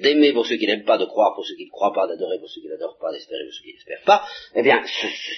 d'aimer 0.00 0.32
pour 0.32 0.46
ceux 0.46 0.56
qui 0.56 0.66
n'aiment 0.66 0.84
pas, 0.84 0.98
de 0.98 1.06
croire 1.06 1.34
pour 1.34 1.46
ceux 1.46 1.54
qui 1.54 1.66
ne 1.66 1.70
croient 1.70 1.92
pas, 1.92 2.06
d'adorer 2.06 2.38
pour 2.38 2.48
ceux 2.48 2.60
qui 2.60 2.68
n'adorent 2.68 2.98
pas, 2.98 3.12
d'espérer 3.12 3.44
pour 3.44 3.54
ceux 3.54 3.64
qui 3.64 3.72
n'espèrent 3.72 4.04
pas, 4.04 4.26
eh 4.54 4.62
bien, 4.62 4.82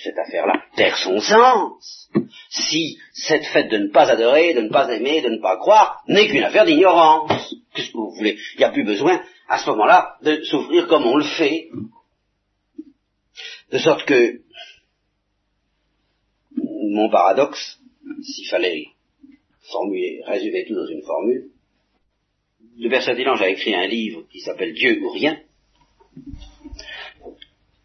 cette 0.03 0.19
affaire-là 0.19 0.65
perd 0.77 0.97
son 0.97 1.21
sens. 1.21 2.11
Si 2.51 2.99
cette 3.13 3.47
fête 3.47 3.71
de 3.71 3.79
ne 3.79 3.89
pas 3.89 4.11
adorer, 4.11 4.55
de 4.55 4.63
ne 4.63 4.71
pas 4.71 4.93
aimer, 4.93 5.21
de 5.21 5.29
ne 5.29 5.41
pas 5.41 5.57
croire, 5.59 6.03
n'est 6.09 6.29
qu'une 6.29 6.43
affaire 6.43 6.65
d'ignorance. 6.65 7.55
Qu'est-ce 7.75 7.91
que 7.93 7.97
vous 7.97 8.11
voulez? 8.11 8.37
Il 8.55 8.59
n'y 8.59 8.65
a 8.65 8.71
plus 8.71 8.85
besoin, 8.85 9.23
à 9.49 9.59
ce 9.59 9.71
moment-là, 9.71 10.17
de 10.23 10.43
souffrir 10.45 10.89
comme 10.89 11.07
on 11.07 11.17
le 11.17 11.25
fait. 11.25 11.69
De 13.71 13.79
sorte 13.79 14.05
que 14.07 14.41
mon 16.57 17.11
paradoxe, 17.11 17.79
s'il 18.23 18.49
fallait 18.49 18.87
formuler, 19.71 20.23
résumer 20.27 20.65
tout 20.67 20.75
dans 20.75 20.87
une 20.87 21.03
formule, 21.03 21.51
le 22.79 22.89
père 22.89 23.03
Saint-Hilange 23.03 23.43
a 23.43 23.49
écrit 23.49 23.75
un 23.75 23.87
livre 23.87 24.23
qui 24.31 24.41
s'appelle 24.41 24.73
Dieu 24.73 25.01
ou 25.03 25.11
rien. 25.11 25.41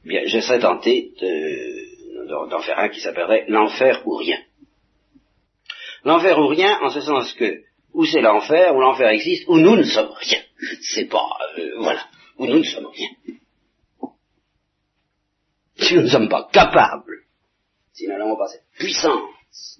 Bien, 0.05 0.21
je 0.25 0.39
serais 0.39 0.59
tenté 0.59 1.13
d'en 2.27 2.61
faire 2.61 2.79
un 2.79 2.89
qui 2.89 2.99
s'appellerait 2.99 3.45
L'enfer 3.47 4.03
ou 4.05 4.15
rien. 4.15 4.39
L'enfer 6.03 6.37
ou 6.37 6.47
rien, 6.47 6.79
en 6.81 6.89
ce 6.89 7.01
sens 7.01 7.33
que, 7.33 7.63
où 7.93 8.05
c'est 8.05 8.21
l'enfer, 8.21 8.75
où 8.75 8.81
l'enfer 8.81 9.09
existe, 9.09 9.47
où 9.47 9.57
nous 9.57 9.75
ne 9.75 9.83
sommes 9.83 10.13
rien. 10.19 10.41
C'est 10.81 11.05
pas, 11.05 11.29
euh, 11.57 11.71
voilà, 11.77 12.05
où 12.37 12.45
nous 12.45 12.59
ne 12.59 12.63
sommes 12.63 12.87
rien. 12.87 13.09
Si 15.77 15.95
nous 15.95 16.03
ne 16.03 16.09
sommes 16.09 16.29
pas 16.29 16.49
capables, 16.51 17.23
si 17.93 18.07
nous 18.07 18.17
n'avons 18.17 18.37
pas 18.37 18.47
cette 18.47 18.65
puissance, 18.77 19.79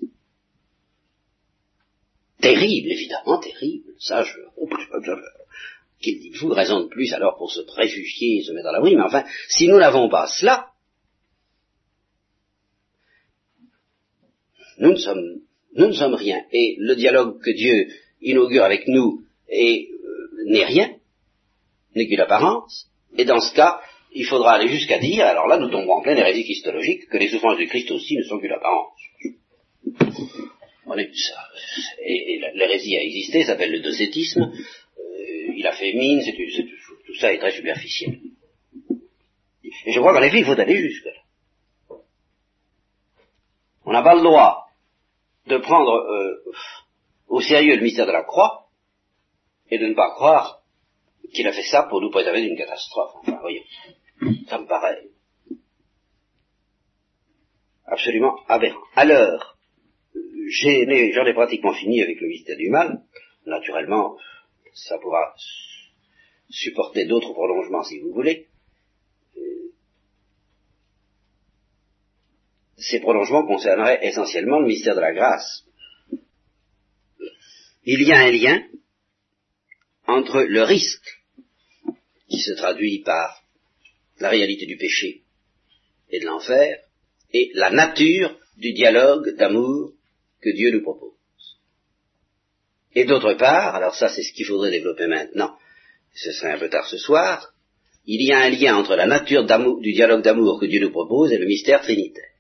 terrible, 2.44 2.92
évidemment, 2.92 3.40
terrible, 3.40 3.94
ça 4.00 4.22
je, 4.24 4.38
qu'il 6.02 6.20
dites-vous, 6.20 6.50
raison 6.50 6.82
de 6.82 6.88
plus 6.90 7.14
alors 7.14 7.38
pour 7.38 7.50
se 7.50 7.62
préjuger 7.62 8.38
et 8.38 8.44
se 8.44 8.52
mettre 8.52 8.68
à 8.68 8.74
l'abri, 8.74 8.96
mais 8.96 9.04
enfin, 9.04 9.24
si 9.48 9.68
nous 9.68 9.78
n'avons 9.78 10.10
pas 10.10 10.28
cela, 10.28 10.68
nous 14.78 14.92
ne 14.92 14.98
sommes, 14.98 15.40
nous 15.76 15.88
ne 15.88 15.94
sommes 15.94 16.16
rien. 16.16 16.44
Et 16.52 16.76
le 16.80 16.96
dialogue 16.96 17.42
que 17.42 17.52
Dieu 17.52 17.88
inaugure 18.22 18.64
avec 18.64 18.88
nous 18.88 19.24
euh, 19.50 19.78
n'est 20.48 20.66
rien, 20.66 20.98
n'est 21.96 22.08
qu'une 22.08 22.20
apparence, 22.20 22.90
et 23.18 23.24
dans 23.24 23.40
ce 23.40 23.56
cas, 23.56 23.80
il 24.12 24.26
faudra 24.26 24.56
aller 24.56 24.68
jusqu'à 24.68 25.00
dire, 25.00 25.26
alors 25.26 25.48
là 25.48 25.58
nous 25.58 25.70
tombons 25.70 25.94
en 25.94 26.02
pleine 26.02 26.18
hérésie 26.18 26.44
christologique, 26.44 27.08
que 27.08 27.18
les 27.18 27.30
souffrances 27.30 27.58
du 27.58 27.68
Christ 27.68 27.90
aussi 27.92 28.18
ne 28.18 28.24
sont 28.24 28.40
qu'une 28.40 28.52
apparence. 28.52 29.00
Ça. 31.14 31.40
Et, 32.02 32.40
l'hérésie 32.56 32.98
a 32.98 33.02
existé, 33.02 33.44
s'appelle 33.44 33.72
le 33.72 33.82
docétisme, 33.82 34.42
euh, 34.42 35.54
il 35.56 35.66
a 35.66 35.74
fait 35.74 35.94
mine, 35.94 36.22
tout 37.06 37.16
ça 37.16 37.34
est 37.34 37.40
très 37.40 37.52
superficiel. 37.52 38.20
Et 39.86 39.92
je 39.92 40.00
crois 40.00 40.14
qu'en 40.14 40.22
effet, 40.22 40.40
il 40.40 40.46
faut 40.46 40.60
aller 40.60 40.78
jusque-là. 40.78 41.22
On 43.86 43.92
n'a 43.92 44.02
pas 44.02 44.16
le 44.16 44.22
droit 44.22 44.68
de 45.48 45.58
prendre 45.58 45.92
euh, 45.92 46.44
au 47.28 47.42
sérieux 47.42 47.76
le 47.76 47.82
mystère 47.82 48.06
de 48.06 48.12
la 48.12 48.24
croix 48.24 48.70
et 49.70 49.78
de 49.78 49.88
ne 49.88 49.94
pas 49.94 50.12
croire 50.12 50.62
qu'il 51.34 51.48
a 51.48 51.52
fait 51.52 51.64
ça 51.64 51.84
pour 51.84 52.00
nous 52.00 52.12
préserver 52.12 52.42
d'une 52.42 52.58
catastrophe. 52.58 53.14
Enfin, 53.22 53.40
voyons. 53.42 53.64
Ça 54.48 54.60
me 54.60 54.68
paraît 54.68 55.04
absolument 57.86 58.40
aberrant. 58.48 58.80
J'en 60.54 61.26
ai, 61.26 61.34
pratiquement 61.34 61.74
fini 61.74 62.02
avec 62.02 62.22
le 62.22 62.28
mystère 62.28 62.58
du 62.58 62.70
mal. 62.70 63.02
Naturellement, 63.46 64.18
ça 64.74 64.98
pourra 65.00 65.34
supporter 66.50 67.06
d'autres 67.06 67.34
prolongements 67.34 67.84
si 67.84 68.00
vous 68.00 68.14
voulez. 68.14 68.48
Ces 72.78 73.00
prolongements 73.00 73.48
concerneraient 73.48 74.06
essentiellement 74.06 74.60
le 74.60 74.68
mystère 74.68 74.96
de 74.96 75.02
la 75.02 75.14
grâce. 75.14 75.66
Il 77.86 78.04
y 78.04 78.12
a 78.12 78.20
un 78.20 78.32
lien 78.32 78.64
entre 80.06 80.42
le 80.42 80.64
risque 80.64 81.24
qui 82.30 82.40
se 82.40 82.54
traduit 82.54 83.00
par 83.00 83.44
la 84.20 84.30
réalité 84.30 84.66
du 84.66 84.78
péché 84.78 85.24
et 86.10 86.20
de 86.20 86.26
l'enfer, 86.26 86.80
et 87.32 87.50
la 87.56 87.72
nature 87.72 88.38
du 88.58 88.74
dialogue 88.74 89.36
d'amour 89.36 89.94
que 90.44 90.56
Dieu 90.56 90.72
nous 90.72 90.84
propose. 90.84 91.12
Et 92.96 93.06
d'autre 93.06 93.34
part, 93.34 93.76
alors 93.76 93.96
ça 93.96 94.10
c'est 94.10 94.24
ce 94.24 94.34
qu'il 94.34 94.46
faudrait 94.46 94.72
développer 94.72 95.08
maintenant, 95.08 95.56
ce 96.14 96.32
serait 96.32 96.54
un 96.54 96.60
peu 96.60 96.70
tard 96.70 96.88
ce 96.88 96.98
soir, 96.98 97.54
il 98.06 98.22
y 98.22 98.32
a 98.32 98.40
un 98.40 98.50
lien 98.50 98.76
entre 98.76 98.96
la 98.96 99.06
nature 99.06 99.46
du 99.80 99.94
dialogue 99.94 100.22
d'amour 100.22 100.60
que 100.60 100.66
Dieu 100.66 100.82
nous 100.82 100.92
propose 100.92 101.32
et 101.32 101.38
le 101.38 101.46
mystère 101.46 101.82
trinitaire. 101.82 102.34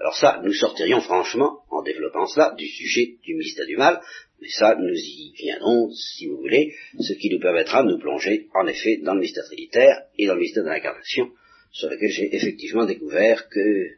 Alors 0.00 0.14
ça, 0.14 0.40
nous 0.44 0.52
sortirions 0.52 1.00
franchement, 1.00 1.60
en 1.70 1.82
développant 1.82 2.26
cela, 2.26 2.54
du 2.56 2.68
sujet 2.68 3.16
du 3.24 3.34
mystère 3.34 3.66
du 3.66 3.76
mal, 3.76 4.00
mais 4.40 4.48
ça, 4.48 4.76
nous 4.78 4.94
y 4.94 5.32
viendrons, 5.36 5.90
si 5.90 6.26
vous 6.26 6.36
voulez, 6.36 6.72
ce 7.00 7.14
qui 7.14 7.30
nous 7.30 7.40
permettra 7.40 7.82
de 7.82 7.88
nous 7.88 7.98
plonger, 7.98 8.46
en 8.54 8.66
effet, 8.68 8.98
dans 9.02 9.14
le 9.14 9.20
mystère 9.20 9.44
trinitaire 9.44 10.02
et 10.16 10.26
dans 10.26 10.34
le 10.34 10.40
mystère 10.40 10.62
de 10.62 10.68
l'incarnation, 10.68 11.30
sur 11.72 11.90
lequel 11.90 12.10
j'ai 12.10 12.34
effectivement 12.36 12.84
découvert 12.84 13.48
que, 13.48 13.97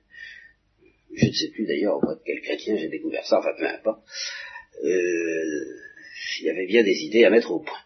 je 1.15 1.27
ne 1.27 1.33
sais 1.33 1.51
plus 1.51 1.67
d'ailleurs 1.67 1.97
auprès 1.97 2.15
de 2.15 2.21
quel 2.25 2.41
chrétien 2.41 2.77
j'ai 2.77 2.89
découvert 2.89 3.25
ça, 3.27 3.39
enfin 3.39 3.53
peu 3.59 3.67
importe, 3.67 4.03
euh, 4.85 5.77
il 6.41 6.47
y 6.47 6.51
avait 6.51 6.67
bien 6.67 6.83
des 6.83 7.05
idées 7.05 7.25
à 7.25 7.31
mettre 7.31 7.51
au 7.51 7.61
point. 7.61 7.79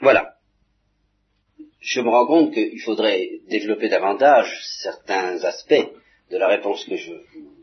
Voilà. 0.00 0.36
Je 1.80 2.00
me 2.00 2.08
rends 2.08 2.26
compte 2.26 2.54
qu'il 2.54 2.80
faudrait 2.80 3.40
développer 3.48 3.88
davantage 3.88 4.58
certains 4.82 5.44
aspects 5.44 5.90
de 6.30 6.36
la 6.36 6.48
réponse 6.48 6.84
que 6.84 6.96
je 6.96 7.12
vous 7.12 7.54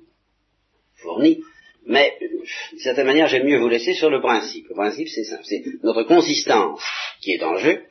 fournis, 0.95 1.41
mais 1.85 2.15
d'une 2.19 2.79
certaine 2.79 3.07
manière, 3.07 3.27
j'aime 3.27 3.47
mieux 3.47 3.59
vous 3.59 3.67
laisser 3.67 3.93
sur 3.93 4.09
le 4.09 4.21
principe. 4.21 4.67
Le 4.69 4.75
principe, 4.75 5.07
c'est 5.07 5.23
simple, 5.23 5.43
c'est 5.45 5.63
notre 5.83 6.03
consistance 6.03 6.81
qui 7.21 7.31
est 7.31 7.43
en 7.43 7.57
jeu, 7.57 7.83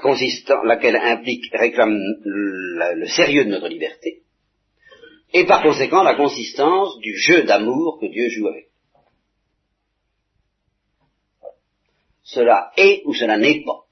consistance, 0.00 0.64
laquelle 0.64 0.96
implique, 0.96 1.50
réclame 1.52 1.98
le 2.24 3.06
sérieux 3.06 3.44
de 3.44 3.50
notre 3.50 3.68
liberté, 3.68 4.22
et 5.32 5.44
par 5.44 5.62
conséquent 5.62 6.02
la 6.02 6.14
consistance 6.14 6.98
du 7.00 7.16
jeu 7.16 7.42
d'amour 7.42 7.98
que 8.00 8.06
Dieu 8.06 8.28
joue 8.28 8.48
avec. 8.48 8.68
Cela 12.22 12.72
est 12.76 13.02
ou 13.04 13.14
cela 13.14 13.36
n'est 13.36 13.62
pas. 13.64 13.84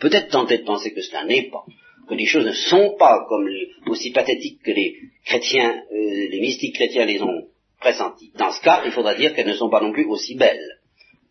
Peut-être 0.00 0.30
tenter 0.30 0.58
de 0.58 0.64
penser 0.64 0.92
que 0.92 1.02
cela 1.02 1.24
n'est 1.24 1.48
pas 1.50 1.64
que 2.10 2.14
les 2.16 2.26
choses 2.26 2.44
ne 2.44 2.52
sont 2.52 2.96
pas 2.98 3.24
comme 3.28 3.48
aussi 3.86 4.10
pathétiques 4.10 4.62
que 4.62 4.72
les 4.72 4.96
chrétiens, 5.24 5.84
euh, 5.92 6.28
les 6.28 6.40
mystiques 6.40 6.74
chrétiens 6.74 7.06
les 7.06 7.22
ont 7.22 7.46
pressentis. 7.78 8.32
Dans 8.34 8.50
ce 8.50 8.60
cas, 8.60 8.82
il 8.84 8.90
faudra 8.90 9.14
dire 9.14 9.32
qu'elles 9.32 9.46
ne 9.46 9.54
sont 9.54 9.70
pas 9.70 9.80
non 9.80 9.92
plus 9.92 10.04
aussi 10.06 10.34
belles. 10.34 10.79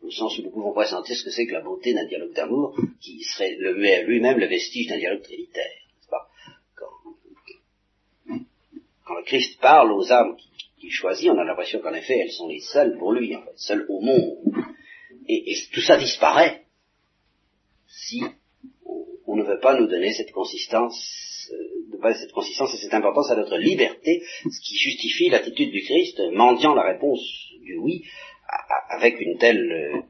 Au 0.02 0.12
sens 0.12 0.38
où 0.38 0.44
nous 0.44 0.52
pouvons 0.52 0.72
ressentir 0.72 1.16
ce 1.16 1.24
que 1.24 1.32
c'est 1.32 1.46
que 1.46 1.54
la 1.54 1.62
beauté 1.62 1.94
d'un 1.94 2.06
dialogue 2.06 2.34
d'amour 2.34 2.76
qui 3.02 3.22
serait 3.24 3.56
lui-même 4.06 4.40
le 4.40 4.48
vestige 4.48 4.88
d'un 4.88 4.98
dialogue 4.98 5.22
trinitaire. 5.22 5.66
Pas? 6.10 6.30
Quand, 9.06 9.16
le 9.16 9.24
Christ 9.24 9.60
parle 9.60 9.92
aux 9.92 10.12
âmes 10.12 10.38
qu'il 10.80 10.92
choisit, 10.92 11.30
on 11.30 11.38
a 11.38 11.44
l'impression 11.44 11.80
qu'en 11.80 11.94
effet 11.94 12.18
elles 12.18 12.32
sont 12.32 12.48
les 12.48 12.62
seules 12.62 12.98
pour 12.98 13.12
lui, 13.12 13.36
en 13.36 13.42
fait, 13.42 13.58
seules 13.58 13.86
au 13.90 14.00
monde. 14.00 14.38
Et, 15.28 15.56
tout 15.72 15.82
ça 15.82 15.98
disparaît 15.98 16.64
si 17.88 18.24
on 19.28 19.36
ne 19.36 19.44
veut 19.44 19.60
pas 19.60 19.80
nous 19.80 19.88
donner 19.88 20.14
cette 20.14 20.32
consistance, 20.32 21.52
euh, 21.52 22.00
pas 22.02 22.14
cette 22.16 22.32
consistance 22.32 22.74
et 22.74 22.78
cette 22.78 22.94
importance 22.94 23.30
à 23.30 23.36
notre 23.36 23.58
liberté, 23.58 24.24
ce 24.44 24.62
qui 24.62 24.78
justifie 24.78 25.30
l'attitude 25.30 25.72
du 25.72 25.84
Christ, 25.84 26.20
mendiant 26.34 26.74
la 26.74 26.84
réponse 26.84 27.22
du 27.62 27.78
oui, 27.78 28.06
avec 28.90 29.20
une 29.20 29.38
telle 29.38 29.72
euh, 29.72 30.02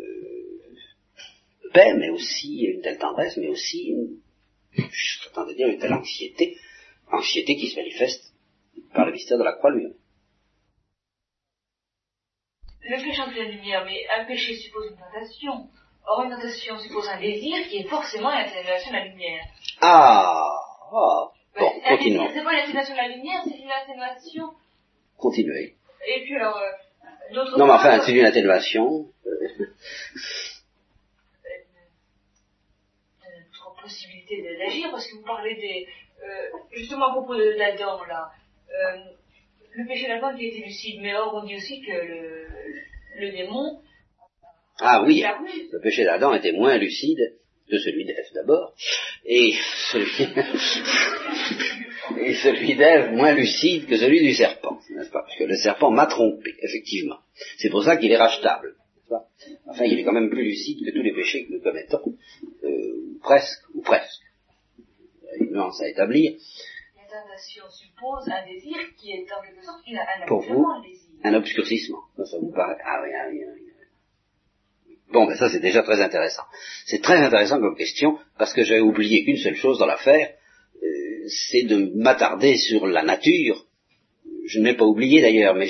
euh, 0.00 0.74
paix, 1.72 1.94
mais 1.94 2.10
aussi 2.10 2.62
une 2.62 2.82
telle 2.82 2.98
tendresse, 2.98 3.36
mais 3.36 3.48
aussi, 3.48 3.88
une, 3.88 4.20
je 4.72 5.28
de 5.28 5.54
dire, 5.54 5.68
une 5.68 5.78
telle 5.78 5.94
anxiété, 5.94 6.56
anxiété 7.10 7.56
qui 7.56 7.68
se 7.68 7.76
manifeste 7.76 8.32
par 8.92 9.06
le 9.06 9.12
mystère 9.12 9.38
de 9.38 9.44
la 9.44 9.52
croix 9.52 9.70
lui-même. 9.70 9.94
Le 12.82 13.02
péché 13.02 13.22
entre 13.22 13.36
la 13.36 13.48
lumière, 13.48 13.84
mais 13.86 14.06
un 14.14 14.24
péché 14.26 14.54
suppose 14.54 14.90
une 14.90 14.98
tentation. 14.98 15.68
Or, 16.06 16.24
une 16.24 16.30
tentation 16.30 16.78
suppose 16.78 17.08
un 17.08 17.18
désir 17.18 17.66
qui 17.68 17.78
est 17.78 17.88
forcément 17.88 18.30
une 18.30 18.46
atténuation 18.46 18.90
de 18.90 18.96
la 18.96 19.04
lumière. 19.06 19.44
Ah, 19.80 20.50
ah. 20.92 21.30
Bon, 21.58 21.70
continuons. 21.88 22.28
C'est 22.34 22.44
pas 22.44 22.52
une 22.52 22.58
atténuation 22.58 22.94
de 22.94 22.98
la 22.98 23.08
lumière, 23.08 23.40
c'est 23.44 23.58
une 23.58 23.70
atténuation. 23.70 24.50
Continuez. 25.16 25.76
Et 26.06 26.20
puis 26.24 26.36
alors, 26.36 26.58
euh, 26.58 26.70
non, 27.34 27.66
mais 27.66 27.72
enfin, 27.72 28.00
c'est 28.00 28.12
une 28.12 28.24
atténuation. 28.24 29.06
Notre 33.22 33.82
possibilité 33.82 34.42
d'agir, 34.58 34.90
parce 34.90 35.06
que 35.06 35.16
vous 35.16 35.24
parlez 35.24 35.54
des... 35.56 35.86
Euh, 36.22 36.58
justement 36.72 37.08
à 37.08 37.12
propos 37.12 37.36
d'Adam, 37.36 38.04
là, 38.04 38.30
euh, 38.70 38.98
le 39.74 39.86
péché 39.86 40.06
d'Adam 40.08 40.34
qui 40.36 40.46
était 40.46 40.64
lucide, 40.64 41.00
mais 41.02 41.14
or 41.14 41.34
on 41.34 41.44
dit 41.44 41.56
aussi 41.56 41.82
que 41.82 41.92
le, 41.92 42.46
le 43.18 43.30
démon... 43.30 43.80
Ah 44.80 45.02
oui, 45.04 45.24
le 45.72 45.80
péché 45.80 46.04
d'Adam 46.04 46.32
était 46.32 46.52
moins 46.52 46.78
lucide 46.78 47.38
que 47.68 47.78
celui 47.78 48.04
d'Ève 48.04 48.26
d'abord, 48.34 48.74
et 49.24 49.54
celui, 49.90 50.28
et 52.20 52.34
celui 52.34 52.76
d'Ève 52.76 53.12
moins 53.12 53.32
lucide 53.34 53.86
que 53.86 53.96
celui 53.96 54.20
du 54.20 54.34
serpent, 54.34 54.78
n'est-ce 54.90 55.10
pas? 55.10 55.22
Parce 55.22 55.36
que 55.36 55.44
le 55.44 55.56
serpent 55.56 55.90
m'a 55.90 56.06
trompé, 56.06 56.54
effectivement. 56.60 57.18
C'est 57.58 57.70
pour 57.70 57.82
ça 57.84 57.96
qu'il 57.96 58.12
est 58.12 58.16
rachetable, 58.16 58.74
n'est-ce 58.96 59.08
pas? 59.08 59.26
Enfin, 59.66 59.84
il 59.84 59.98
est 59.98 60.04
quand 60.04 60.12
même 60.12 60.30
plus 60.30 60.44
lucide 60.44 60.84
que 60.84 60.90
tous 60.90 61.02
les 61.02 61.14
péchés 61.14 61.46
que 61.46 61.52
nous 61.52 61.60
commettons, 61.60 62.16
euh, 62.64 63.18
presque, 63.22 63.62
ou 63.74 63.80
presque. 63.80 64.22
Il 64.78 65.24
y 65.24 65.28
a 65.28 65.44
une 65.44 65.52
nuance 65.52 65.80
à 65.80 65.88
établir. 65.88 66.34
Suppose 67.70 68.28
un 68.28 68.44
désir 68.44 68.76
qui 68.96 69.12
est 69.12 69.32
en 69.32 69.40
quelque 69.40 69.64
sorte 69.64 69.82
un 69.88 70.26
Pour 70.26 70.40
vous, 70.40 70.66
un 71.22 71.34
obscurcissement. 71.34 72.02
Ça 72.16 72.38
vous 72.40 72.50
paraît 72.50 72.76
Ah 72.84 73.02
oui, 73.02 73.10
ah 73.14 73.28
oui, 73.30 73.40
ah 73.46 73.52
oui. 73.54 73.73
Bon, 75.14 75.26
ben 75.26 75.36
ça 75.36 75.48
c'est 75.48 75.60
déjà 75.60 75.84
très 75.84 76.00
intéressant. 76.00 76.42
C'est 76.86 77.00
très 77.00 77.18
intéressant 77.18 77.60
comme 77.60 77.76
question 77.76 78.18
parce 78.36 78.52
que 78.52 78.64
j'avais 78.64 78.80
oublié 78.80 79.22
une 79.28 79.36
seule 79.36 79.54
chose 79.54 79.78
dans 79.78 79.86
l'affaire, 79.86 80.34
euh, 80.82 81.28
c'est 81.28 81.62
de 81.62 81.92
m'attarder 81.94 82.56
sur 82.56 82.84
la 82.88 83.04
nature. 83.04 83.64
Je 84.44 84.58
ne 84.58 84.64
l'ai 84.64 84.74
pas 84.74 84.84
oublié 84.84 85.22
d'ailleurs, 85.22 85.54
mais 85.54 85.68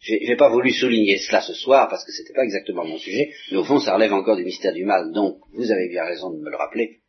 je 0.00 0.12
n'ai 0.12 0.36
pas 0.36 0.48
voulu 0.48 0.70
souligner 0.70 1.18
cela 1.18 1.40
ce 1.40 1.54
soir 1.54 1.88
parce 1.88 2.04
que 2.04 2.12
ce 2.12 2.22
n'était 2.22 2.34
pas 2.34 2.44
exactement 2.44 2.84
mon 2.84 2.96
sujet, 2.98 3.32
mais 3.50 3.58
au 3.58 3.64
fond 3.64 3.80
ça 3.80 3.96
relève 3.96 4.12
encore 4.12 4.36
du 4.36 4.44
mystère 4.44 4.72
du 4.72 4.84
mal, 4.84 5.10
donc 5.12 5.38
vous 5.54 5.72
avez 5.72 5.88
bien 5.88 6.04
raison 6.04 6.30
de 6.30 6.38
me 6.38 6.48
le 6.48 6.56
rappeler. 6.56 7.00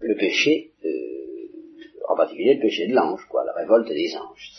Le 0.00 0.14
péché, 0.14 0.72
euh, 0.84 2.10
en 2.10 2.16
particulier 2.16 2.56
le 2.56 2.60
péché 2.60 2.86
de 2.86 2.92
l'ange, 2.92 3.24
quoi, 3.30 3.44
la 3.46 3.54
révolte 3.54 3.88
des 3.88 4.14
anges. 4.14 4.50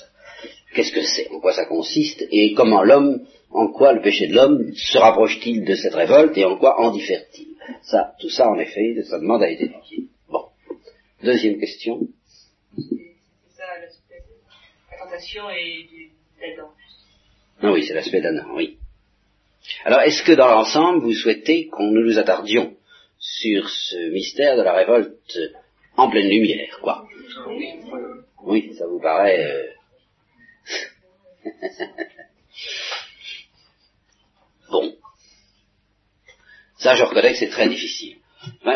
Qu'est-ce 0.73 0.91
que 0.93 1.01
c'est? 1.01 1.29
En 1.29 1.39
quoi 1.39 1.53
ça 1.53 1.65
consiste? 1.65 2.25
Et 2.31 2.53
comment 2.53 2.83
l'homme 2.83 3.25
en 3.49 3.67
quoi 3.67 3.91
le 3.93 4.01
péché 4.01 4.27
de 4.27 4.35
l'homme 4.35 4.73
se 4.75 4.97
rapproche-t-il 4.97 5.65
de 5.65 5.75
cette 5.75 5.93
révolte 5.93 6.37
et 6.37 6.45
en 6.45 6.57
quoi 6.57 6.79
en 6.79 6.91
diffère-t-il? 6.91 7.47
Ça, 7.83 8.13
tout 8.19 8.29
ça 8.29 8.49
en 8.49 8.57
effet, 8.57 8.95
ça 9.03 9.19
demande 9.19 9.43
à 9.43 9.51
être 9.51 9.61
étudié. 9.61 10.05
Bon. 10.29 10.45
Deuxième 11.21 11.59
question. 11.59 11.99
C'est 12.77 12.83
ça 13.57 13.65
l'aspect 13.81 14.23
de 14.27 14.91
la 14.91 14.97
tentation 15.03 15.49
et 15.49 15.87
d'Adam. 16.39 16.69
Ah 17.61 17.71
oui, 17.71 17.83
c'est 17.83 17.93
l'aspect 17.93 18.21
d'Adam, 18.21 18.55
oui. 18.55 18.77
Alors, 19.83 20.01
est-ce 20.01 20.23
que 20.23 20.31
dans 20.31 20.47
l'ensemble, 20.47 21.01
vous 21.01 21.13
souhaitez 21.13 21.67
qu'on 21.67 21.91
nous 21.91 22.01
nous 22.01 22.17
attardions 22.17 22.75
sur 23.19 23.69
ce 23.69 24.11
mystère 24.11 24.57
de 24.57 24.63
la 24.63 24.73
révolte 24.73 25.37
en 25.97 26.09
pleine 26.09 26.29
lumière, 26.29 26.79
quoi? 26.81 27.05
Oui, 28.43 28.73
ça 28.73 28.87
vous 28.87 28.99
paraît... 28.99 29.45
Euh... 29.45 29.80
Bon. 34.71 34.95
Ça, 36.77 36.95
je 36.95 37.03
reconnais 37.03 37.33
que 37.33 37.39
c'est 37.39 37.49
très 37.49 37.67
difficile. 37.67 38.17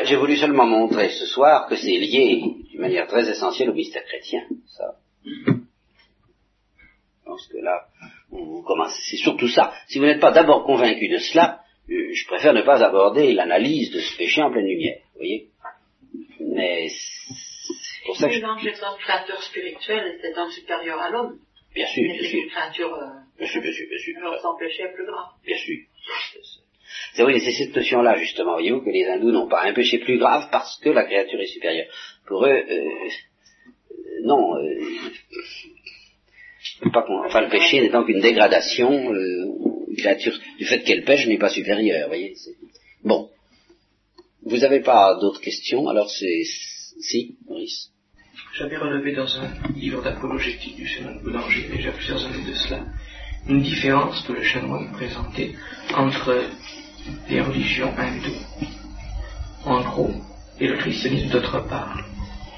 J'ai 0.04 0.18
voulu 0.18 0.36
seulement 0.36 0.66
montrer 0.66 1.10
ce 1.10 1.26
soir 1.26 1.68
que 1.68 1.76
c'est 1.76 1.98
lié 1.98 2.44
d'une 2.70 2.82
manière 2.82 3.08
très 3.08 3.28
essentielle 3.30 3.70
au 3.70 3.74
mystère 3.74 4.04
chrétien. 4.04 4.42
Ça. 4.68 4.98
Je 5.26 5.54
pense 7.24 7.48
que 7.48 7.58
là, 7.58 7.88
vous 8.30 8.62
commencez. 8.64 9.02
C'est 9.10 9.18
surtout 9.18 9.48
ça. 9.48 9.74
Si 9.88 9.98
vous 10.00 10.06
n'êtes 10.06 10.20
pas 10.20 10.32
d'abord 10.32 10.66
convaincu 10.66 11.08
de 11.08 11.18
cela, 11.18 11.62
euh, 11.90 12.14
je 12.14 12.28
préfère 12.28 12.54
ne 12.54 12.62
pas 12.62 12.84
aborder 12.84 13.34
l'analyse 13.34 13.92
de 13.92 14.00
ce 14.00 14.18
péché 14.18 14.42
en 14.44 14.52
pleine 14.52 14.68
lumière. 14.68 15.00
Vous 15.14 15.20
voyez 15.20 15.50
Mais 16.40 16.90
c'est 16.90 18.06
pour 18.06 18.18
ça 18.18 18.30
que. 18.30 18.38
L'ange 18.40 18.68
est 18.68 18.84
un 18.84 18.98
créateur 18.98 19.42
spirituel 19.42 20.08
et 20.08 20.20
c'est 20.22 20.38
un 20.38 20.50
supérieur 20.52 21.00
à 21.00 21.10
l'homme. 21.10 21.40
Bien 21.76 21.88
sûr, 21.88 22.04
bien 22.04 22.30
sûr. 22.30 22.44
une. 22.56 22.94
Euh, 22.94 23.06
bien 23.38 23.48
sûr, 23.48 23.62
bien 23.62 23.72
sûr, 23.74 23.86
bien 23.90 24.00
sûr. 24.00 24.40
sans 24.42 24.58
péché 24.58 24.84
plus 24.96 25.06
grave. 25.06 25.28
Bien 25.46 25.58
sûr. 25.58 25.78
C'est 27.14 27.24
oui, 27.24 27.40
c'est 27.42 27.52
cette 27.52 27.76
notion-là, 27.76 28.18
justement, 28.18 28.54
voyez-vous, 28.54 28.82
que 28.82 28.90
les 28.90 29.06
hindous 29.06 29.32
n'ont 29.32 29.48
pas 29.48 29.64
un 29.64 29.74
péché 29.74 30.00
plus 30.00 30.18
grave 30.18 30.48
parce 30.52 30.80
que 30.80 30.90
la 30.90 31.04
créature 31.04 31.40
est 31.42 31.48
supérieure. 31.48 31.88
Pour 32.28 32.46
eux, 32.46 32.50
euh, 32.50 33.10
non, 34.24 34.56
euh, 34.56 34.80
pas 36.94 37.06
enfin, 37.26 37.42
le 37.42 37.50
péché 37.50 37.82
n'étant 37.82 38.06
qu'une 38.06 38.22
dégradation, 38.22 39.14
euh, 39.14 39.46
une 39.90 39.98
créature, 39.98 40.40
du 40.58 40.66
fait 40.66 40.82
qu'elle 40.84 41.04
pêche, 41.04 41.28
n'est 41.28 41.38
pas 41.38 41.50
supérieure, 41.50 42.08
voyez. 42.08 42.36
Bon. 43.04 43.30
Vous 44.44 44.58
n'avez 44.58 44.82
pas 44.82 45.18
d'autres 45.20 45.42
questions, 45.42 45.88
alors 45.90 46.10
c'est... 46.10 46.44
Si, 47.02 47.36
Maurice 47.48 47.92
j'avais 48.54 48.78
relevé 48.78 49.14
dans 49.14 49.28
un 49.40 49.50
livre 49.76 50.02
d'apologétique 50.02 50.76
du 50.76 50.88
chanoine 50.88 51.20
Boulanger, 51.22 51.68
déjà 51.70 51.92
plusieurs 51.92 52.26
années 52.26 52.46
de 52.46 52.54
cela, 52.54 52.84
une 53.48 53.62
différence 53.62 54.26
que 54.26 54.34
le 54.34 54.44
chanoine 54.44 54.92
présentait 54.92 55.54
entre 55.94 56.44
les 57.30 57.42
religions 57.42 57.94
hindoues, 57.98 58.46
en 59.66 59.82
gros, 59.82 60.12
et 60.60 60.68
le 60.68 60.78
christianisme 60.78 61.30
d'autre 61.30 61.68
part. 61.68 62.00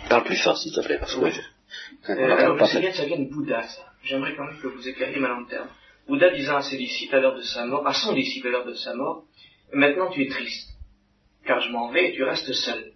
Parle 0.09 0.23
plus 0.23 0.41
fort, 0.41 0.57
s'il 0.57 0.73
te 0.73 0.81
plaît, 0.81 0.97
parce 0.99 1.15
que 1.15 1.21
oui. 1.21 1.31
je... 1.31 2.11
Euh, 2.11 2.37
alors, 2.37 2.65
ça 2.65 2.79
vient, 2.79 2.93
ça 2.93 3.05
vient 3.05 3.19
de 3.19 3.29
Bouddha, 3.29 3.63
ça. 3.63 3.81
J'aimerais 4.03 4.35
quand 4.35 4.45
même 4.45 4.59
que 4.61 4.67
vous 4.67 4.87
éclairiez 4.87 5.19
ma 5.19 5.29
lanterne. 5.29 5.67
Bouddha 6.07 6.29
disant 6.29 6.57
à 6.57 6.61
ses 6.61 6.77
disciples 6.77 7.15
à 7.15 7.19
l'heure 7.19 7.35
de 7.35 7.41
sa 7.41 7.65
mort, 7.65 7.85
à 7.85 7.93
son 7.93 8.13
disciple 8.13 8.47
à 8.47 8.51
l'heure 8.51 8.65
de 8.65 8.73
sa 8.73 8.93
mort, 8.93 9.25
maintenant 9.73 10.09
tu 10.09 10.23
es 10.23 10.29
triste, 10.29 10.69
car 11.45 11.59
je 11.59 11.69
m'en 11.71 11.91
vais 11.91 12.11
et 12.11 12.15
tu 12.15 12.23
restes 12.23 12.53
seul. 12.53 12.93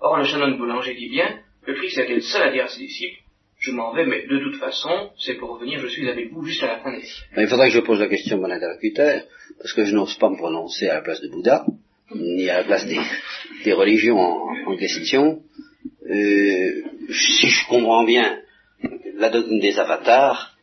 Or, 0.00 0.16
le 0.16 0.24
chanoine 0.24 0.58
boulanger 0.58 0.94
dit 0.94 1.08
bien, 1.08 1.43
le 1.66 1.74
Christ 1.74 1.98
était 1.98 2.14
le 2.14 2.20
seul 2.20 2.42
à 2.42 2.52
dire 2.52 2.64
à 2.64 2.68
ses 2.68 2.80
disciples, 2.80 3.18
je 3.58 3.72
m'en 3.72 3.94
vais, 3.94 4.04
mais 4.04 4.26
de 4.26 4.38
toute 4.38 4.56
façon, 4.56 5.10
c'est 5.18 5.34
pour 5.34 5.50
revenir, 5.54 5.80
je 5.80 5.86
suis 5.88 6.08
avec 6.08 6.30
vous 6.32 6.44
jusqu'à 6.44 6.66
la 6.66 6.78
fin 6.80 6.92
des 6.92 7.02
siècles. 7.02 7.30
Il 7.38 7.48
faudrait 7.48 7.68
que 7.68 7.74
je 7.74 7.80
pose 7.80 8.00
la 8.00 8.08
question 8.08 8.36
à 8.36 8.40
mon 8.40 8.50
interlocuteur, 8.50 9.22
parce 9.58 9.72
que 9.72 9.84
je 9.84 9.94
n'ose 9.94 10.14
pas 10.18 10.28
me 10.28 10.36
prononcer 10.36 10.88
à 10.88 10.94
la 10.94 11.00
place 11.00 11.20
de 11.22 11.28
Bouddha, 11.28 11.64
ni 12.14 12.48
à 12.50 12.58
la 12.58 12.64
place 12.64 12.86
des, 12.86 13.72
religions 13.72 14.18
en, 14.18 14.76
question. 14.76 15.42
Euh, 16.10 16.82
si 17.08 17.48
je 17.48 17.66
comprends 17.68 18.04
bien 18.04 18.40
la 19.14 19.30
doctrine 19.30 19.60
des 19.60 19.78
avatars, 19.78 20.56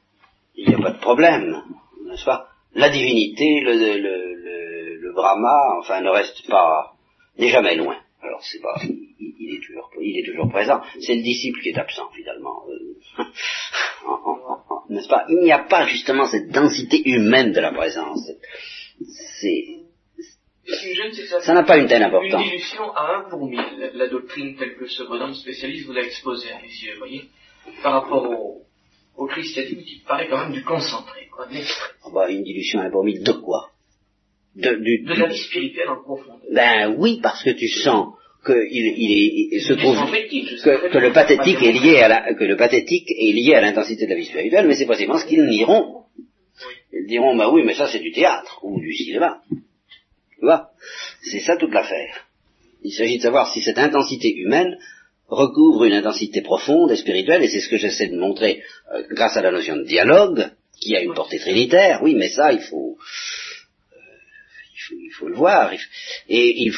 il 0.55 0.67
n'y 0.67 0.75
a 0.75 0.79
pas 0.79 0.91
de 0.91 0.99
problème, 0.99 1.63
n'est-ce 2.05 2.25
pas? 2.25 2.49
La 2.75 2.89
divinité, 2.89 3.61
le, 3.61 3.73
le, 3.73 3.97
le, 3.97 4.95
le 4.97 5.13
Brahma, 5.13 5.79
enfin, 5.79 6.01
ne 6.01 6.09
reste 6.09 6.47
pas, 6.47 6.93
n'est 7.37 7.49
jamais 7.49 7.75
loin. 7.75 7.97
Alors 8.21 8.43
c'est 8.43 8.61
pas, 8.61 8.79
il, 10.01 10.19
est 10.19 10.25
toujours, 10.25 10.49
présent. 10.49 10.81
C'est 10.99 11.15
le 11.15 11.21
disciple 11.21 11.61
qui 11.61 11.69
est 11.69 11.77
absent 11.77 12.09
finalement. 12.15 12.63
Euh, 12.69 13.23
n'est-ce 14.89 15.07
pas? 15.07 15.25
Il 15.29 15.39
n'y 15.43 15.51
a 15.51 15.59
pas 15.59 15.85
justement 15.85 16.25
cette 16.25 16.49
densité 16.49 17.01
humaine 17.09 17.51
de 17.51 17.59
la 17.59 17.71
présence. 17.71 18.29
C'est, 19.39 19.81
ça 21.41 21.53
n'a 21.53 21.63
pas 21.63 21.77
une 21.77 21.87
telle 21.87 22.03
importance. 22.03 22.43
Une 22.43 22.49
dilution 22.49 22.91
à 22.93 23.17
un 23.17 23.29
pour 23.29 23.47
mille, 23.47 23.91
la, 23.93 24.07
doctrine 24.07 24.55
telle 24.57 24.75
que 24.75 24.87
ce 24.87 25.03
bonhomme 25.03 25.33
spécialiste 25.33 25.87
vous 25.87 25.93
l'a 25.93 26.03
exposée 26.03 26.51
à 26.51 26.61
mes 26.61 26.67
yeux, 26.67 26.97
voyez, 26.97 27.23
par 27.83 27.93
rapport 27.93 28.29
au, 28.29 28.61
au 29.17 29.27
christianisme 29.27 29.81
qui 29.81 30.01
paraît 30.07 30.27
quand 30.29 30.37
même 30.37 30.53
du 30.53 30.63
concentré, 30.63 31.27
quoi, 31.31 31.47
ah 31.49 32.09
bah, 32.13 32.29
Une 32.29 32.43
dilution 32.43 32.79
à 32.79 32.83
un 32.83 32.91
pour 32.91 33.03
mille 33.03 33.23
de 33.23 33.31
quoi? 33.31 33.71
De, 34.55 34.75
du, 34.75 35.03
de 35.03 35.13
la 35.13 35.27
vie 35.27 35.37
spirituelle 35.37 35.89
en 35.89 36.01
profondeur. 36.01 36.41
Ben 36.51 36.95
oui, 36.97 37.19
parce 37.21 37.43
que 37.43 37.51
tu 37.51 37.67
sens 37.67 38.13
que 38.43 38.53
il, 38.69 38.85
il, 38.97 39.49
il 39.53 39.61
se 39.61 39.73
trouve 39.73 39.97
que, 39.97 40.91
que, 40.91 40.97
le 40.97 41.13
pathétique 41.13 41.61
est 41.61 41.71
lié 41.71 41.97
à 41.99 42.07
la, 42.07 42.33
que 42.33 42.43
le 42.43 42.55
pathétique 42.55 43.09
est 43.09 43.33
lié 43.33 43.53
à 43.53 43.61
l'intensité 43.61 44.05
de 44.05 44.09
la 44.09 44.15
vie 44.15 44.25
spirituelle, 44.25 44.67
mais 44.67 44.75
c'est 44.75 44.85
précisément 44.85 45.17
ce 45.17 45.25
qu'ils 45.25 45.45
nieront. 45.45 46.05
Ils 46.91 47.07
diront, 47.07 47.35
bah 47.35 47.49
oui, 47.51 47.63
mais 47.63 47.75
ça 47.75 47.87
c'est 47.87 47.99
du 47.99 48.11
théâtre 48.11 48.59
ou 48.63 48.79
du 48.79 48.93
cinéma. 48.93 49.41
Tu 49.49 50.41
vois? 50.41 50.69
C'est 51.21 51.39
ça 51.39 51.55
toute 51.57 51.73
l'affaire. 51.73 52.25
Il 52.83 52.91
s'agit 52.91 53.17
de 53.17 53.23
savoir 53.23 53.53
si 53.53 53.61
cette 53.61 53.77
intensité 53.77 54.33
humaine 54.35 54.77
recouvre 55.27 55.85
une 55.85 55.93
intensité 55.93 56.41
profonde 56.41 56.91
et 56.91 56.97
spirituelle, 56.97 57.43
et 57.43 57.47
c'est 57.47 57.61
ce 57.61 57.69
que 57.69 57.77
j'essaie 57.77 58.07
de 58.07 58.17
montrer 58.17 58.63
euh, 58.93 59.03
grâce 59.11 59.37
à 59.37 59.41
la 59.41 59.51
notion 59.51 59.77
de 59.77 59.83
dialogue, 59.83 60.49
qui 60.81 60.95
a 60.95 61.01
une 61.01 61.13
portée 61.13 61.39
trinitaire, 61.39 62.01
oui, 62.03 62.15
mais 62.15 62.29
ça, 62.29 62.51
il 62.51 62.59
faut, 62.59 62.97
euh, 63.93 63.97
il, 64.91 65.11
faut 65.11 65.29
le 65.29 65.35
voir, 65.35 65.71
et 65.73 66.63
il, 66.63 66.73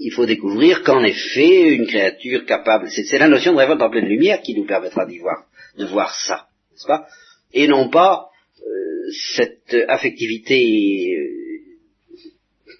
il 0.00 0.12
faut 0.12 0.26
découvrir 0.26 0.82
qu'en 0.82 1.02
effet, 1.04 1.74
une 1.74 1.86
créature 1.86 2.44
capable, 2.44 2.88
c'est 2.90 3.18
la 3.18 3.28
notion 3.28 3.52
de 3.52 3.58
révolte 3.58 3.82
en 3.82 3.90
pleine 3.90 4.08
lumière 4.08 4.42
qui 4.42 4.54
nous 4.54 4.66
permettra 4.66 5.06
d'y 5.06 5.18
voir, 5.18 5.46
de 5.78 5.84
voir 5.86 6.14
ça, 6.14 6.48
n'est-ce 6.72 6.86
pas? 6.86 7.06
Et 7.52 7.66
non 7.66 7.88
pas 7.88 8.28
euh, 8.60 9.10
cette 9.34 9.76
affectivité 9.88 11.16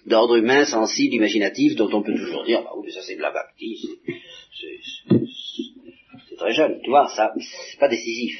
d'ordre 0.05 0.37
humain, 0.37 0.65
sensible, 0.65 1.15
imaginatif, 1.15 1.75
dont 1.75 1.89
on 1.91 2.01
peut 2.01 2.15
toujours 2.15 2.45
dire, 2.45 2.63
bah 2.63 2.71
oui, 2.77 2.91
ça 2.91 3.01
c'est 3.01 3.15
de 3.15 3.21
la 3.21 3.31
baptise, 3.31 3.87
c'est 6.29 6.35
très 6.37 6.53
jeune, 6.53 6.79
tu 6.83 6.89
vois, 6.89 7.07
ça, 7.09 7.33
c'est 7.71 7.79
pas 7.79 7.89
décisif. 7.89 8.39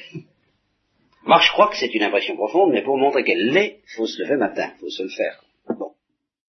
Moi, 1.24 1.40
je 1.42 1.52
crois 1.52 1.68
que 1.68 1.76
c'est 1.76 1.94
une 1.94 2.04
impression 2.04 2.36
profonde, 2.36 2.72
mais 2.72 2.84
pour 2.84 2.98
montrer 2.98 3.24
qu'elle 3.26 3.52
l'est, 3.52 3.82
faut 3.96 4.08
se 4.08 4.22
lever 4.22 4.38
matin, 4.38 4.72
faut 4.80 4.90
se 4.90 5.04
le 5.04 5.10
faire. 5.10 5.44